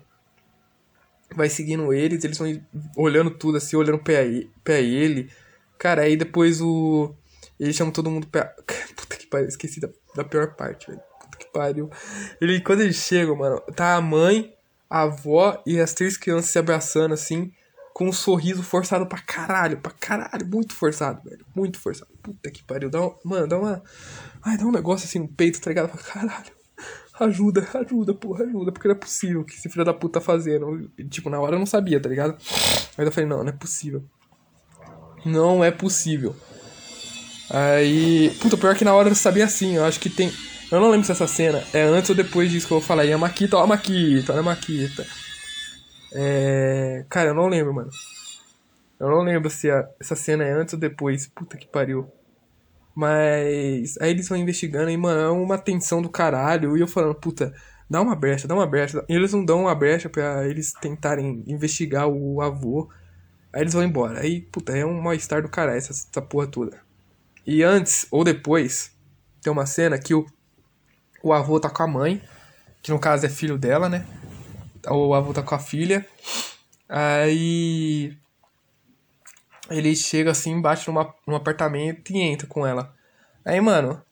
Vai 1.35 1.49
seguindo 1.51 1.93
eles, 1.93 2.25
eles 2.25 2.39
vão 2.39 2.61
olhando 2.97 3.31
tudo 3.31 3.59
assim, 3.59 3.77
olhando 3.77 3.99
pra, 3.99 4.81
ele. 4.81 5.31
Cara, 5.79 6.03
aí 6.03 6.17
depois 6.17 6.61
o. 6.61 7.15
Ele 7.61 7.73
chama 7.73 7.93
todo 7.93 8.11
mundo 8.11 8.27
pra. 8.27 8.45
Puta 8.97 9.17
que 9.17 9.27
pariu, 9.27 9.49
esqueci 9.49 9.81
da, 9.81 9.89
da 10.15 10.25
pior 10.25 10.55
parte, 10.55 10.87
velho. 10.87 11.01
Puta 11.21 11.39
que 11.39 11.53
pariu. 11.53 11.91
Ele, 12.41 12.61
quando 12.63 12.81
eles 12.81 12.97
chegam, 12.97 13.37
mano, 13.37 13.61
tá 13.77 13.95
a 13.95 14.01
mãe, 14.01 14.55
a 14.89 15.03
avó 15.03 15.63
e 15.67 15.81
as 15.81 15.93
três 15.93 16.17
crianças 16.17 16.51
se 16.51 16.59
abraçando 16.59 17.15
assim 17.15 17.53
com 17.93 18.09
um 18.09 18.13
sorriso 18.13 18.63
forçado 18.63 19.07
pra 19.07 19.19
caralho, 19.19 19.79
pra 19.79 19.91
caralho, 19.91 20.47
muito 20.47 20.73
forçado, 20.73 21.21
velho, 21.29 21.45
muito 21.55 21.81
forçado. 21.81 22.11
Puta 22.23 22.49
que 22.49 22.63
pariu, 22.63 22.89
dá 22.89 23.01
uma, 23.01 23.17
mano, 23.25 23.49
dá 23.49 23.59
uma, 23.59 23.83
ai, 24.41 24.57
dá 24.57 24.65
um 24.65 24.71
negócio 24.71 25.05
assim 25.05 25.19
no 25.19 25.27
peito, 25.27 25.61
tá 25.61 25.71
ligado? 25.71 25.91
Caralho, 26.05 26.53
ajuda, 27.19 27.67
ajuda, 27.75 28.15
porra, 28.15 28.45
ajuda, 28.45 28.71
porque 28.71 28.87
não 28.87 28.95
é 28.95 28.99
possível 28.99 29.45
que 29.45 29.55
esse 29.55 29.69
filho 29.69 29.85
da 29.85 29.93
puta 29.93 30.21
tá 30.21 30.25
fazendo. 30.25 30.89
Tipo, 31.11 31.29
na 31.29 31.41
hora 31.41 31.57
eu 31.57 31.59
não 31.59 31.67
sabia, 31.67 32.01
tá 32.01 32.09
ligado? 32.09 32.37
Aí 32.97 33.05
eu 33.05 33.11
falei, 33.11 33.29
não, 33.29 33.43
não 33.43 33.49
é 33.49 33.53
possível. 33.53 34.05
Não 35.25 35.65
é 35.65 35.73
possível. 35.73 36.37
Aí, 37.51 38.31
puta, 38.41 38.57
pior 38.57 38.77
que 38.77 38.85
na 38.85 38.95
hora 38.95 39.09
eu 39.09 39.15
sabia 39.15 39.45
assim, 39.45 39.75
eu 39.77 39.85
acho 39.85 39.99
que 39.99 40.11
tem, 40.11 40.33
eu 40.71 40.81
não 40.81 40.91
lembro 40.91 41.07
se 41.07 41.13
essa 41.13 41.27
cena 41.27 41.63
é 41.73 41.83
antes 41.83 42.11
ou 42.11 42.17
depois 42.17 42.51
disso 42.51 42.67
que 42.67 42.73
eu 42.73 42.79
vou 42.79 42.87
falar. 42.87 43.05
E 43.05 43.13
a 43.13 43.19
Maquita, 43.19 43.57
ó 43.57 43.63
a 43.63 43.67
Maquita, 43.67 44.33
olha 44.33 44.41
a 44.41 44.45
Maquita. 44.45 45.07
É... 46.13 47.05
Cara, 47.09 47.31
eu 47.31 47.35
não 47.35 47.49
lembro, 47.49 47.73
mano. 47.73 47.91
Eu 49.01 49.09
não 49.09 49.23
lembro 49.23 49.49
se 49.49 49.71
a... 49.71 49.89
essa 50.01 50.15
cena 50.15 50.45
é 50.45 50.53
antes 50.53 50.75
ou 50.75 50.81
depois. 50.81 51.27
Puta 51.27 51.57
que 51.57 51.67
pariu. 51.67 52.11
Mas. 52.95 53.97
Aí 54.01 54.11
eles 54.11 54.29
vão 54.29 54.37
investigando 54.37 54.91
e, 54.91 54.97
mano, 54.97 55.21
é 55.21 55.31
uma 55.31 55.57
tensão 55.57 56.03
do 56.03 56.09
caralho. 56.09 56.77
E 56.77 56.81
eu 56.81 56.89
falando, 56.89 57.15
puta, 57.15 57.55
dá 57.89 58.01
uma 58.03 58.15
brecha, 58.15 58.49
dá 58.49 58.55
uma 58.55 58.67
brecha. 58.67 59.05
E 59.09 59.15
eles 59.15 59.33
não 59.33 59.45
dão 59.45 59.63
uma 59.63 59.75
brecha 59.75 60.09
pra 60.09 60.47
eles 60.47 60.73
tentarem 60.75 61.45
investigar 61.47 62.09
o 62.09 62.43
avô. 62.43 62.91
Aí 63.53 63.63
eles 63.63 63.73
vão 63.73 63.85
embora. 63.85 64.21
Aí, 64.21 64.43
puta, 64.43 64.77
é 64.77 64.85
um 64.85 65.01
mal-estar 65.01 65.43
do 65.43 65.49
caralho 65.49 65.79
essa, 65.79 65.93
essa 65.93 66.21
porra 66.21 66.47
toda. 66.47 66.79
E 67.47 67.63
antes 67.63 68.07
ou 68.11 68.23
depois, 68.23 68.93
tem 69.41 69.53
uma 69.53 69.65
cena 69.65 69.99
que 69.99 70.13
o, 70.13 70.27
o 71.23 71.33
avô 71.33 71.59
tá 71.61 71.71
com 71.71 71.83
a 71.83 71.87
mãe, 71.87 72.23
que 72.83 72.91
no 72.91 72.99
caso 72.99 73.27
é 73.27 73.29
filho 73.29 73.59
dela, 73.59 73.89
né? 73.89 74.07
o 74.87 75.15
avô 75.15 75.33
tá 75.33 75.43
com 75.43 75.55
a 75.55 75.59
filha. 75.59 76.07
Aí 76.89 78.17
ele 79.71 79.95
chega 79.95 80.31
assim, 80.31 80.61
bate 80.61 80.89
numa, 80.89 81.15
num 81.27 81.37
apartamento 81.37 82.11
e 82.13 82.21
entra 82.21 82.47
com 82.47 82.67
ela. 82.67 82.95
Aí, 83.45 83.61
mano, 83.61 84.03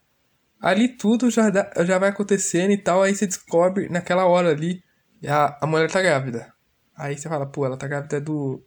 ali 0.60 0.88
tudo 0.88 1.30
já, 1.30 1.50
dá, 1.50 1.70
já 1.84 1.98
vai 1.98 2.10
acontecendo 2.10 2.72
e 2.72 2.76
tal. 2.78 3.02
Aí 3.02 3.14
você 3.14 3.26
descobre 3.26 3.88
naquela 3.88 4.26
hora 4.26 4.50
ali, 4.50 4.82
a, 5.26 5.64
a 5.64 5.66
mulher 5.66 5.90
tá 5.90 6.02
grávida. 6.02 6.52
Aí 6.96 7.16
você 7.16 7.28
fala, 7.28 7.46
pô, 7.46 7.64
ela 7.66 7.76
tá 7.76 7.86
grávida 7.86 8.20
do. 8.20 8.62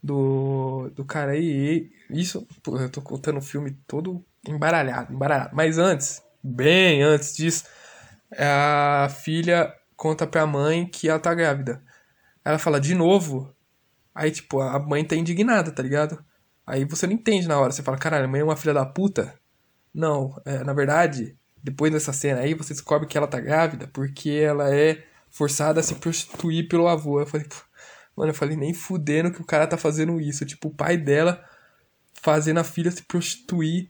Do, 0.00 0.90
do 0.94 1.04
cara 1.04 1.32
aí. 1.32 1.90
Isso, 2.08 2.46
pô, 2.62 2.78
eu 2.78 2.88
tô 2.88 3.02
contando 3.02 3.38
o 3.38 3.42
filme 3.42 3.76
todo 3.84 4.24
embaralhado, 4.46 5.12
embaralhado. 5.12 5.56
Mas 5.56 5.76
antes, 5.76 6.22
bem 6.40 7.02
antes 7.02 7.36
disso, 7.36 7.64
a 8.36 9.08
filha 9.10 9.72
conta 9.96 10.26
pra 10.26 10.46
mãe 10.46 10.86
que 10.86 11.08
ela 11.08 11.18
tá 11.18 11.34
grávida. 11.34 11.82
Ela 12.44 12.58
fala, 12.58 12.80
de 12.80 12.94
novo? 12.94 13.54
Aí, 14.14 14.30
tipo, 14.30 14.60
a 14.60 14.78
mãe 14.78 15.04
tá 15.04 15.14
indignada, 15.14 15.70
tá 15.70 15.82
ligado? 15.82 16.24
Aí 16.66 16.84
você 16.84 17.06
não 17.06 17.14
entende 17.14 17.48
na 17.48 17.58
hora. 17.58 17.72
Você 17.72 17.82
fala, 17.82 17.98
caralho, 17.98 18.24
a 18.24 18.28
mãe 18.28 18.40
é 18.40 18.44
uma 18.44 18.56
filha 18.56 18.74
da 18.74 18.84
puta? 18.84 19.34
Não, 19.94 20.40
é, 20.44 20.62
na 20.64 20.72
verdade, 20.72 21.36
depois 21.62 21.92
dessa 21.92 22.12
cena 22.12 22.40
aí, 22.40 22.54
você 22.54 22.72
descobre 22.72 23.08
que 23.08 23.16
ela 23.16 23.26
tá 23.26 23.40
grávida 23.40 23.88
porque 23.88 24.30
ela 24.30 24.74
é 24.74 25.04
forçada 25.30 25.80
a 25.80 25.82
se 25.82 25.94
prostituir 25.96 26.68
pelo 26.68 26.88
avô. 26.88 27.20
Eu 27.20 27.26
falei, 27.26 27.46
mano, 28.16 28.30
eu 28.30 28.34
falei, 28.34 28.56
nem 28.56 28.74
fudendo 28.74 29.32
que 29.32 29.40
o 29.40 29.46
cara 29.46 29.66
tá 29.66 29.76
fazendo 29.76 30.20
isso. 30.20 30.44
Tipo, 30.44 30.68
o 30.68 30.74
pai 30.74 30.96
dela 30.96 31.42
fazendo 32.22 32.58
a 32.58 32.64
filha 32.64 32.90
se 32.90 33.02
prostituir 33.02 33.88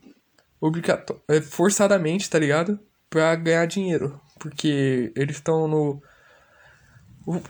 obrigato 0.60 1.20
é, 1.28 1.40
forçadamente, 1.40 2.28
tá 2.28 2.38
ligado? 2.38 2.78
Pra 3.10 3.34
ganhar 3.34 3.66
dinheiro. 3.66 4.20
Porque 4.38 5.12
eles 5.16 5.36
estão 5.36 5.68
no. 5.68 6.02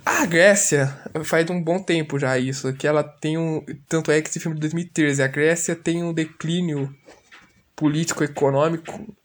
A 0.04 0.26
Grécia 0.26 0.92
faz 1.24 1.48
um 1.50 1.62
bom 1.62 1.80
tempo 1.80 2.18
já 2.18 2.36
isso, 2.36 2.72
que 2.72 2.86
ela 2.86 3.04
tem 3.04 3.38
um. 3.38 3.64
Tanto 3.88 4.10
é 4.10 4.20
que 4.20 4.28
esse 4.28 4.40
filme 4.40 4.56
de 4.56 4.62
2013, 4.62 5.22
a 5.22 5.28
Grécia 5.28 5.76
tem 5.76 6.02
um 6.02 6.12
declínio 6.12 6.92
político-econômico 7.76 9.16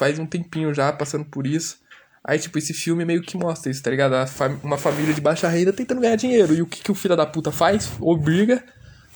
faz 0.00 0.18
um 0.18 0.24
tempinho 0.24 0.72
já 0.72 0.90
passando 0.90 1.26
por 1.26 1.46
isso. 1.46 1.78
Aí, 2.24 2.38
tipo, 2.38 2.58
esse 2.58 2.72
filme 2.72 3.04
meio 3.04 3.20
que 3.20 3.36
mostra 3.36 3.70
isso, 3.70 3.82
tá 3.82 3.90
ligado? 3.90 4.14
Uma 4.62 4.78
família 4.78 5.12
de 5.12 5.20
baixa 5.20 5.46
renda 5.46 5.74
tentando 5.74 6.00
ganhar 6.00 6.16
dinheiro. 6.16 6.54
E 6.54 6.62
o 6.62 6.66
que, 6.66 6.82
que 6.82 6.90
o 6.90 6.94
filho 6.94 7.16
da 7.16 7.26
puta 7.26 7.52
faz? 7.52 7.90
Obriga 8.00 8.64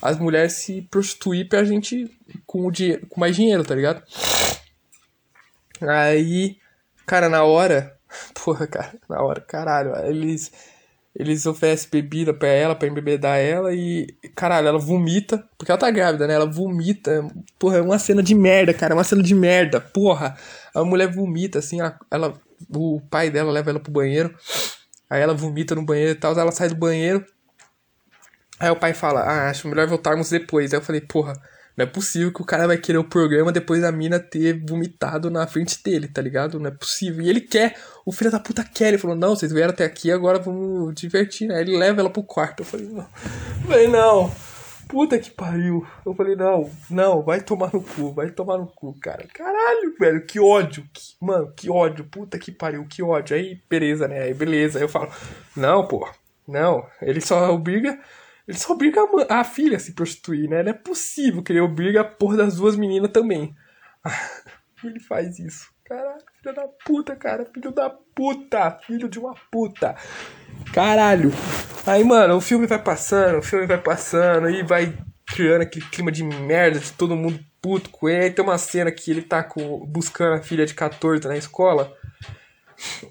as 0.03 0.19
mulheres 0.19 0.53
se 0.53 0.83
prostituir 0.91 1.49
pra 1.49 1.65
gente 1.65 2.11
com, 2.47 2.67
o 2.67 2.73
com 3.09 3.21
mais 3.21 3.35
dinheiro, 3.35 3.65
tá 3.65 3.75
ligado? 3.75 4.03
Aí, 5.81 6.59
cara, 7.07 7.31
na 7.31 7.45
hora, 7.45 7.94
Porra, 8.45 8.67
cara, 8.67 8.95
na 9.09 9.23
hora, 9.23 9.41
caralho. 9.41 9.95
Eles, 10.07 10.53
eles 11.15 11.47
oferecem 11.47 11.89
bebida 11.91 12.35
pra 12.35 12.49
ela, 12.49 12.75
pra 12.75 12.89
embebedar 12.89 13.39
ela 13.39 13.73
e, 13.75 14.07
caralho, 14.35 14.69
ela 14.69 14.79
vomita, 14.79 15.45
porque 15.57 15.71
ela 15.71 15.79
tá 15.79 15.91
grávida, 15.91 16.27
né? 16.27 16.35
Ela 16.35 16.51
vomita. 16.51 17.27
Porra, 17.59 17.79
é 17.79 17.83
uma 17.83 17.99
cena 17.99 18.23
de 18.23 18.35
merda, 18.35 18.75
cara, 18.75 18.95
é 18.95 18.97
uma 18.97 19.05
cena 19.05 19.23
de 19.23 19.35
merda. 19.35 19.81
Porra, 19.81 20.37
a 20.75 20.85
mulher 20.85 21.13
vomita, 21.13 21.59
assim, 21.59 21.81
ela, 21.81 21.99
ela 22.11 22.35
o 22.75 23.01
pai 23.11 23.31
dela 23.31 23.53
leva 23.53 23.71
ela 23.71 23.81
pro 23.81 23.93
banheiro, 23.93 24.35
aí 25.11 25.21
ela 25.21 25.35
vomita 25.35 25.75
no 25.75 25.85
banheiro 25.85 26.13
e 26.13 26.15
tal, 26.15 26.39
ela 26.39 26.53
sai 26.53 26.69
do 26.69 26.77
banheiro. 26.77 27.25
Aí 28.59 28.71
o 28.71 28.77
pai 28.77 28.95
fala, 28.95 29.21
ah, 29.21 29.51
acho 29.51 29.69
melhor 29.69 29.87
voltarmos 29.87 30.31
depois. 30.31 30.73
Aí 30.73 30.79
eu 30.79 30.83
falei, 30.83 31.01
porra, 31.01 31.35
Não 31.77 31.85
é 31.85 31.87
possível 31.87 32.33
que 32.33 32.41
o 32.41 32.45
cara 32.45 32.67
vai 32.69 32.79
querer 32.79 32.99
o 32.99 33.05
programa 33.05 33.51
depois 33.51 33.83
da 33.83 33.91
mina 33.91 34.21
ter 34.21 34.65
vomitado 34.65 35.29
na 35.29 35.45
frente 35.47 35.83
dele, 35.83 36.07
tá 36.07 36.23
ligado? 36.23 36.61
Não 36.61 36.69
é 36.69 36.71
possível. 36.71 37.25
E 37.25 37.29
ele 37.29 37.41
quer, 37.41 37.77
o 38.07 38.13
filho 38.13 38.31
da 38.31 38.39
puta 38.39 38.63
quer. 38.63 38.89
Ele 38.89 38.99
falou, 38.99 39.17
não, 39.17 39.35
vocês 39.35 39.53
vieram 39.53 39.73
até 39.73 39.85
aqui, 39.85 40.13
agora 40.13 40.39
vamos 40.39 40.95
divertir, 40.95 41.49
né? 41.49 41.61
Ele 41.61 41.77
leva 41.77 42.01
ela 42.01 42.11
pro 42.11 42.23
quarto. 42.23 42.61
Eu 42.61 42.65
falei, 42.65 42.87
não. 42.87 43.01
Eu 43.63 43.67
falei, 43.67 43.89
não. 43.89 44.33
Puta 44.89 45.19
que 45.19 45.31
pariu. 45.31 45.85
Eu 46.07 46.15
falei, 46.15 46.37
não, 46.37 46.71
não, 46.89 47.23
vai 47.23 47.41
tomar 47.41 47.73
no 47.73 47.83
cu, 47.83 48.13
vai 48.13 48.31
tomar 48.31 48.59
no 48.59 48.67
cu, 48.67 48.95
cara. 49.01 49.27
Caralho, 49.35 49.97
velho, 49.99 50.25
que 50.25 50.39
ódio. 50.39 50.85
Que, 50.93 51.17
mano, 51.21 51.53
que 51.57 51.69
ódio. 51.69 52.05
Puta 52.05 52.39
que 52.39 52.53
pariu, 52.53 52.87
que 52.87 53.03
ódio. 53.03 53.35
Aí, 53.37 53.61
beleza, 53.69 54.07
né? 54.07 54.21
Aí, 54.23 54.35
beleza. 54.35 54.79
Aí 54.79 54.85
eu 54.85 54.89
falo, 54.89 55.11
não, 55.57 55.89
pô, 55.89 56.09
não. 56.47 56.87
Ele 57.03 57.21
só 57.21 57.53
obriga 57.53 57.99
ele 58.47 58.59
só 58.59 58.73
obriga 58.73 59.01
a, 59.29 59.41
a, 59.41 59.45
filha 59.45 59.77
a 59.77 59.81
se 59.81 59.95
prostituir, 59.95 60.49
né? 60.49 60.63
Não 60.63 60.71
é 60.71 60.75
possível 60.75 61.43
que 61.43 61.53
ele 61.53 61.61
obrigue 61.61 61.99
a 61.99 62.05
porra 62.05 62.37
das 62.37 62.57
duas 62.57 62.77
meninas 62.77 63.11
também. 63.11 63.55
ele 64.85 65.01
faz 65.01 65.39
isso. 65.39 65.73
Caralho, 65.85 66.23
filho 66.43 66.55
da 66.55 66.69
puta, 66.85 67.17
cara. 67.17 67.47
Filho 67.47 67.71
da 67.71 67.91
puta. 67.91 68.79
Filho 68.87 69.09
de 69.09 69.19
uma 69.19 69.35
puta. 69.51 69.95
Caralho. 70.73 71.31
Aí, 71.87 72.03
mano, 72.05 72.37
o 72.37 72.41
filme 72.41 72.67
vai 72.67 72.83
passando, 72.83 73.39
o 73.39 73.43
filme 73.43 73.67
vai 73.67 73.79
passando 73.79 74.49
e 74.49 74.63
vai 74.63 74.97
criando 75.27 75.63
aquele 75.63 75.85
clima 75.87 76.13
de 76.13 76.23
merda 76.23 76.79
de 76.79 76.93
todo 76.93 77.17
mundo 77.17 77.39
puto 77.61 77.91
com 77.91 78.09
ele. 78.09 78.25
Aí 78.25 78.31
tem 78.31 78.45
uma 78.45 78.59
cena 78.59 78.91
que 78.93 79.11
ele 79.11 79.23
tá 79.23 79.43
com, 79.43 79.85
buscando 79.87 80.35
a 80.35 80.43
filha 80.43 80.67
de 80.67 80.75
14 80.75 81.27
na 81.27 81.37
escola. 81.37 81.93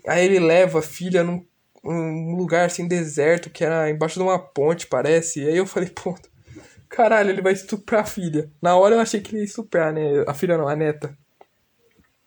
Aí 0.08 0.26
ele 0.26 0.40
leva 0.40 0.80
a 0.80 0.84
filha 0.84 1.24
num 1.24 1.46
um 1.84 2.36
lugar 2.36 2.66
assim 2.66 2.88
deserto 2.88 3.50
que 3.50 3.64
era 3.64 3.90
embaixo 3.90 4.16
de 4.16 4.22
uma 4.24 4.40
ponte, 4.40 4.88
parece. 4.88 5.42
E 5.42 5.48
aí 5.50 5.58
eu 5.58 5.68
falei, 5.68 5.90
pô, 5.90 6.16
caralho, 6.90 7.30
ele 7.30 7.42
vai 7.42 7.54
estuprar 7.54 8.02
a 8.02 8.06
filha. 8.06 8.50
Na 8.62 8.76
hora 8.76 8.96
eu 8.96 9.00
achei 9.00 9.20
que 9.20 9.32
ele 9.32 9.40
ia 9.40 9.46
estuprar, 9.46 9.92
né? 9.94 10.24
A 10.28 10.34
filha 10.34 10.58
não, 10.58 10.68
a 10.68 10.76
neta. 10.76 11.16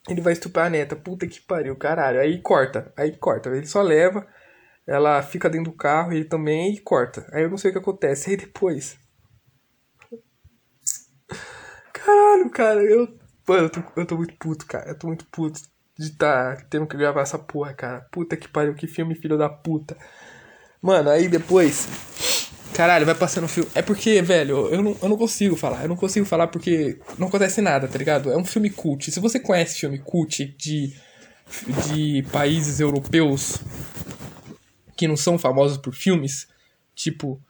Ele 0.09 0.21
vai 0.21 0.33
estuprar 0.35 0.67
a 0.67 0.71
neta. 0.71 0.95
Puta 0.95 1.27
que 1.27 1.41
pariu, 1.41 1.75
caralho. 1.77 2.21
Aí 2.21 2.41
corta, 2.41 2.93
aí 2.97 3.17
corta. 3.17 3.49
Ele 3.51 3.67
só 3.67 3.83
leva, 3.83 4.27
ela 4.87 5.23
fica 5.23 5.49
dentro 5.49 5.73
do 5.73 5.77
carro, 5.77 6.13
ele 6.13 6.25
também, 6.25 6.75
e 6.75 6.81
corta. 6.81 7.27
Aí 7.33 7.43
eu 7.43 7.51
não 7.51 7.59
sei 7.59 7.71
o 7.71 7.73
que 7.73 7.79
acontece. 7.79 8.31
Aí 8.31 8.37
depois. 8.37 8.99
Caralho, 11.93 12.51
cara, 12.51 12.83
eu. 12.83 13.19
Mano, 13.49 13.65
eu 13.65 13.71
tô, 13.71 13.83
eu 13.97 14.07
tô 14.07 14.17
muito 14.17 14.35
puto, 14.39 14.67
cara. 14.67 14.91
Eu 14.91 14.99
tô 14.99 15.07
muito 15.07 15.25
puto 15.27 15.61
de 15.99 16.11
tá 16.11 16.57
tendo 16.69 16.87
que 16.87 16.97
gravar 16.97 17.23
essa 17.23 17.39
porra, 17.39 17.73
cara. 17.73 18.01
Puta 18.11 18.37
que 18.37 18.49
pariu, 18.49 18.75
que 18.75 18.87
filme 18.87 19.15
filho 19.15 19.39
da 19.39 19.49
puta. 19.49 19.97
Mano, 20.81 21.11
aí 21.11 21.29
depois. 21.29 21.89
Caralho, 22.75 23.07
vai 23.07 23.15
passando 23.15 23.49
filme. 23.49 23.71
É 23.75 23.81
porque, 23.81 24.21
velho, 24.21 24.69
eu 24.69 24.83
não, 24.83 24.97
eu 25.01 25.09
não 25.09 25.17
consigo 25.17 25.57
falar. 25.57 25.83
Eu 25.83 25.89
não 25.89 25.97
consigo 25.97 26.27
falar 26.27 26.49
porque 26.49 26.99
não 27.19 27.29
acontece 27.29 27.63
nada, 27.63 27.89
tá 27.89 27.97
ligado? 27.97 28.31
É 28.31 28.37
um 28.37 28.45
filme 28.45 28.69
cult. 28.69 29.11
Se 29.11 29.19
você 29.19 29.41
conhece 29.41 29.81
filme 29.81 29.99
cult 29.99 30.45
de, 30.59 30.95
de 31.89 32.23
países 32.31 32.79
europeus 32.79 33.59
que 34.95 35.09
não 35.09 35.17
são 35.17 35.39
famosos 35.39 35.79
por 35.79 35.95
filmes, 35.95 36.49
tipo. 36.95 37.41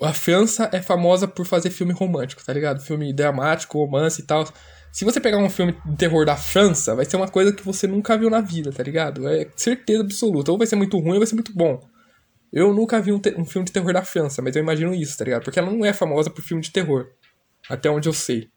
A 0.00 0.12
França 0.12 0.68
é 0.72 0.82
famosa 0.82 1.28
por 1.28 1.46
fazer 1.46 1.70
filme 1.70 1.92
romântico, 1.92 2.44
tá 2.44 2.52
ligado? 2.52 2.82
Filme 2.82 3.12
dramático, 3.12 3.78
romance 3.78 4.20
e 4.20 4.24
tal. 4.24 4.44
Se 4.92 5.06
você 5.06 5.18
pegar 5.18 5.38
um 5.38 5.48
filme 5.48 5.74
de 5.86 5.96
terror 5.96 6.26
da 6.26 6.36
França, 6.36 6.94
vai 6.94 7.06
ser 7.06 7.16
uma 7.16 7.26
coisa 7.26 7.50
que 7.50 7.64
você 7.64 7.86
nunca 7.86 8.16
viu 8.18 8.28
na 8.28 8.42
vida, 8.42 8.70
tá 8.70 8.82
ligado? 8.82 9.26
É 9.26 9.48
certeza 9.56 10.02
absoluta. 10.02 10.52
Ou 10.52 10.58
vai 10.58 10.66
ser 10.66 10.76
muito 10.76 10.98
ruim 10.98 11.14
ou 11.14 11.18
vai 11.18 11.26
ser 11.26 11.34
muito 11.34 11.52
bom. 11.54 11.80
Eu 12.52 12.74
nunca 12.74 13.00
vi 13.00 13.10
um, 13.10 13.20
um, 13.38 13.44
filme 13.46 13.64
de 13.64 13.72
terror 13.72 13.94
da 13.94 14.04
França, 14.04 14.42
mas 14.42 14.54
eu 14.54 14.62
imagino 14.62 14.94
isso, 14.94 15.16
tá 15.16 15.24
ligado? 15.24 15.44
Porque 15.44 15.58
ela 15.58 15.70
não 15.70 15.82
é 15.82 15.94
famosa 15.94 16.28
por 16.28 16.42
filme 16.42 16.62
de 16.62 16.70
terror. 16.70 17.08
Até 17.70 17.90
onde 17.90 18.06
eu 18.06 18.12
sei. 18.12 18.50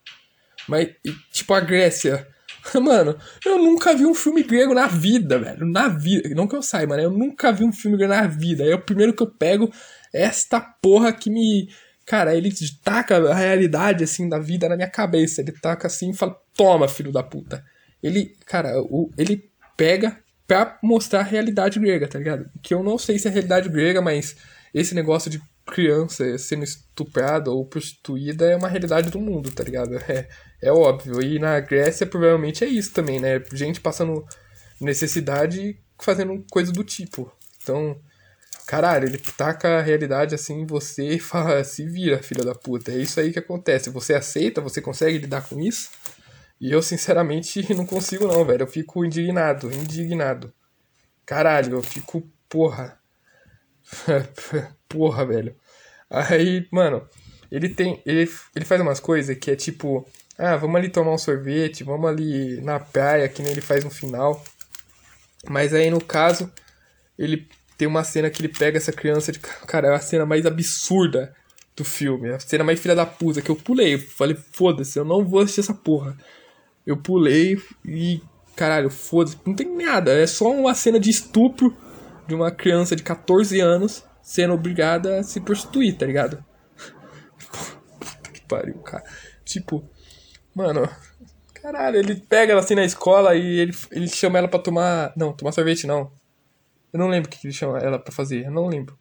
Mas, 0.67 0.89
tipo, 1.31 1.53
a 1.53 1.61
Grécia. 1.61 2.27
Mano, 2.83 3.17
eu 3.45 3.57
nunca 3.57 3.95
vi 3.95 4.05
um 4.05 4.13
filme 4.13 4.43
grego 4.43 4.73
na 4.73 4.87
vida, 4.87 5.39
velho. 5.39 5.65
Na 5.65 5.87
vida. 5.87 6.27
Não 6.35 6.49
que 6.49 6.55
eu 6.55 6.61
saiba, 6.61 6.97
né? 6.97 7.05
Eu 7.05 7.11
nunca 7.11 7.53
vi 7.53 7.63
um 7.63 7.71
filme 7.71 7.95
grego 7.95 8.13
na 8.13 8.27
vida. 8.27 8.65
Aí 8.65 8.73
o 8.73 8.81
primeiro 8.81 9.13
que 9.13 9.23
eu 9.23 9.31
pego 9.31 9.71
é 10.13 10.23
esta 10.23 10.59
porra 10.59 11.13
que 11.13 11.29
me 11.29 11.69
Cara, 12.05 12.35
ele 12.35 12.53
taca 12.83 13.17
a 13.17 13.33
realidade, 13.33 14.03
assim, 14.03 14.29
da 14.29 14.37
vida 14.37 14.69
na 14.69 14.75
minha 14.75 14.89
cabeça. 14.89 15.41
Ele 15.41 15.51
taca 15.51 15.87
assim 15.87 16.11
e 16.11 16.13
fala, 16.13 16.39
toma, 16.55 16.87
filho 16.87 17.11
da 17.11 17.23
puta. 17.23 17.63
Ele, 18.01 18.35
cara, 18.45 18.79
o, 18.81 19.09
ele 19.17 19.49
pega 19.75 20.17
pra 20.47 20.77
mostrar 20.83 21.21
a 21.21 21.23
realidade 21.23 21.79
grega, 21.79 22.07
tá 22.07 22.19
ligado? 22.19 22.49
Que 22.61 22.73
eu 22.73 22.83
não 22.83 22.97
sei 22.97 23.17
se 23.17 23.27
é 23.27 23.31
a 23.31 23.33
realidade 23.33 23.69
grega, 23.69 24.01
mas 24.01 24.35
esse 24.73 24.93
negócio 24.93 25.31
de 25.31 25.41
criança 25.65 26.37
sendo 26.37 26.63
estuprada 26.63 27.49
ou 27.49 27.65
prostituída 27.65 28.45
é 28.45 28.55
uma 28.55 28.67
realidade 28.67 29.09
do 29.09 29.19
mundo, 29.19 29.51
tá 29.51 29.63
ligado? 29.63 29.95
É, 30.07 30.27
é 30.61 30.71
óbvio. 30.71 31.21
E 31.21 31.39
na 31.39 31.59
Grécia 31.59 32.05
provavelmente 32.05 32.63
é 32.63 32.67
isso 32.67 32.93
também, 32.93 33.19
né? 33.19 33.41
Gente 33.53 33.81
passando 33.81 34.23
necessidade 34.79 35.79
fazendo 35.99 36.45
coisa 36.51 36.71
do 36.71 36.83
tipo. 36.83 37.31
Então, 37.61 37.99
Caralho, 38.65 39.07
ele 39.07 39.19
taca 39.19 39.77
a 39.77 39.81
realidade 39.81 40.33
assim 40.33 40.61
em 40.61 40.65
você 40.65 41.09
e 41.09 41.19
fala, 41.19 41.63
se 41.63 41.85
vira, 41.85 42.23
filha 42.23 42.43
da 42.43 42.55
puta. 42.55 42.91
É 42.91 42.97
isso 42.97 43.19
aí 43.19 43.31
que 43.31 43.39
acontece. 43.39 43.89
Você 43.91 44.13
aceita, 44.15 44.59
você 44.59 44.81
consegue 44.81 45.19
lidar 45.19 45.47
com 45.47 45.59
isso? 45.59 45.89
E 46.59 46.71
eu, 46.71 46.81
sinceramente, 46.81 47.61
não 47.75 47.85
consigo 47.85 48.27
não, 48.27 48.43
velho. 48.43 48.63
Eu 48.63 48.67
fico 48.67 49.05
indignado, 49.05 49.71
indignado. 49.71 50.51
Caralho, 51.25 51.75
eu 51.75 51.83
fico, 51.83 52.27
porra. 52.49 52.99
porra, 54.89 55.25
velho. 55.25 55.55
Aí, 56.09 56.67
mano, 56.71 57.07
ele 57.51 57.69
tem. 57.69 58.01
Ele, 58.05 58.29
ele 58.55 58.65
faz 58.65 58.81
umas 58.81 58.99
coisas 58.99 59.37
que 59.37 59.51
é 59.51 59.55
tipo. 59.55 60.07
Ah, 60.37 60.55
vamos 60.57 60.75
ali 60.75 60.89
tomar 60.89 61.13
um 61.13 61.17
sorvete, 61.17 61.83
vamos 61.83 62.09
ali 62.09 62.59
na 62.61 62.79
praia, 62.79 63.29
que 63.29 63.41
nem 63.41 63.51
ele 63.51 63.61
faz 63.61 63.83
no 63.83 63.91
final. 63.91 64.43
Mas 65.47 65.73
aí 65.73 65.89
no 65.89 66.03
caso, 66.03 66.51
ele 67.17 67.47
tem 67.77 67.87
uma 67.87 68.03
cena 68.03 68.29
que 68.29 68.41
ele 68.41 68.49
pega 68.49 68.77
essa 68.77 68.91
criança 68.91 69.31
de. 69.31 69.39
Cara, 69.39 69.89
é 69.89 69.95
a 69.95 69.99
cena 69.99 70.25
mais 70.25 70.45
absurda 70.45 71.33
do 71.75 71.83
filme. 71.83 72.29
A 72.29 72.39
cena 72.39 72.63
mais 72.63 72.79
filha 72.79 72.95
da 72.95 73.05
puta 73.05 73.41
que 73.41 73.49
eu 73.49 73.55
pulei. 73.55 73.97
falei, 73.97 74.37
foda-se, 74.51 74.97
eu 74.97 75.05
não 75.05 75.25
vou 75.25 75.41
assistir 75.41 75.61
essa 75.61 75.73
porra. 75.73 76.17
Eu 76.85 76.97
pulei 76.97 77.57
e. 77.83 78.21
Caralho, 78.55 78.89
foda-se. 78.89 79.37
Não 79.45 79.53
tem 79.53 79.75
nada. 79.75 80.13
É 80.13 80.25
só 80.25 80.49
uma 80.51 80.73
cena 80.73 80.99
de 80.99 81.09
estupro 81.09 81.75
de 82.27 82.33
uma 82.33 82.49
criança 82.49 82.95
de 82.95 83.03
14 83.03 83.59
anos 83.59 84.03
sendo 84.21 84.53
obrigada 84.53 85.19
a 85.19 85.23
se 85.23 85.39
prostituir, 85.41 85.97
tá 85.97 86.05
ligado? 86.05 86.43
Puta 87.99 88.31
que 88.31 88.41
pariu, 88.41 88.75
cara. 88.79 89.03
Tipo, 89.43 89.87
mano. 90.53 90.89
Caralho, 91.55 91.97
ele 91.97 92.15
pega 92.15 92.51
ela 92.51 92.61
assim 92.61 92.75
na 92.75 92.85
escola 92.85 93.35
e 93.35 93.59
ele, 93.59 93.75
ele 93.91 94.07
chama 94.07 94.37
ela 94.37 94.47
pra 94.47 94.59
tomar. 94.59 95.11
Não, 95.17 95.33
tomar 95.33 95.51
sorvete 95.51 95.85
não 95.85 96.11
eu 96.95 96.97
não 96.97 97.09
lembro 97.09 97.29
o 97.29 97.31
que 97.31 97.45
ele 97.45 97.53
chama 97.53 97.77
ela 97.79 97.99
para 97.99 98.13
fazer, 98.13 98.45
eu 98.45 98.51
não 98.51 98.67
lembro. 98.67 98.97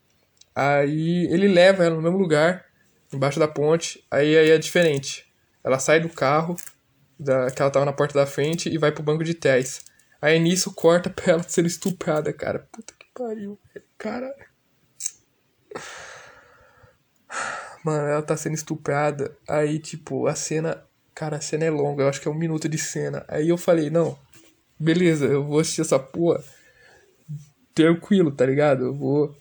Aí 0.53 1.27
ele 1.33 1.47
leva 1.47 1.85
ela 1.85 1.95
no 1.95 2.03
mesmo 2.03 2.19
lugar, 2.19 2.67
embaixo 3.13 3.39
da 3.39 3.47
ponte, 3.47 4.05
aí, 4.11 4.37
aí 4.37 4.51
é 4.51 4.59
diferente. 4.59 5.33
Ela 5.63 5.79
sai 5.79 6.01
do 6.01 6.09
carro, 6.09 6.57
da, 7.17 7.49
que 7.53 7.63
ela 7.63 7.71
tava 7.71 7.85
na 7.85 7.93
porta 7.93 8.19
da 8.19 8.27
frente, 8.27 8.69
e 8.69 8.77
vai 8.79 8.91
pro 8.91 9.05
banco 9.05 9.23
de 9.23 9.33
trás. 9.33 9.85
Aí 10.21 10.41
nisso 10.41 10.73
corta 10.75 11.09
pra 11.09 11.35
ela 11.35 11.43
ser 11.45 11.65
estuprada, 11.67 12.33
cara. 12.33 12.69
Puta 12.73 12.93
que 12.99 13.07
pariu, 13.15 13.57
cara. 13.97 14.35
Mano, 17.85 18.09
ela 18.09 18.23
tá 18.23 18.37
sendo 18.37 18.55
estuprada. 18.55 19.37
Aí, 19.49 19.79
tipo, 19.79 20.27
a 20.27 20.35
cena. 20.35 20.85
Cara, 21.15 21.37
a 21.37 21.41
cena 21.41 21.65
é 21.65 21.71
longa, 21.71 22.03
eu 22.03 22.09
acho 22.09 22.21
que 22.21 22.27
é 22.27 22.31
um 22.31 22.35
minuto 22.35 22.69
de 22.69 22.77
cena. 22.77 23.25
Aí 23.29 23.51
eu 23.51 23.57
falei, 23.57 23.89
não, 23.89 24.19
beleza, 24.77 25.27
eu 25.27 25.45
vou 25.45 25.61
assistir 25.61 25.83
essa 25.83 25.97
porra 25.97 26.43
tranquilo, 27.75 28.31
tá 28.31 28.47
ligado? 28.47 28.87
Eu 28.87 28.95
vou. 28.95 29.37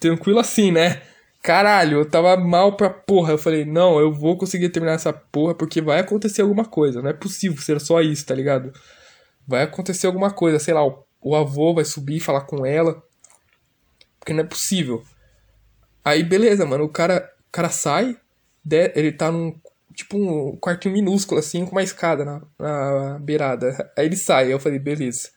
Tranquilo 0.00 0.38
assim, 0.38 0.72
né? 0.72 1.02
Caralho, 1.42 1.98
eu 1.98 2.10
tava 2.10 2.36
mal 2.36 2.76
pra 2.76 2.90
porra. 2.90 3.32
Eu 3.32 3.38
falei, 3.38 3.64
não, 3.64 4.00
eu 4.00 4.12
vou 4.12 4.36
conseguir 4.36 4.68
terminar 4.70 4.94
essa 4.94 5.12
porra 5.12 5.54
porque 5.54 5.80
vai 5.80 6.00
acontecer 6.00 6.42
alguma 6.42 6.64
coisa. 6.64 7.00
Não 7.00 7.08
é 7.08 7.12
possível 7.12 7.56
ser 7.62 7.80
só 7.80 8.00
isso, 8.00 8.26
tá 8.26 8.34
ligado? 8.34 8.72
Vai 9.46 9.62
acontecer 9.62 10.08
alguma 10.08 10.30
coisa, 10.30 10.58
sei 10.58 10.74
lá, 10.74 10.84
o, 10.84 11.04
o 11.20 11.36
avô 11.36 11.72
vai 11.72 11.84
subir 11.84 12.16
e 12.16 12.20
falar 12.20 12.42
com 12.42 12.66
ela. 12.66 13.00
Porque 14.18 14.32
não 14.32 14.40
é 14.40 14.46
possível. 14.46 15.04
Aí, 16.04 16.22
beleza, 16.22 16.66
mano, 16.66 16.84
o 16.84 16.88
cara, 16.88 17.32
o 17.48 17.52
cara 17.52 17.68
sai, 17.68 18.16
ele 18.94 19.12
tá 19.12 19.30
num, 19.30 19.56
tipo, 19.94 20.16
um 20.16 20.56
quartinho 20.56 20.94
minúsculo, 20.94 21.38
assim, 21.40 21.64
com 21.64 21.72
uma 21.72 21.82
escada 21.82 22.24
na, 22.24 22.42
na 22.58 23.18
beirada. 23.20 23.92
Aí 23.96 24.06
ele 24.06 24.16
sai, 24.16 24.52
eu 24.52 24.58
falei, 24.58 24.78
beleza. 24.78 25.30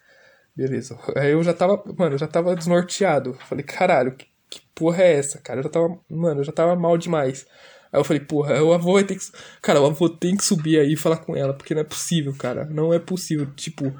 Beleza. 0.60 1.00
Aí 1.16 1.32
eu 1.32 1.42
já 1.42 1.54
tava, 1.54 1.82
mano, 1.98 2.16
eu 2.16 2.18
já 2.18 2.28
tava 2.28 2.54
desnorteado. 2.54 3.34
Falei, 3.48 3.64
caralho, 3.64 4.12
que, 4.12 4.28
que 4.50 4.60
porra 4.76 5.04
é 5.04 5.14
essa, 5.14 5.40
cara? 5.40 5.60
Eu 5.60 5.64
já 5.64 5.70
tava, 5.70 5.98
mano, 6.10 6.42
eu 6.42 6.44
já 6.44 6.52
tava 6.52 6.76
mal 6.76 6.98
demais. 6.98 7.48
Aí 7.94 7.98
eu 7.98 8.04
falei, 8.04 8.20
porra, 8.20 8.62
o 8.62 8.74
avô 8.74 8.94
vai 8.94 9.06
ter 9.06 9.16
que. 9.16 9.24
Cara, 9.62 9.80
o 9.80 9.86
avô 9.86 10.10
tem 10.10 10.36
que 10.36 10.44
subir 10.44 10.78
aí 10.78 10.92
e 10.94 10.98
falar 10.98 11.18
com 11.18 11.34
ela, 11.34 11.54
porque 11.54 11.74
não 11.74 11.80
é 11.80 11.86
possível, 11.86 12.36
cara. 12.38 12.66
Não 12.66 12.94
é 12.94 13.00
possível. 13.00 13.46
Tipo, 13.56 13.94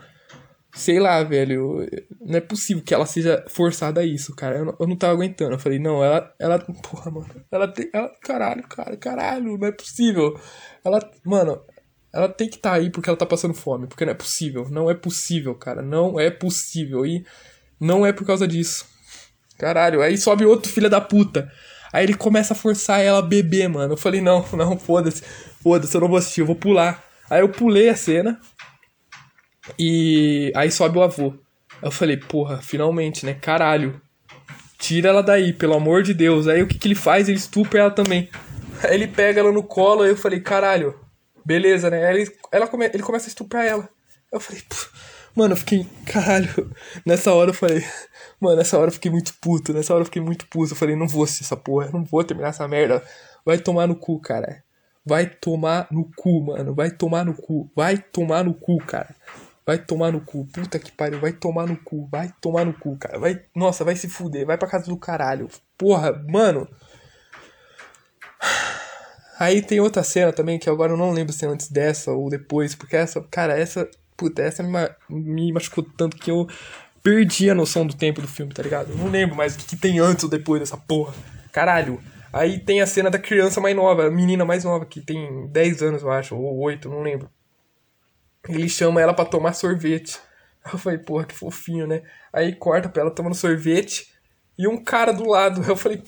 sei 0.74 1.00
lá, 1.00 1.24
velho. 1.24 1.88
Não 2.20 2.38
é 2.38 2.42
possível 2.42 2.84
que 2.84 2.94
ela 2.94 3.06
seja 3.06 3.46
forçada 3.48 4.02
a 4.02 4.06
isso, 4.06 4.36
cara. 4.36 4.58
Eu 4.58 4.66
não, 4.66 4.78
eu 4.82 4.88
não 4.88 4.98
tava 4.98 5.14
aguentando. 5.14 5.54
Eu 5.54 5.60
falei, 5.60 5.80
não, 5.80 6.04
ela. 6.04 6.34
Ela. 6.38 6.60
Porra, 6.60 7.10
mano. 7.10 7.30
Ela 7.50 7.70
tem. 7.70 7.90
Ela, 7.94 8.12
caralho, 8.22 8.64
cara, 8.68 8.98
caralho, 8.98 9.58
não 9.58 9.68
é 9.68 9.72
possível. 9.72 10.38
Ela. 10.84 11.00
Mano, 11.24 11.62
ela 12.12 12.28
tem 12.28 12.50
que 12.50 12.56
estar 12.56 12.72
tá 12.72 12.76
aí 12.76 12.90
porque 12.90 13.10
ela 13.10 13.18
tá 13.18 13.26
passando 13.26 13.54
fome. 13.54 13.88
Porque 13.88 14.06
não 14.06 14.12
é 14.12 14.16
possível. 14.16 14.68
Não 14.70 14.90
é 14.90 14.94
possível, 14.94 15.56
cara. 15.56 15.82
Não 15.82 16.20
é 16.20 16.30
possível. 16.30 17.06
E 17.06 17.26
não 17.80 18.06
é 18.06 18.12
por 18.12 18.26
causa 18.26 18.48
disso. 18.48 18.86
Caralho. 19.58 20.02
Aí 20.02 20.18
sobe 20.18 20.46
outro 20.46 20.72
filho 20.72 20.90
da 20.90 21.00
puta. 21.00 21.52
Aí 21.92 22.04
ele 22.04 22.14
começa 22.14 22.54
a 22.54 22.56
forçar 22.56 23.02
ela 23.02 23.20
a 23.20 23.24
beber, 23.24 23.68
mano. 23.68 23.94
Eu 23.94 23.98
falei, 23.98 24.22
não, 24.22 24.46
não, 24.54 24.78
foda-se. 24.78 25.24
Foda-se, 25.62 25.96
eu 25.96 26.02
não 26.02 26.08
vou 26.08 26.18
assistir, 26.18 26.42
eu 26.42 26.46
vou 26.46 26.56
pular. 26.56 27.04
Aí 27.30 27.42
eu 27.42 27.50
pulei 27.50 27.90
a 27.90 27.96
cena. 27.96 28.40
E 29.78 30.52
aí 30.56 30.72
sobe 30.72 30.98
o 30.98 31.04
avô. 31.04 31.34
Eu 31.82 31.92
falei, 31.92 32.18
porra, 32.18 32.62
finalmente, 32.62 33.26
né? 33.26 33.34
Caralho. 33.34 34.02
Tira 34.78 35.10
ela 35.10 35.22
daí, 35.22 35.52
pelo 35.52 35.76
amor 35.76 36.04
de 36.04 36.14
Deus. 36.14 36.48
Aí 36.48 36.62
o 36.62 36.68
que, 36.68 36.78
que 36.78 36.88
ele 36.88 36.96
faz? 36.96 37.28
Ele 37.28 37.38
estupra 37.38 37.82
ela 37.82 37.92
também. 37.92 38.30
Aí 38.84 38.94
ele 38.96 39.08
pega 39.08 39.42
ela 39.42 39.52
no 39.52 39.62
colo, 39.62 40.04
aí 40.04 40.10
eu 40.10 40.18
falei, 40.18 40.40
caralho, 40.40 40.96
beleza, 41.46 41.90
né? 41.90 42.14
Ele, 42.14 42.32
ela 42.52 42.68
come, 42.68 42.86
ele 42.86 43.04
começa 43.04 43.28
a 43.28 43.30
estuprar 43.30 43.66
ela. 43.66 43.90
Eu 44.32 44.40
falei, 44.40 44.62
mano, 45.36 45.54
eu 45.54 45.58
fiquei, 45.58 45.88
caralho. 46.06 46.72
Nessa 47.06 47.34
hora 47.34 47.50
eu 47.50 47.54
falei, 47.54 47.84
mano, 48.40 48.58
nessa 48.58 48.78
hora 48.78 48.90
eu 48.90 48.94
fiquei 48.94 49.12
muito 49.12 49.34
puto. 49.42 49.74
Nessa 49.74 49.94
hora 49.94 50.02
eu 50.02 50.06
fiquei 50.06 50.22
muito 50.22 50.48
puto. 50.48 50.74
Eu 50.74 50.78
falei, 50.78 50.96
não 50.96 51.08
vou 51.08 51.24
assistir 51.24 51.44
essa 51.44 51.58
porra, 51.58 51.90
não 51.92 52.04
vou 52.04 52.24
terminar 52.24 52.50
essa 52.50 52.68
merda. 52.68 53.04
Vai 53.46 53.58
tomar 53.58 53.88
no 53.88 53.96
cu, 53.96 54.20
cara. 54.20 54.64
Vai 55.06 55.26
tomar 55.26 55.88
no 55.92 56.10
cu, 56.16 56.42
mano. 56.42 56.76
Vai 56.76 56.92
tomar 56.92 57.26
no 57.26 57.34
cu. 57.34 57.72
Vai 57.76 57.98
tomar 57.98 58.44
no 58.44 58.54
cu, 58.54 58.78
cara. 58.78 59.16
Vai 59.66 59.78
tomar 59.78 60.12
no 60.12 60.22
cu. 60.22 60.46
Puta 60.46 60.78
que 60.78 60.92
pariu. 60.92 61.20
Vai 61.20 61.34
tomar 61.34 61.66
no 61.68 61.78
cu. 61.78 62.08
Vai 62.12 62.32
tomar 62.42 62.66
no 62.66 62.74
cu, 62.74 62.98
cara. 62.98 63.18
Vai. 63.18 63.42
Nossa, 63.56 63.84
vai 63.84 63.96
se 63.96 64.08
fuder. 64.08 64.46
Vai 64.46 64.58
pra 64.58 64.68
casa 64.68 64.86
do 64.86 64.98
caralho. 64.98 65.48
Porra, 65.78 66.14
mano. 66.28 66.68
Aí 69.40 69.62
tem 69.62 69.80
outra 69.80 70.04
cena 70.04 70.34
também 70.34 70.60
que 70.60 70.70
agora 70.70 70.92
eu 70.92 70.98
não 70.98 71.12
lembro 71.12 71.32
se 71.32 71.46
é 71.46 71.48
antes 71.48 71.70
dessa 71.70 72.12
ou 72.12 72.30
depois. 72.30 72.76
Porque 72.76 72.98
essa, 72.98 73.22
cara, 73.32 73.58
essa. 73.58 73.90
Puta, 74.18 74.42
essa 74.42 74.62
me, 74.62 74.78
me 75.10 75.54
machucou 75.54 75.82
tanto 75.82 76.18
que 76.18 76.30
eu 76.30 76.46
perdi 77.02 77.50
a 77.50 77.56
noção 77.56 77.88
do 77.88 77.96
tempo 77.96 78.20
do 78.20 78.28
filme, 78.28 78.54
tá 78.54 78.62
ligado? 78.62 78.92
Eu 78.92 78.98
não 78.98 79.08
lembro 79.10 79.38
mais 79.38 79.56
o 79.56 79.60
que, 79.60 79.66
que 79.66 79.78
tem 79.78 79.98
antes 79.98 80.26
ou 80.26 80.30
depois 80.30 80.60
dessa 80.60 80.76
porra. 80.76 81.14
Caralho. 81.54 82.02
Aí 82.34 82.60
tem 82.60 82.82
a 82.82 82.86
cena 82.86 83.10
da 83.10 83.18
criança 83.18 83.62
mais 83.62 83.74
nova, 83.74 84.08
a 84.08 84.12
menina 84.12 84.44
mais 84.44 84.66
nova, 84.66 84.86
que 84.86 85.00
tem 85.00 85.48
10 85.48 85.82
anos, 85.82 86.04
eu 86.04 86.12
acho, 86.12 86.36
ou 86.36 86.60
8, 86.60 86.90
não 86.90 87.02
lembro. 87.02 87.30
Ele 88.48 88.68
chama 88.68 89.02
ela 89.02 89.14
para 89.14 89.26
tomar 89.26 89.54
sorvete. 89.54 90.20
Eu 90.72 90.78
falei, 90.78 91.00
porra, 91.00 91.24
que 91.24 91.34
fofinho, 91.34 91.88
né? 91.88 92.04
Aí 92.32 92.54
corta 92.54 92.90
pra 92.90 93.02
ela 93.02 93.12
tomando 93.12 93.34
sorvete 93.34 94.10
e 94.58 94.68
um 94.68 94.84
cara 94.84 95.14
do 95.14 95.26
lado. 95.26 95.64
Eu 95.68 95.76
falei, 95.78 96.04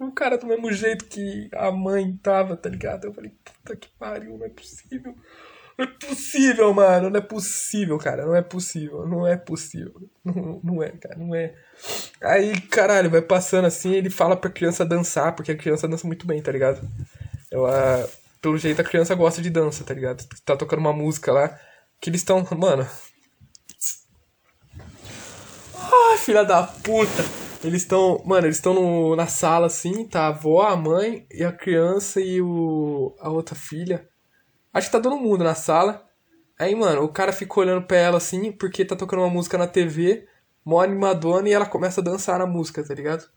um 0.00 0.10
cara 0.10 0.38
do 0.38 0.46
mesmo 0.46 0.72
jeito 0.72 1.06
que 1.06 1.48
a 1.52 1.70
mãe 1.70 2.16
tava, 2.22 2.56
tá 2.56 2.68
ligado? 2.68 3.06
Eu 3.06 3.12
falei, 3.12 3.32
puta 3.44 3.76
que 3.76 3.88
pariu, 3.98 4.38
não 4.38 4.46
é 4.46 4.48
possível. 4.48 5.14
Não 5.76 5.84
é 5.84 5.88
possível, 5.88 6.74
mano. 6.74 7.10
Não 7.10 7.18
é 7.18 7.22
possível, 7.22 7.98
cara. 7.98 8.26
Não 8.26 8.34
é 8.34 8.42
possível. 8.42 9.06
Não 9.06 9.26
é 9.26 9.36
possível. 9.36 9.94
Não, 10.24 10.60
não 10.62 10.82
é, 10.82 10.90
cara. 10.90 11.16
Não 11.16 11.34
é. 11.34 11.54
Aí, 12.20 12.60
caralho, 12.62 13.10
vai 13.10 13.22
passando 13.22 13.66
assim, 13.66 13.92
ele 13.92 14.10
fala 14.10 14.36
pra 14.36 14.50
criança 14.50 14.84
dançar, 14.84 15.34
porque 15.36 15.52
a 15.52 15.56
criança 15.56 15.86
dança 15.86 16.06
muito 16.06 16.26
bem, 16.26 16.42
tá 16.42 16.50
ligado? 16.50 16.80
Ela 17.50 18.08
pelo 18.40 18.58
jeito 18.58 18.80
a 18.80 18.84
criança 18.84 19.14
gosta 19.14 19.42
de 19.42 19.50
dança, 19.50 19.84
tá 19.84 19.94
ligado? 19.94 20.26
Tá 20.44 20.56
tocando 20.56 20.80
uma 20.80 20.92
música 20.92 21.32
lá 21.32 21.58
que 22.00 22.10
eles 22.10 22.20
estão. 22.20 22.46
Mano. 22.56 22.86
Ai, 25.74 26.18
filha 26.18 26.44
da 26.44 26.62
puta! 26.64 27.47
Eles 27.62 27.82
estão. 27.82 28.22
Mano, 28.24 28.46
eles 28.46 28.56
estão 28.56 29.16
na 29.16 29.26
sala 29.26 29.66
assim, 29.66 30.06
tá 30.06 30.22
a 30.22 30.28
avó, 30.28 30.62
a 30.62 30.76
mãe 30.76 31.26
e 31.30 31.44
a 31.44 31.52
criança 31.52 32.20
e 32.20 32.40
o. 32.40 33.16
a 33.20 33.30
outra 33.30 33.54
filha. 33.54 34.08
Acho 34.72 34.88
que 34.88 34.92
tá 34.92 35.00
todo 35.00 35.16
mundo 35.16 35.42
na 35.42 35.54
sala. 35.54 36.06
Aí, 36.58 36.74
mano, 36.74 37.02
o 37.02 37.08
cara 37.08 37.32
fica 37.32 37.60
olhando 37.60 37.86
pra 37.86 37.96
ela 37.96 38.18
assim, 38.18 38.52
porque 38.52 38.84
tá 38.84 38.96
tocando 38.96 39.20
uma 39.20 39.30
música 39.30 39.56
na 39.56 39.66
TV, 39.66 40.26
mó 40.64 40.80
animadona, 40.80 41.48
e 41.48 41.52
ela 41.52 41.66
começa 41.66 42.00
a 42.00 42.04
dançar 42.04 42.38
na 42.38 42.46
música, 42.46 42.84
tá 42.84 42.94
ligado? 42.94 43.28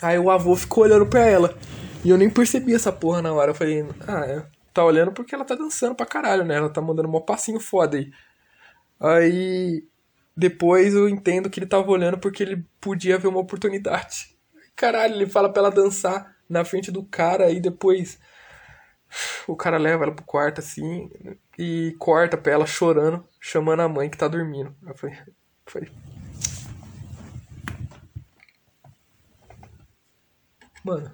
Aí 0.00 0.18
o 0.18 0.30
avô 0.30 0.56
ficou 0.56 0.84
olhando 0.84 1.06
pra 1.06 1.20
ela. 1.20 1.56
E 2.04 2.10
eu 2.10 2.18
nem 2.18 2.28
percebi 2.28 2.74
essa 2.74 2.90
porra 2.90 3.22
na 3.22 3.32
hora. 3.32 3.50
Eu 3.52 3.54
falei, 3.54 3.86
ah, 4.06 4.24
é, 4.26 4.46
tá 4.72 4.84
olhando 4.84 5.12
porque 5.12 5.34
ela 5.34 5.44
tá 5.44 5.54
dançando 5.54 5.94
pra 5.94 6.06
caralho, 6.06 6.44
né? 6.44 6.56
Ela 6.56 6.70
tá 6.70 6.80
mandando 6.80 7.08
um 7.08 7.20
passinho 7.20 7.60
foda 7.60 7.96
aí. 7.96 8.10
Aí 8.98 9.84
depois 10.36 10.94
eu 10.94 11.08
entendo 11.08 11.50
que 11.50 11.58
ele 11.58 11.66
tava 11.66 11.90
olhando 11.90 12.18
porque 12.18 12.42
ele 12.42 12.64
podia 12.80 13.18
ver 13.18 13.28
uma 13.28 13.40
oportunidade. 13.40 14.36
Caralho, 14.74 15.14
ele 15.14 15.26
fala 15.26 15.52
pra 15.52 15.62
ela 15.62 15.70
dançar 15.70 16.36
na 16.48 16.64
frente 16.64 16.90
do 16.90 17.04
cara 17.04 17.50
e 17.50 17.60
depois 17.60 18.18
o 19.46 19.54
cara 19.54 19.76
leva 19.78 20.04
ela 20.04 20.14
pro 20.14 20.24
quarto 20.24 20.60
assim 20.60 21.10
e 21.58 21.94
corta 21.98 22.36
pra 22.36 22.52
ela 22.52 22.66
chorando, 22.66 23.24
chamando 23.38 23.80
a 23.80 23.88
mãe 23.88 24.08
que 24.08 24.16
tá 24.16 24.28
dormindo. 24.28 24.74
Eu 24.86 24.94
falei, 24.94 25.18
falei 25.66 25.90
Mano, 30.84 31.12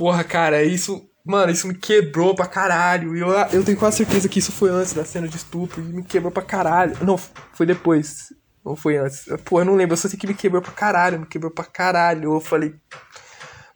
Porra, 0.00 0.24
cara, 0.24 0.62
isso. 0.62 1.09
Mano, 1.24 1.52
isso 1.52 1.68
me 1.68 1.74
quebrou 1.74 2.34
pra 2.34 2.46
caralho. 2.46 3.14
E 3.16 3.20
eu, 3.20 3.28
eu 3.52 3.64
tenho 3.64 3.78
quase 3.78 3.98
certeza 3.98 4.28
que 4.28 4.38
isso 4.38 4.52
foi 4.52 4.70
antes 4.70 4.92
da 4.92 5.04
cena 5.04 5.28
de 5.28 5.36
estupro. 5.36 5.80
E 5.80 5.84
me 5.84 6.02
quebrou 6.02 6.32
pra 6.32 6.42
caralho. 6.42 6.96
Não, 7.02 7.18
foi 7.18 7.66
depois. 7.66 8.32
Não 8.64 8.74
foi 8.74 8.96
antes. 8.96 9.26
Pô, 9.44 9.60
eu 9.60 9.64
não 9.64 9.74
lembro. 9.74 9.92
Eu 9.94 9.96
só 9.98 10.08
sei 10.08 10.18
que 10.18 10.26
me 10.26 10.34
quebrou 10.34 10.62
pra 10.62 10.72
caralho. 10.72 11.20
Me 11.20 11.26
quebrou 11.26 11.50
pra 11.50 11.64
caralho. 11.64 12.34
Eu 12.34 12.40
falei. 12.40 12.74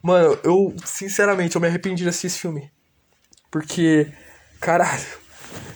Mano, 0.01 0.37
eu, 0.43 0.75
sinceramente, 0.83 1.55
eu 1.55 1.61
me 1.61 1.67
arrependi 1.67 2.03
de 2.03 2.09
assistir 2.09 2.27
esse 2.27 2.39
filme. 2.39 2.71
Porque. 3.51 4.11
Caralho. 4.59 5.25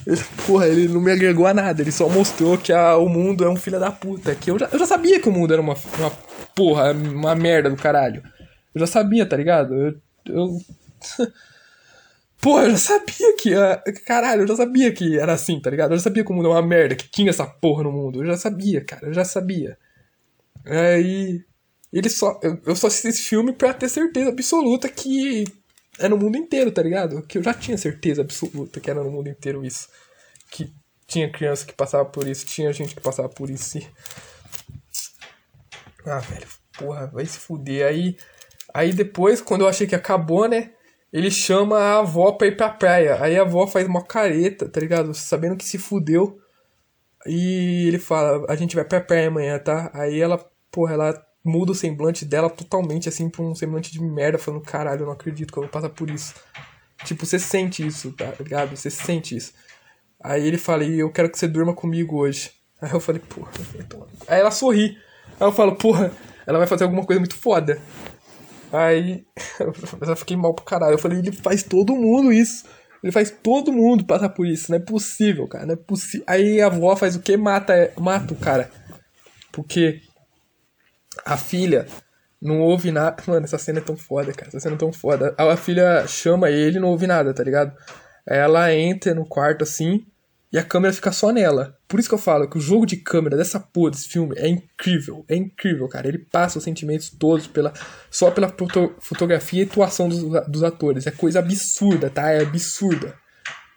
Ele, 0.05 0.21
porra, 0.47 0.67
ele 0.67 0.87
não 0.87 1.01
me 1.01 1.11
agregou 1.11 1.45
a 1.45 1.53
nada. 1.53 1.81
Ele 1.81 1.91
só 1.91 2.09
mostrou 2.09 2.57
que 2.57 2.73
a, 2.73 2.97
o 2.97 3.07
mundo 3.07 3.43
é 3.43 3.49
um 3.49 3.55
filho 3.55 3.79
da 3.79 3.91
puta. 3.91 4.33
Que 4.33 4.49
eu 4.49 4.57
já, 4.57 4.67
eu 4.71 4.79
já 4.79 4.87
sabia 4.87 5.19
que 5.19 5.29
o 5.29 5.31
mundo 5.31 5.53
era 5.53 5.61
uma, 5.61 5.75
uma 5.99 6.11
porra, 6.55 6.91
uma 6.91 7.35
merda 7.35 7.69
do 7.69 7.75
caralho. 7.75 8.23
Eu 8.73 8.81
já 8.81 8.87
sabia, 8.87 9.25
tá 9.25 9.37
ligado? 9.37 9.73
Eu, 9.75 9.95
eu. 10.25 10.57
Pô, 12.41 12.59
eu 12.61 12.71
já 12.71 12.77
sabia 12.77 13.35
que. 13.37 13.51
Caralho, 14.05 14.43
eu 14.43 14.47
já 14.47 14.55
sabia 14.55 14.91
que 14.93 15.19
era 15.19 15.33
assim, 15.33 15.59
tá 15.59 15.69
ligado? 15.69 15.91
Eu 15.91 15.97
já 15.97 16.03
sabia 16.03 16.23
que 16.23 16.31
o 16.31 16.35
mundo 16.35 16.47
é 16.47 16.51
uma 16.51 16.61
merda, 16.61 16.95
que 16.95 17.09
tinha 17.09 17.29
essa 17.29 17.45
porra 17.45 17.83
no 17.83 17.91
mundo. 17.91 18.21
Eu 18.21 18.27
já 18.27 18.37
sabia, 18.37 18.83
cara, 18.83 19.07
eu 19.07 19.13
já 19.13 19.25
sabia. 19.25 19.77
Aí. 20.65 21.43
Ele 21.91 22.09
só. 22.09 22.39
Eu, 22.43 22.61
eu 22.65 22.75
só 22.75 22.87
assisti 22.87 23.07
esse 23.09 23.21
filme 23.23 23.51
pra 23.53 23.73
ter 23.73 23.89
certeza 23.89 24.29
absoluta 24.29 24.87
que 24.87 25.45
é 25.99 26.07
no 26.07 26.17
mundo 26.17 26.37
inteiro, 26.37 26.71
tá 26.71 26.81
ligado? 26.81 27.21
Que 27.23 27.37
eu 27.39 27.43
já 27.43 27.53
tinha 27.53 27.77
certeza 27.77 28.21
absoluta 28.21 28.79
que 28.79 28.89
era 28.89 29.03
no 29.03 29.11
mundo 29.11 29.29
inteiro 29.29 29.65
isso. 29.65 29.89
Que 30.51 30.71
tinha 31.07 31.31
criança 31.31 31.65
que 31.65 31.73
passava 31.73 32.05
por 32.05 32.27
isso, 32.27 32.45
tinha 32.45 32.71
gente 32.71 32.95
que 32.95 33.01
passava 33.01 33.27
por 33.29 33.49
isso. 33.49 33.79
E... 33.79 33.87
Ah, 36.05 36.19
velho, 36.19 36.47
porra, 36.77 37.07
vai 37.07 37.25
se 37.25 37.39
fuder. 37.39 37.87
Aí 37.87 38.15
Aí 38.73 38.93
depois, 38.93 39.41
quando 39.41 39.61
eu 39.61 39.67
achei 39.67 39.87
que 39.87 39.95
acabou, 39.95 40.47
né? 40.47 40.71
Ele 41.11 41.31
chama 41.31 41.79
a 41.79 41.99
avó 41.99 42.31
pra 42.33 42.47
ir 42.47 42.55
pra 42.55 42.69
praia. 42.69 43.21
Aí 43.21 43.37
a 43.37 43.41
avó 43.41 43.65
faz 43.65 43.87
uma 43.87 44.03
careta, 44.03 44.69
tá 44.69 44.79
ligado? 44.79 45.13
Sabendo 45.13 45.57
que 45.57 45.65
se 45.65 45.77
fudeu. 45.77 46.39
E 47.25 47.87
ele 47.87 47.99
fala, 47.99 48.45
a 48.47 48.55
gente 48.55 48.75
vai 48.75 48.85
pra 48.85 49.01
praia 49.01 49.27
amanhã, 49.27 49.59
tá? 49.59 49.91
Aí 49.93 50.19
ela, 50.19 50.37
porra, 50.71 50.93
ela 50.93 51.25
muda 51.43 51.71
o 51.71 51.75
semblante 51.75 52.25
dela 52.25 52.49
totalmente, 52.49 53.09
assim, 53.09 53.29
pra 53.29 53.41
um 53.41 53.55
semblante 53.55 53.91
de 53.91 54.01
merda, 54.01 54.37
falando, 54.37 54.61
caralho, 54.61 55.01
eu 55.01 55.05
não 55.07 55.13
acredito 55.13 55.51
que 55.51 55.59
eu 55.59 55.63
vou 55.63 55.71
passar 55.71 55.89
por 55.89 56.09
isso. 56.09 56.35
Tipo, 57.03 57.25
você 57.25 57.39
sente 57.39 57.85
isso, 57.85 58.11
tá 58.13 58.33
ligado? 58.39 58.75
Você 58.75 58.89
sente 58.89 59.35
isso. 59.35 59.53
Aí 60.21 60.45
ele 60.45 60.57
fala, 60.57 60.83
e 60.83 60.99
eu 60.99 61.11
quero 61.11 61.29
que 61.29 61.37
você 61.39 61.47
durma 61.47 61.73
comigo 61.73 62.17
hoje. 62.17 62.51
Aí 62.81 62.91
eu 62.91 62.99
falei, 62.99 63.21
porra, 63.21 63.51
Aí 64.27 64.39
ela 64.39 64.51
sorri. 64.51 64.97
Aí 65.39 65.47
eu 65.47 65.51
falo, 65.51 65.75
porra, 65.75 66.11
ela 66.45 66.57
vai 66.57 66.67
fazer 66.67 66.83
alguma 66.83 67.05
coisa 67.05 67.19
muito 67.19 67.35
foda. 67.35 67.81
Aí 68.71 69.25
eu 69.59 70.15
fiquei 70.15 70.37
mal 70.37 70.53
pro 70.53 70.65
caralho. 70.65 70.93
Eu 70.93 70.99
falei, 70.99 71.19
ele 71.19 71.31
faz 71.31 71.63
todo 71.63 71.95
mundo 71.95 72.31
isso. 72.31 72.65
Ele 73.03 73.11
faz 73.11 73.31
todo 73.31 73.71
mundo 73.71 74.05
passar 74.05 74.29
por 74.29 74.45
isso. 74.45 74.71
Não 74.71 74.77
é 74.77 74.81
possível, 74.81 75.47
cara. 75.47 75.65
Não 75.65 75.73
é 75.73 75.77
possível. 75.77 76.25
Aí 76.27 76.61
a 76.61 76.67
avó 76.67 76.95
faz 76.95 77.15
o 77.15 77.21
que? 77.21 77.35
Mata, 77.37 77.91
mata 77.97 78.33
o 78.33 78.37
cara. 78.37 78.69
Porque 79.51 80.01
a 81.25 81.37
filha 81.37 81.87
não 82.41 82.59
ouve 82.61 82.91
nada. 82.91 83.21
Mano, 83.27 83.45
essa 83.45 83.57
cena 83.57 83.79
é 83.79 83.83
tão 83.83 83.95
foda, 83.95 84.33
cara. 84.33 84.49
Essa 84.49 84.59
cena 84.59 84.75
é 84.75 84.79
tão 84.79 84.91
foda. 84.91 85.33
A 85.37 85.55
filha 85.55 86.05
chama 86.07 86.49
ele 86.49 86.79
não 86.79 86.89
ouve 86.89 87.07
nada, 87.07 87.33
tá 87.33 87.43
ligado? 87.43 87.73
Ela 88.27 88.73
entra 88.73 89.13
no 89.13 89.25
quarto 89.25 89.63
assim 89.63 90.05
e 90.51 90.57
a 90.57 90.63
câmera 90.63 90.93
fica 90.93 91.11
só 91.11 91.31
nela. 91.31 91.77
Por 91.87 91.99
isso 91.99 92.09
que 92.09 92.15
eu 92.15 92.19
falo 92.19 92.49
que 92.49 92.57
o 92.57 92.61
jogo 92.61 92.85
de 92.85 92.97
câmera 92.97 93.37
dessa 93.37 93.59
porra 93.59 93.91
desse 93.91 94.09
filme 94.09 94.35
é 94.35 94.47
incrível. 94.47 95.23
É 95.29 95.35
incrível, 95.35 95.87
cara. 95.87 96.07
Ele 96.07 96.17
passa 96.17 96.57
os 96.57 96.63
sentimentos 96.63 97.09
todos 97.09 97.45
pela 97.45 97.71
só 98.09 98.31
pela 98.31 98.49
foto, 98.49 98.95
fotografia 98.99 99.61
e 99.61 99.65
atuação 99.65 100.09
dos, 100.09 100.23
dos 100.47 100.63
atores. 100.63 101.05
É 101.05 101.11
coisa 101.11 101.37
absurda, 101.37 102.09
tá? 102.09 102.31
É 102.31 102.41
absurda. 102.41 103.15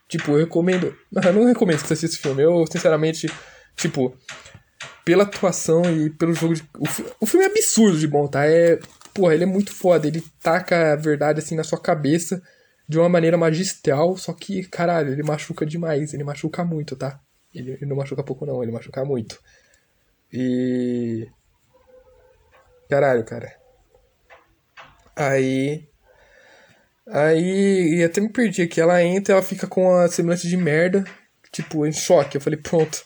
Tipo, 0.08 0.32
eu 0.32 0.38
recomendo. 0.38 0.96
Eu 1.12 1.32
não 1.34 1.44
recomendo 1.44 1.80
que 1.80 1.86
você 1.86 1.92
assista 1.92 2.16
esse 2.16 2.22
filme. 2.22 2.42
Eu, 2.42 2.64
sinceramente, 2.70 3.30
tipo, 3.76 4.16
pela 5.04 5.24
atuação 5.24 5.82
e 5.84 6.08
pelo 6.08 6.32
jogo 6.32 6.54
de. 6.54 6.62
O, 6.78 6.86
o 7.20 7.26
filme 7.26 7.44
é 7.44 7.48
absurdo 7.48 7.98
de 7.98 8.06
bom, 8.06 8.26
tá? 8.26 8.46
É. 8.46 8.78
Porra, 9.12 9.34
ele 9.34 9.44
é 9.44 9.46
muito 9.46 9.74
foda. 9.74 10.06
Ele 10.06 10.24
taca 10.42 10.94
a 10.94 10.96
verdade 10.96 11.38
assim 11.38 11.54
na 11.54 11.64
sua 11.64 11.78
cabeça 11.78 12.42
de 12.92 12.98
uma 12.98 13.08
maneira 13.08 13.38
magistral, 13.38 14.16
só 14.16 14.32
que, 14.34 14.64
caralho, 14.64 15.12
ele 15.12 15.22
machuca 15.22 15.64
demais. 15.64 16.12
Ele 16.12 16.22
machuca 16.22 16.62
muito, 16.62 16.94
tá? 16.94 17.18
Ele, 17.54 17.72
ele 17.72 17.86
não 17.86 17.96
machuca 17.96 18.22
pouco, 18.22 18.44
não, 18.44 18.62
ele 18.62 18.70
machuca 18.70 19.04
muito. 19.04 19.40
E. 20.30 21.26
Caralho, 22.88 23.24
cara. 23.24 23.56
Aí. 25.16 25.88
Aí. 27.08 27.96
E 27.96 28.04
até 28.04 28.20
me 28.20 28.28
perdi 28.28 28.62
aqui. 28.62 28.80
Ela 28.80 29.02
entra 29.02 29.34
ela 29.34 29.42
fica 29.42 29.66
com 29.66 29.94
a 29.96 30.08
semelhança 30.08 30.46
de 30.46 30.56
merda. 30.56 31.04
Tipo, 31.50 31.86
em 31.86 31.92
choque. 31.92 32.36
Eu 32.36 32.40
falei, 32.40 32.58
pronto. 32.60 33.04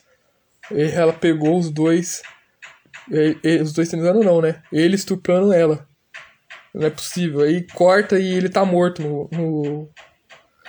E 0.72 0.82
ela 0.82 1.12
pegou 1.12 1.58
os 1.58 1.70
dois. 1.70 2.22
E, 3.10 3.38
e, 3.42 3.62
os 3.62 3.72
dois 3.72 3.88
transando 3.88 4.22
não, 4.24 4.40
né? 4.40 4.62
Ele 4.72 4.96
estuprando 4.96 5.52
ela. 5.52 5.88
Não 6.76 6.86
é 6.86 6.90
possível. 6.90 7.40
Aí 7.40 7.66
corta 7.72 8.18
e 8.18 8.34
ele 8.34 8.50
tá 8.50 8.62
morto 8.62 9.00
no, 9.02 9.28
no, 9.32 9.88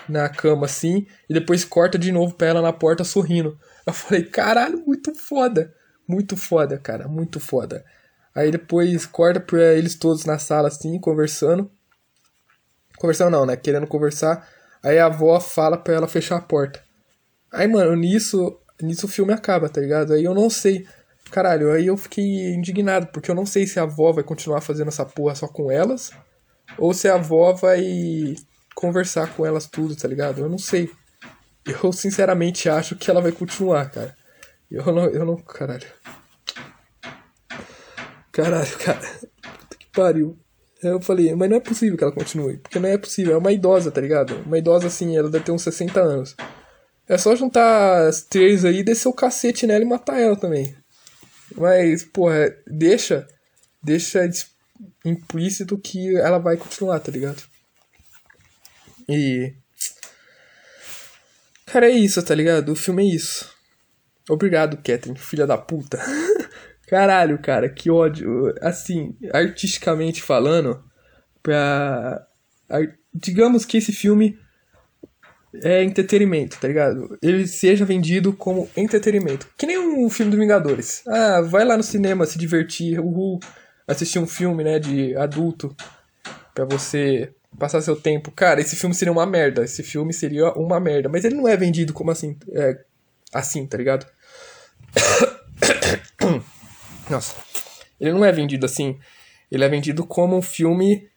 na 0.08 0.30
cama 0.30 0.66
assim. 0.66 1.06
E 1.30 1.34
depois 1.34 1.66
corta 1.66 2.00
de 2.00 2.14
novo 2.14 2.34
pra 2.34 2.48
ela 2.48 2.62
na 2.62 2.72
porta 2.72 3.04
sorrindo. 3.04 3.60
Eu 3.86 3.92
falei, 3.92 4.24
caralho, 4.24 4.82
muito 4.88 5.14
foda. 5.14 5.74
Muito 6.08 6.38
foda, 6.38 6.78
cara. 6.78 7.10
Muito 7.10 7.42
foda. 7.42 7.84
Aí 8.34 8.50
depois 8.50 9.06
corta 9.06 9.42
pra 9.42 9.74
eles 9.74 9.96
todos 9.96 10.24
na 10.24 10.40
sala 10.40 10.70
assim, 10.70 10.98
conversando. 10.98 11.70
Conversando 12.98 13.32
não, 13.32 13.46
né? 13.46 13.58
Querendo 13.58 13.86
conversar. 13.86 14.48
Aí 14.82 14.98
a 15.00 15.08
avó 15.08 15.38
fala 15.42 15.78
pra 15.78 15.96
ela 15.96 16.08
fechar 16.08 16.38
a 16.38 16.42
porta. 16.42 16.82
Aí, 17.52 17.68
mano, 17.68 17.94
nisso, 17.98 18.58
nisso 18.82 19.08
o 19.08 19.10
filme 19.10 19.34
acaba, 19.34 19.68
tá 19.68 19.82
ligado? 19.82 20.14
Aí 20.14 20.24
eu 20.24 20.34
não 20.34 20.50
sei. 20.50 20.88
Caralho, 21.32 21.72
aí 21.72 21.88
eu 21.88 21.98
fiquei 21.98 22.54
indignado, 22.54 23.08
porque 23.08 23.30
eu 23.30 23.36
não 23.36 23.46
sei 23.46 23.68
se 23.68 23.80
a 23.80 23.84
avó 23.84 24.12
vai 24.12 24.24
continuar 24.24 24.62
fazendo 24.62 24.88
essa 24.88 25.06
porra 25.06 25.36
só 25.36 25.48
com 25.48 25.72
elas, 25.72 26.12
ou 26.78 26.94
se 26.94 27.08
a 27.08 27.16
avó 27.16 27.54
vai 27.54 28.36
conversar 28.76 29.34
com 29.36 29.46
elas 29.46 29.66
tudo, 29.66 29.96
tá 29.96 30.08
ligado? 30.08 30.42
Eu 30.42 30.50
não 30.50 30.58
sei. 30.58 30.90
Eu 31.66 31.92
sinceramente 31.92 32.70
acho 32.70 32.96
que 32.96 33.10
ela 33.10 33.22
vai 33.22 33.32
continuar, 33.32 33.90
cara. 33.90 34.16
Eu 34.70 34.86
não, 34.94 35.06
eu 35.06 35.26
não, 35.26 35.38
caralho. 35.38 35.88
Caralho, 38.32 38.78
cara. 38.78 39.00
Puta 39.42 39.78
que 39.78 39.88
pariu. 39.94 40.38
Eu 40.84 41.02
falei, 41.02 41.34
mas 41.34 41.50
não 41.50 41.58
é 41.58 41.60
possível 41.60 41.98
que 41.98 42.04
ela 42.04 42.14
continue. 42.14 42.58
Porque 42.58 42.80
não 42.80 42.88
é 42.88 42.98
possível. 42.98 43.34
É 43.34 43.38
uma 43.38 43.52
idosa, 43.52 43.90
tá 43.90 44.00
ligado? 44.00 44.36
Uma 44.46 44.60
idosa 44.60 44.88
assim, 44.88 45.18
ela 45.18 45.30
deve 45.30 45.46
ter 45.46 45.52
uns 45.52 45.64
60 45.64 46.00
anos. 46.00 46.36
É 47.10 47.18
só 47.18 47.36
juntar 47.36 48.08
as 48.08 48.22
três 48.22 48.64
aí, 48.64 48.84
descer 48.84 49.08
o 49.08 49.14
cacete 49.14 49.66
nela 49.66 49.84
e 49.84 49.88
matar 49.88 50.20
ela 50.20 50.36
também. 50.36 50.76
Mas, 51.56 52.04
porra, 52.04 52.56
deixa. 52.66 53.28
Deixa 53.84 54.30
implícito 55.06 55.78
que 55.78 56.16
ela 56.18 56.38
vai 56.38 56.58
continuar, 56.58 57.00
tá 57.00 57.12
ligado? 57.12 57.42
E. 59.10 59.54
Cara, 61.66 61.88
é 61.88 61.92
isso, 61.92 62.22
tá 62.24 62.34
ligado? 62.36 62.72
O 62.72 62.76
filme 62.76 63.04
é 63.04 63.16
isso. 63.16 63.50
Obrigado, 64.30 64.78
Catherine, 64.78 65.18
filha 65.18 65.48
da 65.48 65.58
puta. 65.58 66.00
Caralho, 66.88 67.40
cara, 67.40 67.70
que 67.70 67.90
ódio. 67.90 68.54
Assim, 68.62 69.18
artisticamente 69.34 70.22
falando, 70.22 70.84
pra. 71.42 72.26
Digamos 73.14 73.66
que 73.66 73.78
esse 73.78 73.92
filme 73.92 74.38
é 75.54 75.84
entretenimento, 75.84 76.58
tá 76.60 76.68
ligado? 76.68 77.18
Ele 77.22 77.48
seja 77.48 77.86
vendido 77.86 78.34
como 78.34 78.70
entretenimento. 78.76 79.48
Que 79.58 79.66
nem 79.66 79.78
um 79.78 80.10
filme 80.10 80.32
do 80.32 80.38
Vingadores. 80.38 81.04
Ah, 81.08 81.42
vai 81.42 81.66
lá 81.66 81.78
no 81.78 81.84
cinema 81.84 82.26
se 82.26 82.38
divertir, 82.38 83.00
uhul, 83.00 83.40
assistir 83.88 84.20
um 84.20 84.28
filme, 84.28 84.64
né, 84.64 84.80
de 84.80 85.16
adulto, 85.16 85.76
pra 86.54 86.66
você 86.66 87.32
passar 87.58 87.82
seu 87.82 87.96
tempo. 87.96 88.32
Cara, 88.32 88.62
esse 88.62 88.76
filme 88.76 88.94
seria 88.94 89.12
uma 89.12 89.26
merda. 89.26 89.64
Esse 89.64 89.84
filme 89.84 90.14
seria 90.14 90.52
uma 90.54 90.80
merda. 90.80 91.10
Mas 91.10 91.24
ele 91.24 91.36
não 91.36 91.48
é 91.48 91.56
vendido 91.56 91.94
como 91.94 92.12
assim, 92.12 92.38
é, 92.52 92.80
assim, 93.34 93.66
tá 93.66 93.78
ligado? 93.78 94.06
Nossa. 97.10 97.36
Ele 98.00 98.12
não 98.12 98.24
é 98.24 98.32
vendido 98.32 98.66
assim. 98.66 99.00
Ele 99.52 99.64
é 99.64 99.70
vendido 99.70 100.06
como 100.06 100.38
um 100.38 100.42
filme 100.42 101.10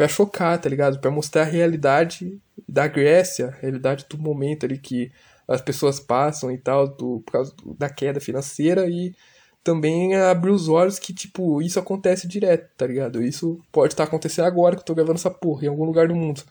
pra 0.00 0.08
chocar, 0.08 0.58
tá 0.58 0.66
ligado? 0.66 0.98
Pra 0.98 1.10
mostrar 1.10 1.42
a 1.42 1.44
realidade 1.44 2.40
da 2.66 2.86
Grécia, 2.86 3.48
a 3.48 3.50
realidade 3.50 4.06
do 4.08 4.16
momento 4.16 4.64
ali 4.64 4.78
que 4.78 5.12
as 5.46 5.60
pessoas 5.60 6.00
passam 6.00 6.50
e 6.50 6.56
tal, 6.56 6.88
do, 6.88 7.20
por 7.20 7.32
causa 7.32 7.54
da 7.78 7.90
queda 7.90 8.18
financeira 8.18 8.88
e 8.88 9.14
também 9.62 10.16
abrir 10.16 10.52
os 10.52 10.70
olhos 10.70 10.98
que, 10.98 11.12
tipo, 11.12 11.60
isso 11.60 11.78
acontece 11.78 12.26
direto, 12.26 12.70
tá 12.78 12.86
ligado? 12.86 13.22
Isso 13.22 13.60
pode 13.70 13.92
estar 13.92 14.04
tá 14.04 14.08
acontecendo 14.08 14.46
agora 14.46 14.74
que 14.74 14.80
eu 14.80 14.86
tô 14.86 14.94
gravando 14.94 15.18
essa 15.18 15.30
porra, 15.30 15.66
em 15.66 15.68
algum 15.68 15.84
lugar 15.84 16.08
do 16.08 16.16
mundo. 16.16 16.42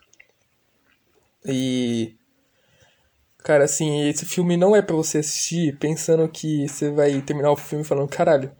E. 1.43 2.15
Cara, 3.39 3.63
assim, 3.63 4.09
esse 4.09 4.25
filme 4.25 4.57
não 4.57 4.75
é 4.75 4.81
para 4.83 4.95
você 4.95 5.17
assistir 5.17 5.75
pensando 5.79 6.29
que 6.29 6.67
você 6.67 6.91
vai 6.91 7.19
terminar 7.23 7.51
o 7.51 7.57
filme 7.57 7.83
falando, 7.83 8.09
caralho, 8.09 8.51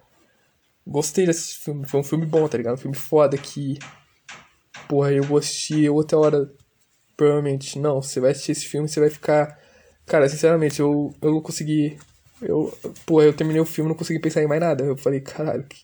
gostei 0.88 1.28
desse 1.28 1.58
filme, 1.60 1.88
foi 1.88 2.00
um 2.00 2.04
filme 2.04 2.26
bom, 2.26 2.48
tá 2.48 2.58
ligado? 2.58 2.74
Um 2.74 2.82
filme 2.82 2.98
foda 2.98 3.38
que. 3.38 3.78
Porra, 4.88 5.12
eu 5.12 5.24
vou 5.24 5.38
assistir 5.38 5.90
outra 5.90 6.18
hora. 6.18 6.52
Provavelmente. 7.18 7.78
Não, 7.78 8.02
você 8.02 8.20
vai 8.20 8.32
assistir 8.32 8.54
esse 8.54 8.66
filme 8.66 8.88
você 8.88 9.00
vai 9.00 9.10
ficar. 9.10 9.60
Cara, 10.06 10.28
sinceramente, 10.30 10.80
eu, 10.80 11.14
eu 11.22 11.32
não 11.32 11.42
consegui 11.42 11.98
eu, 12.42 12.74
pô, 13.06 13.22
eu 13.22 13.34
terminei 13.34 13.62
o 13.62 13.66
filme 13.66 13.90
não 13.90 13.98
consegui 13.98 14.20
pensar 14.20 14.42
em 14.42 14.48
mais 14.48 14.62
nada. 14.62 14.84
Eu 14.84 14.98
falei, 14.98 15.20
caralho, 15.20 15.64
que, 15.64 15.78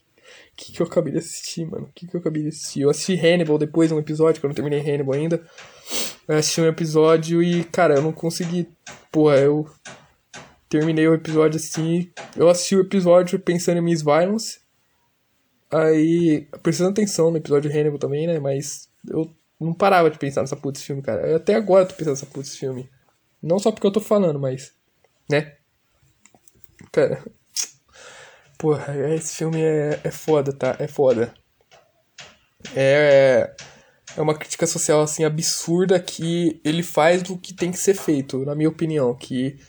que, 0.55 0.71
que 0.73 0.81
eu 0.81 0.85
acabei 0.85 1.11
de 1.11 1.19
assistir, 1.19 1.65
mano? 1.65 1.89
Que, 1.93 2.07
que 2.07 2.15
eu 2.15 2.19
acabei 2.19 2.43
de 2.43 2.49
assistir? 2.49 2.81
Eu 2.81 2.89
assisti 2.89 3.15
Hannibal 3.15 3.57
depois, 3.57 3.91
um 3.91 3.99
episódio, 3.99 4.39
que 4.39 4.45
eu 4.45 4.49
não 4.49 4.55
terminei 4.55 4.79
Hannibal 4.79 5.15
ainda. 5.15 5.43
Eu 6.27 6.37
assisti 6.37 6.61
um 6.61 6.67
episódio 6.67 7.43
e, 7.43 7.63
cara, 7.65 7.95
eu 7.95 8.01
não 8.01 8.11
consegui. 8.11 8.69
Porra, 9.11 9.37
eu 9.37 9.69
terminei 10.69 11.07
o 11.07 11.13
episódio 11.13 11.57
assim. 11.57 12.09
Eu 12.35 12.49
assisti 12.49 12.75
o 12.75 12.81
episódio 12.81 13.37
pensando 13.39 13.77
em 13.77 13.83
Miss 13.83 14.01
Violence. 14.01 14.59
Aí, 15.75 16.47
prestando 16.63 16.91
atenção 16.91 17.29
no 17.31 17.37
episódio 17.37 17.69
de 17.69 17.77
Hannibal 17.77 17.99
também, 17.99 18.25
né? 18.25 18.39
Mas 18.39 18.89
eu 19.09 19.29
não 19.59 19.73
parava 19.73 20.09
de 20.09 20.17
pensar 20.17 20.39
nessa 20.39 20.55
puta 20.55 20.79
filme, 20.79 21.01
cara. 21.01 21.27
Eu 21.27 21.35
até 21.35 21.53
agora 21.55 21.85
tô 21.85 21.93
pensando 21.95 22.13
nessa 22.13 22.25
puta 22.25 22.49
filme. 22.49 22.89
Não 23.43 23.59
só 23.59 23.71
porque 23.71 23.85
eu 23.85 23.91
tô 23.91 23.99
falando, 23.99 24.39
mas. 24.39 24.73
Né? 25.29 25.55
Cara. 26.93 27.21
Porra, 28.57 28.95
esse 29.15 29.35
filme 29.35 29.61
é, 29.61 29.99
é 30.01 30.11
foda, 30.11 30.53
tá? 30.53 30.77
É 30.79 30.87
foda. 30.87 31.33
É. 32.73 33.53
É 34.15 34.21
uma 34.21 34.37
crítica 34.37 34.65
social, 34.65 35.01
assim, 35.01 35.25
absurda 35.25 35.99
que 35.99 36.61
ele 36.63 36.83
faz 36.83 37.21
do 37.21 37.37
que 37.37 37.53
tem 37.53 37.69
que 37.69 37.77
ser 37.77 37.95
feito, 37.95 38.45
na 38.45 38.55
minha 38.55 38.69
opinião. 38.69 39.13
Que 39.13 39.59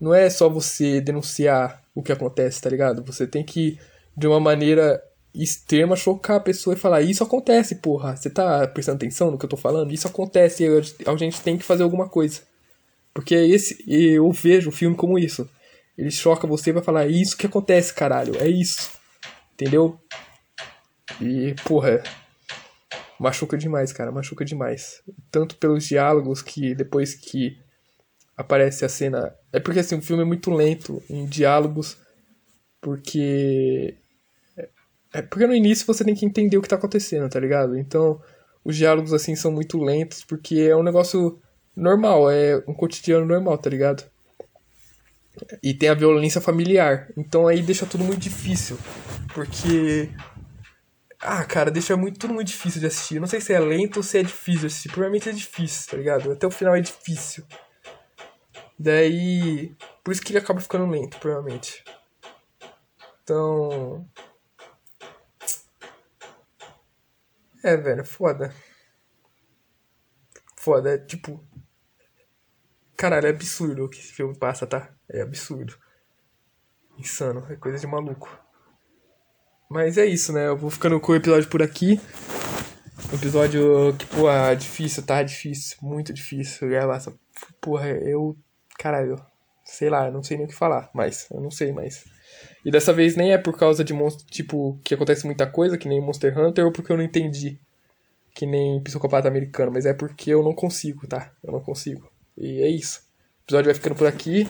não 0.00 0.14
é 0.14 0.30
só 0.30 0.48
você 0.48 1.00
denunciar 1.00 1.82
o 1.92 2.04
que 2.04 2.12
acontece, 2.12 2.60
tá 2.60 2.70
ligado? 2.70 3.02
Você 3.04 3.26
tem 3.26 3.42
que, 3.44 3.80
de 4.16 4.28
uma 4.28 4.38
maneira 4.38 5.02
extrema, 5.42 5.96
chocar 5.96 6.36
a 6.36 6.40
pessoa 6.40 6.74
e 6.74 6.78
falar: 6.78 7.02
Isso 7.02 7.22
acontece, 7.22 7.76
porra. 7.76 8.16
Você 8.16 8.30
tá 8.30 8.66
prestando 8.68 8.96
atenção 8.96 9.30
no 9.30 9.38
que 9.38 9.44
eu 9.44 9.50
tô 9.50 9.56
falando? 9.56 9.92
Isso 9.92 10.06
acontece 10.06 10.64
e 10.64 11.08
a 11.08 11.16
gente 11.16 11.40
tem 11.40 11.56
que 11.56 11.64
fazer 11.64 11.82
alguma 11.82 12.08
coisa. 12.08 12.40
Porque 13.12 13.34
esse, 13.34 13.82
eu 13.86 14.30
vejo 14.32 14.68
o 14.68 14.72
filme 14.72 14.96
como 14.96 15.18
isso. 15.18 15.48
Ele 15.96 16.10
choca 16.10 16.46
você 16.46 16.70
e 16.70 16.72
vai 16.74 16.82
falar: 16.82 17.04
é 17.04 17.10
isso 17.10 17.36
que 17.36 17.46
acontece, 17.46 17.94
caralho, 17.94 18.36
é 18.38 18.48
isso. 18.48 18.92
Entendeu? 19.54 19.98
E, 21.20 21.54
porra, 21.64 22.02
machuca 23.18 23.56
demais, 23.56 23.92
cara, 23.92 24.12
machuca 24.12 24.44
demais. 24.44 25.02
Tanto 25.30 25.56
pelos 25.56 25.86
diálogos 25.86 26.42
que 26.42 26.74
depois 26.74 27.14
que 27.14 27.58
aparece 28.36 28.84
a 28.84 28.88
cena. 28.88 29.34
É 29.52 29.58
porque 29.58 29.80
assim, 29.80 29.96
o 29.96 30.02
filme 30.02 30.22
é 30.22 30.26
muito 30.26 30.50
lento 30.50 31.02
em 31.08 31.24
diálogos, 31.24 31.96
porque. 32.80 33.96
É 35.16 35.22
porque 35.22 35.46
no 35.46 35.54
início 35.54 35.86
você 35.86 36.04
tem 36.04 36.14
que 36.14 36.26
entender 36.26 36.58
o 36.58 36.62
que 36.62 36.68
tá 36.68 36.76
acontecendo, 36.76 37.26
tá 37.26 37.40
ligado? 37.40 37.78
Então, 37.78 38.20
os 38.62 38.76
diálogos 38.76 39.14
assim 39.14 39.34
são 39.34 39.50
muito 39.50 39.78
lentos, 39.78 40.22
porque 40.22 40.56
é 40.56 40.76
um 40.76 40.82
negócio 40.82 41.40
normal, 41.74 42.30
é 42.30 42.62
um 42.68 42.74
cotidiano 42.74 43.24
normal, 43.24 43.56
tá 43.56 43.70
ligado? 43.70 44.04
E 45.62 45.72
tem 45.72 45.88
a 45.88 45.94
violência 45.94 46.38
familiar. 46.38 47.10
Então 47.16 47.48
aí 47.48 47.62
deixa 47.62 47.86
tudo 47.86 48.04
muito 48.04 48.20
difícil. 48.20 48.78
Porque. 49.32 50.10
Ah, 51.18 51.44
cara, 51.44 51.70
deixa 51.70 51.96
muito, 51.96 52.18
tudo 52.18 52.34
muito 52.34 52.48
difícil 52.48 52.78
de 52.78 52.86
assistir. 52.86 53.18
Não 53.18 53.26
sei 53.26 53.40
se 53.40 53.54
é 53.54 53.58
lento 53.58 53.96
ou 53.96 54.02
se 54.02 54.18
é 54.18 54.22
difícil 54.22 54.60
de 54.60 54.66
assistir. 54.66 54.88
Provavelmente 54.90 55.30
é 55.30 55.32
difícil, 55.32 55.90
tá 55.90 55.96
ligado? 55.96 56.32
Até 56.32 56.46
o 56.46 56.50
final 56.50 56.76
é 56.76 56.80
difícil. 56.82 57.42
Daí. 58.78 59.74
Por 60.04 60.12
isso 60.12 60.20
que 60.20 60.32
ele 60.32 60.40
acaba 60.40 60.60
ficando 60.60 60.86
lento, 60.86 61.18
provavelmente. 61.18 61.82
Então. 63.22 64.06
É, 67.66 67.76
velho, 67.76 68.04
foda. 68.04 68.54
Foda, 70.56 70.94
é 70.94 70.98
tipo. 70.98 71.44
Caralho, 72.96 73.26
é 73.26 73.30
absurdo 73.30 73.84
o 73.84 73.88
que 73.88 73.98
esse 73.98 74.12
filme 74.12 74.38
passa, 74.38 74.68
tá? 74.68 74.94
É 75.10 75.22
absurdo. 75.22 75.76
Insano, 76.96 77.44
é 77.50 77.56
coisa 77.56 77.76
de 77.76 77.86
maluco. 77.88 78.30
Mas 79.68 79.98
é 79.98 80.06
isso, 80.06 80.32
né? 80.32 80.46
Eu 80.46 80.56
vou 80.56 80.70
ficando 80.70 81.00
com 81.00 81.10
o 81.10 81.16
episódio 81.16 81.50
por 81.50 81.60
aqui. 81.60 82.00
Episódio 83.12 83.96
que, 83.98 84.06
pô, 84.06 84.30
é 84.30 84.54
difícil, 84.54 85.04
tá? 85.04 85.20
Difícil, 85.24 85.76
muito 85.82 86.12
difícil 86.12 86.68
gravar 86.68 86.98
essa. 86.98 87.12
Porra, 87.60 87.88
eu. 87.88 88.38
Caralho, 88.78 89.16
sei 89.64 89.90
lá, 89.90 90.08
não 90.08 90.22
sei 90.22 90.36
nem 90.36 90.46
o 90.46 90.48
que 90.48 90.54
falar, 90.54 90.88
mas 90.94 91.28
eu 91.32 91.40
não 91.40 91.50
sei 91.50 91.72
mais. 91.72 92.04
E 92.64 92.70
dessa 92.70 92.92
vez 92.92 93.16
nem 93.16 93.32
é 93.32 93.38
por 93.38 93.56
causa 93.56 93.84
de 93.84 93.92
monstro, 93.92 94.26
tipo, 94.26 94.78
que 94.82 94.94
acontece 94.94 95.24
muita 95.24 95.46
coisa, 95.46 95.78
que 95.78 95.88
nem 95.88 96.00
Monster 96.00 96.36
Hunter, 96.38 96.64
ou 96.64 96.72
porque 96.72 96.92
eu 96.92 96.96
não 96.96 97.04
entendi. 97.04 97.58
Que 98.34 98.44
nem 98.46 98.82
Psicopata 98.82 99.28
Americano, 99.28 99.72
mas 99.72 99.86
é 99.86 99.94
porque 99.94 100.30
eu 100.30 100.42
não 100.42 100.54
consigo, 100.54 101.06
tá? 101.06 101.32
Eu 101.42 101.52
não 101.52 101.60
consigo. 101.60 102.10
E 102.36 102.62
é 102.62 102.68
isso. 102.68 103.00
O 103.00 103.44
episódio 103.46 103.66
vai 103.66 103.74
ficando 103.74 103.94
por 103.94 104.06
aqui. 104.06 104.48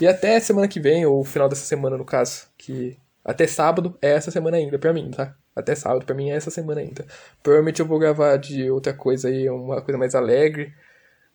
E 0.00 0.06
até 0.06 0.38
semana 0.40 0.68
que 0.68 0.80
vem, 0.80 1.06
ou 1.06 1.24
final 1.24 1.48
dessa 1.48 1.64
semana, 1.64 1.96
no 1.96 2.04
caso. 2.04 2.48
Que 2.58 2.98
até 3.24 3.46
sábado 3.46 3.96
é 4.02 4.10
essa 4.10 4.30
semana 4.30 4.56
ainda 4.56 4.78
pra 4.78 4.92
mim, 4.92 5.10
tá? 5.10 5.34
Até 5.54 5.74
sábado 5.74 6.04
pra 6.04 6.14
mim 6.14 6.30
é 6.30 6.36
essa 6.36 6.50
semana 6.50 6.80
ainda. 6.80 7.06
Provavelmente 7.42 7.80
eu 7.80 7.86
vou 7.86 7.98
gravar 7.98 8.36
de 8.36 8.70
outra 8.70 8.92
coisa 8.92 9.28
aí, 9.28 9.48
uma 9.48 9.80
coisa 9.80 9.98
mais 9.98 10.14
alegre. 10.14 10.74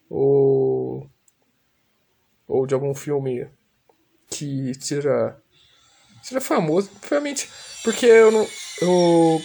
Ou. 0.10 1.10
Ou 2.48 2.68
de 2.68 2.74
algum 2.74 2.94
filme 2.94 3.48
que 4.30 4.74
seja. 4.80 5.36
Seja 6.22 6.42
famoso. 6.42 6.90
Provavelmente. 7.00 7.50
Porque 7.84 8.06
eu 8.06 8.32
não. 8.32 8.48
Eu. 8.82 9.42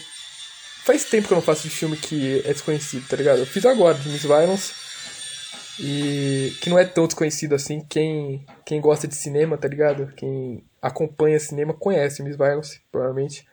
Faz 0.84 1.04
tempo 1.04 1.26
que 1.26 1.32
eu 1.32 1.36
não 1.36 1.42
faço 1.42 1.62
de 1.62 1.70
filme 1.70 1.96
que 1.96 2.40
é 2.44 2.52
desconhecido, 2.52 3.08
tá 3.08 3.16
ligado? 3.16 3.38
Eu 3.40 3.46
fiz 3.46 3.64
agora, 3.66 3.98
de 3.98 4.08
Miss 4.08 4.22
Violence. 4.22 4.72
E 5.80 6.56
que 6.60 6.70
não 6.70 6.78
é 6.78 6.84
tão 6.84 7.06
desconhecido 7.06 7.54
assim. 7.54 7.80
Quem, 7.80 8.46
quem 8.64 8.80
gosta 8.80 9.08
de 9.08 9.14
cinema, 9.14 9.58
tá 9.58 9.68
ligado? 9.68 10.12
Quem 10.16 10.64
acompanha 10.80 11.40
cinema 11.40 11.74
conhece 11.74 12.22
Miss 12.22 12.36
Violence, 12.36 12.80
provavelmente. 12.90 13.46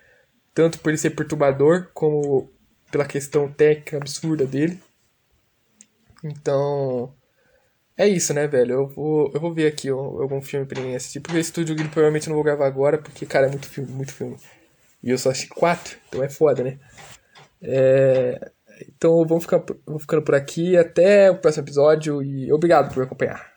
Tanto 0.53 0.79
por 0.79 0.89
ele 0.89 0.97
ser 0.97 1.11
perturbador, 1.11 1.89
como 1.93 2.51
pela 2.91 3.05
questão 3.05 3.51
técnica 3.51 3.97
absurda 3.97 4.45
dele. 4.45 4.79
Então. 6.23 7.13
É 7.97 8.07
isso, 8.07 8.33
né, 8.33 8.47
velho? 8.47 8.73
Eu 8.73 8.87
vou, 8.87 9.31
eu 9.33 9.39
vou 9.39 9.53
ver 9.53 9.67
aqui 9.67 9.89
algum 9.89 10.41
filme 10.41 10.65
pra 10.65 10.81
mim 10.81 10.95
assistir. 10.95 11.19
Porque 11.19 11.37
esse 11.37 11.49
Estúdio 11.49 11.75
Grilo 11.75 11.91
provavelmente 11.91 12.27
não 12.27 12.35
vou 12.35 12.43
gravar 12.43 12.65
agora, 12.65 12.97
porque, 12.97 13.25
cara, 13.25 13.47
é 13.47 13.49
muito 13.49 13.69
filme, 13.69 13.91
muito 13.91 14.13
filme. 14.13 14.35
E 15.03 15.09
eu 15.09 15.17
só 15.17 15.29
assisti 15.29 15.49
quatro, 15.49 15.97
então 16.07 16.23
é 16.23 16.29
foda, 16.29 16.63
né? 16.63 16.79
É... 17.61 18.51
Então 18.87 19.25
vamos 19.27 19.43
ficar, 19.43 19.63
vamos 19.85 20.01
ficando 20.01 20.23
por 20.23 20.35
aqui. 20.35 20.75
Até 20.77 21.29
o 21.29 21.37
próximo 21.37 21.63
episódio 21.65 22.23
e 22.23 22.51
obrigado 22.51 22.93
por 22.93 23.03
acompanhar. 23.03 23.52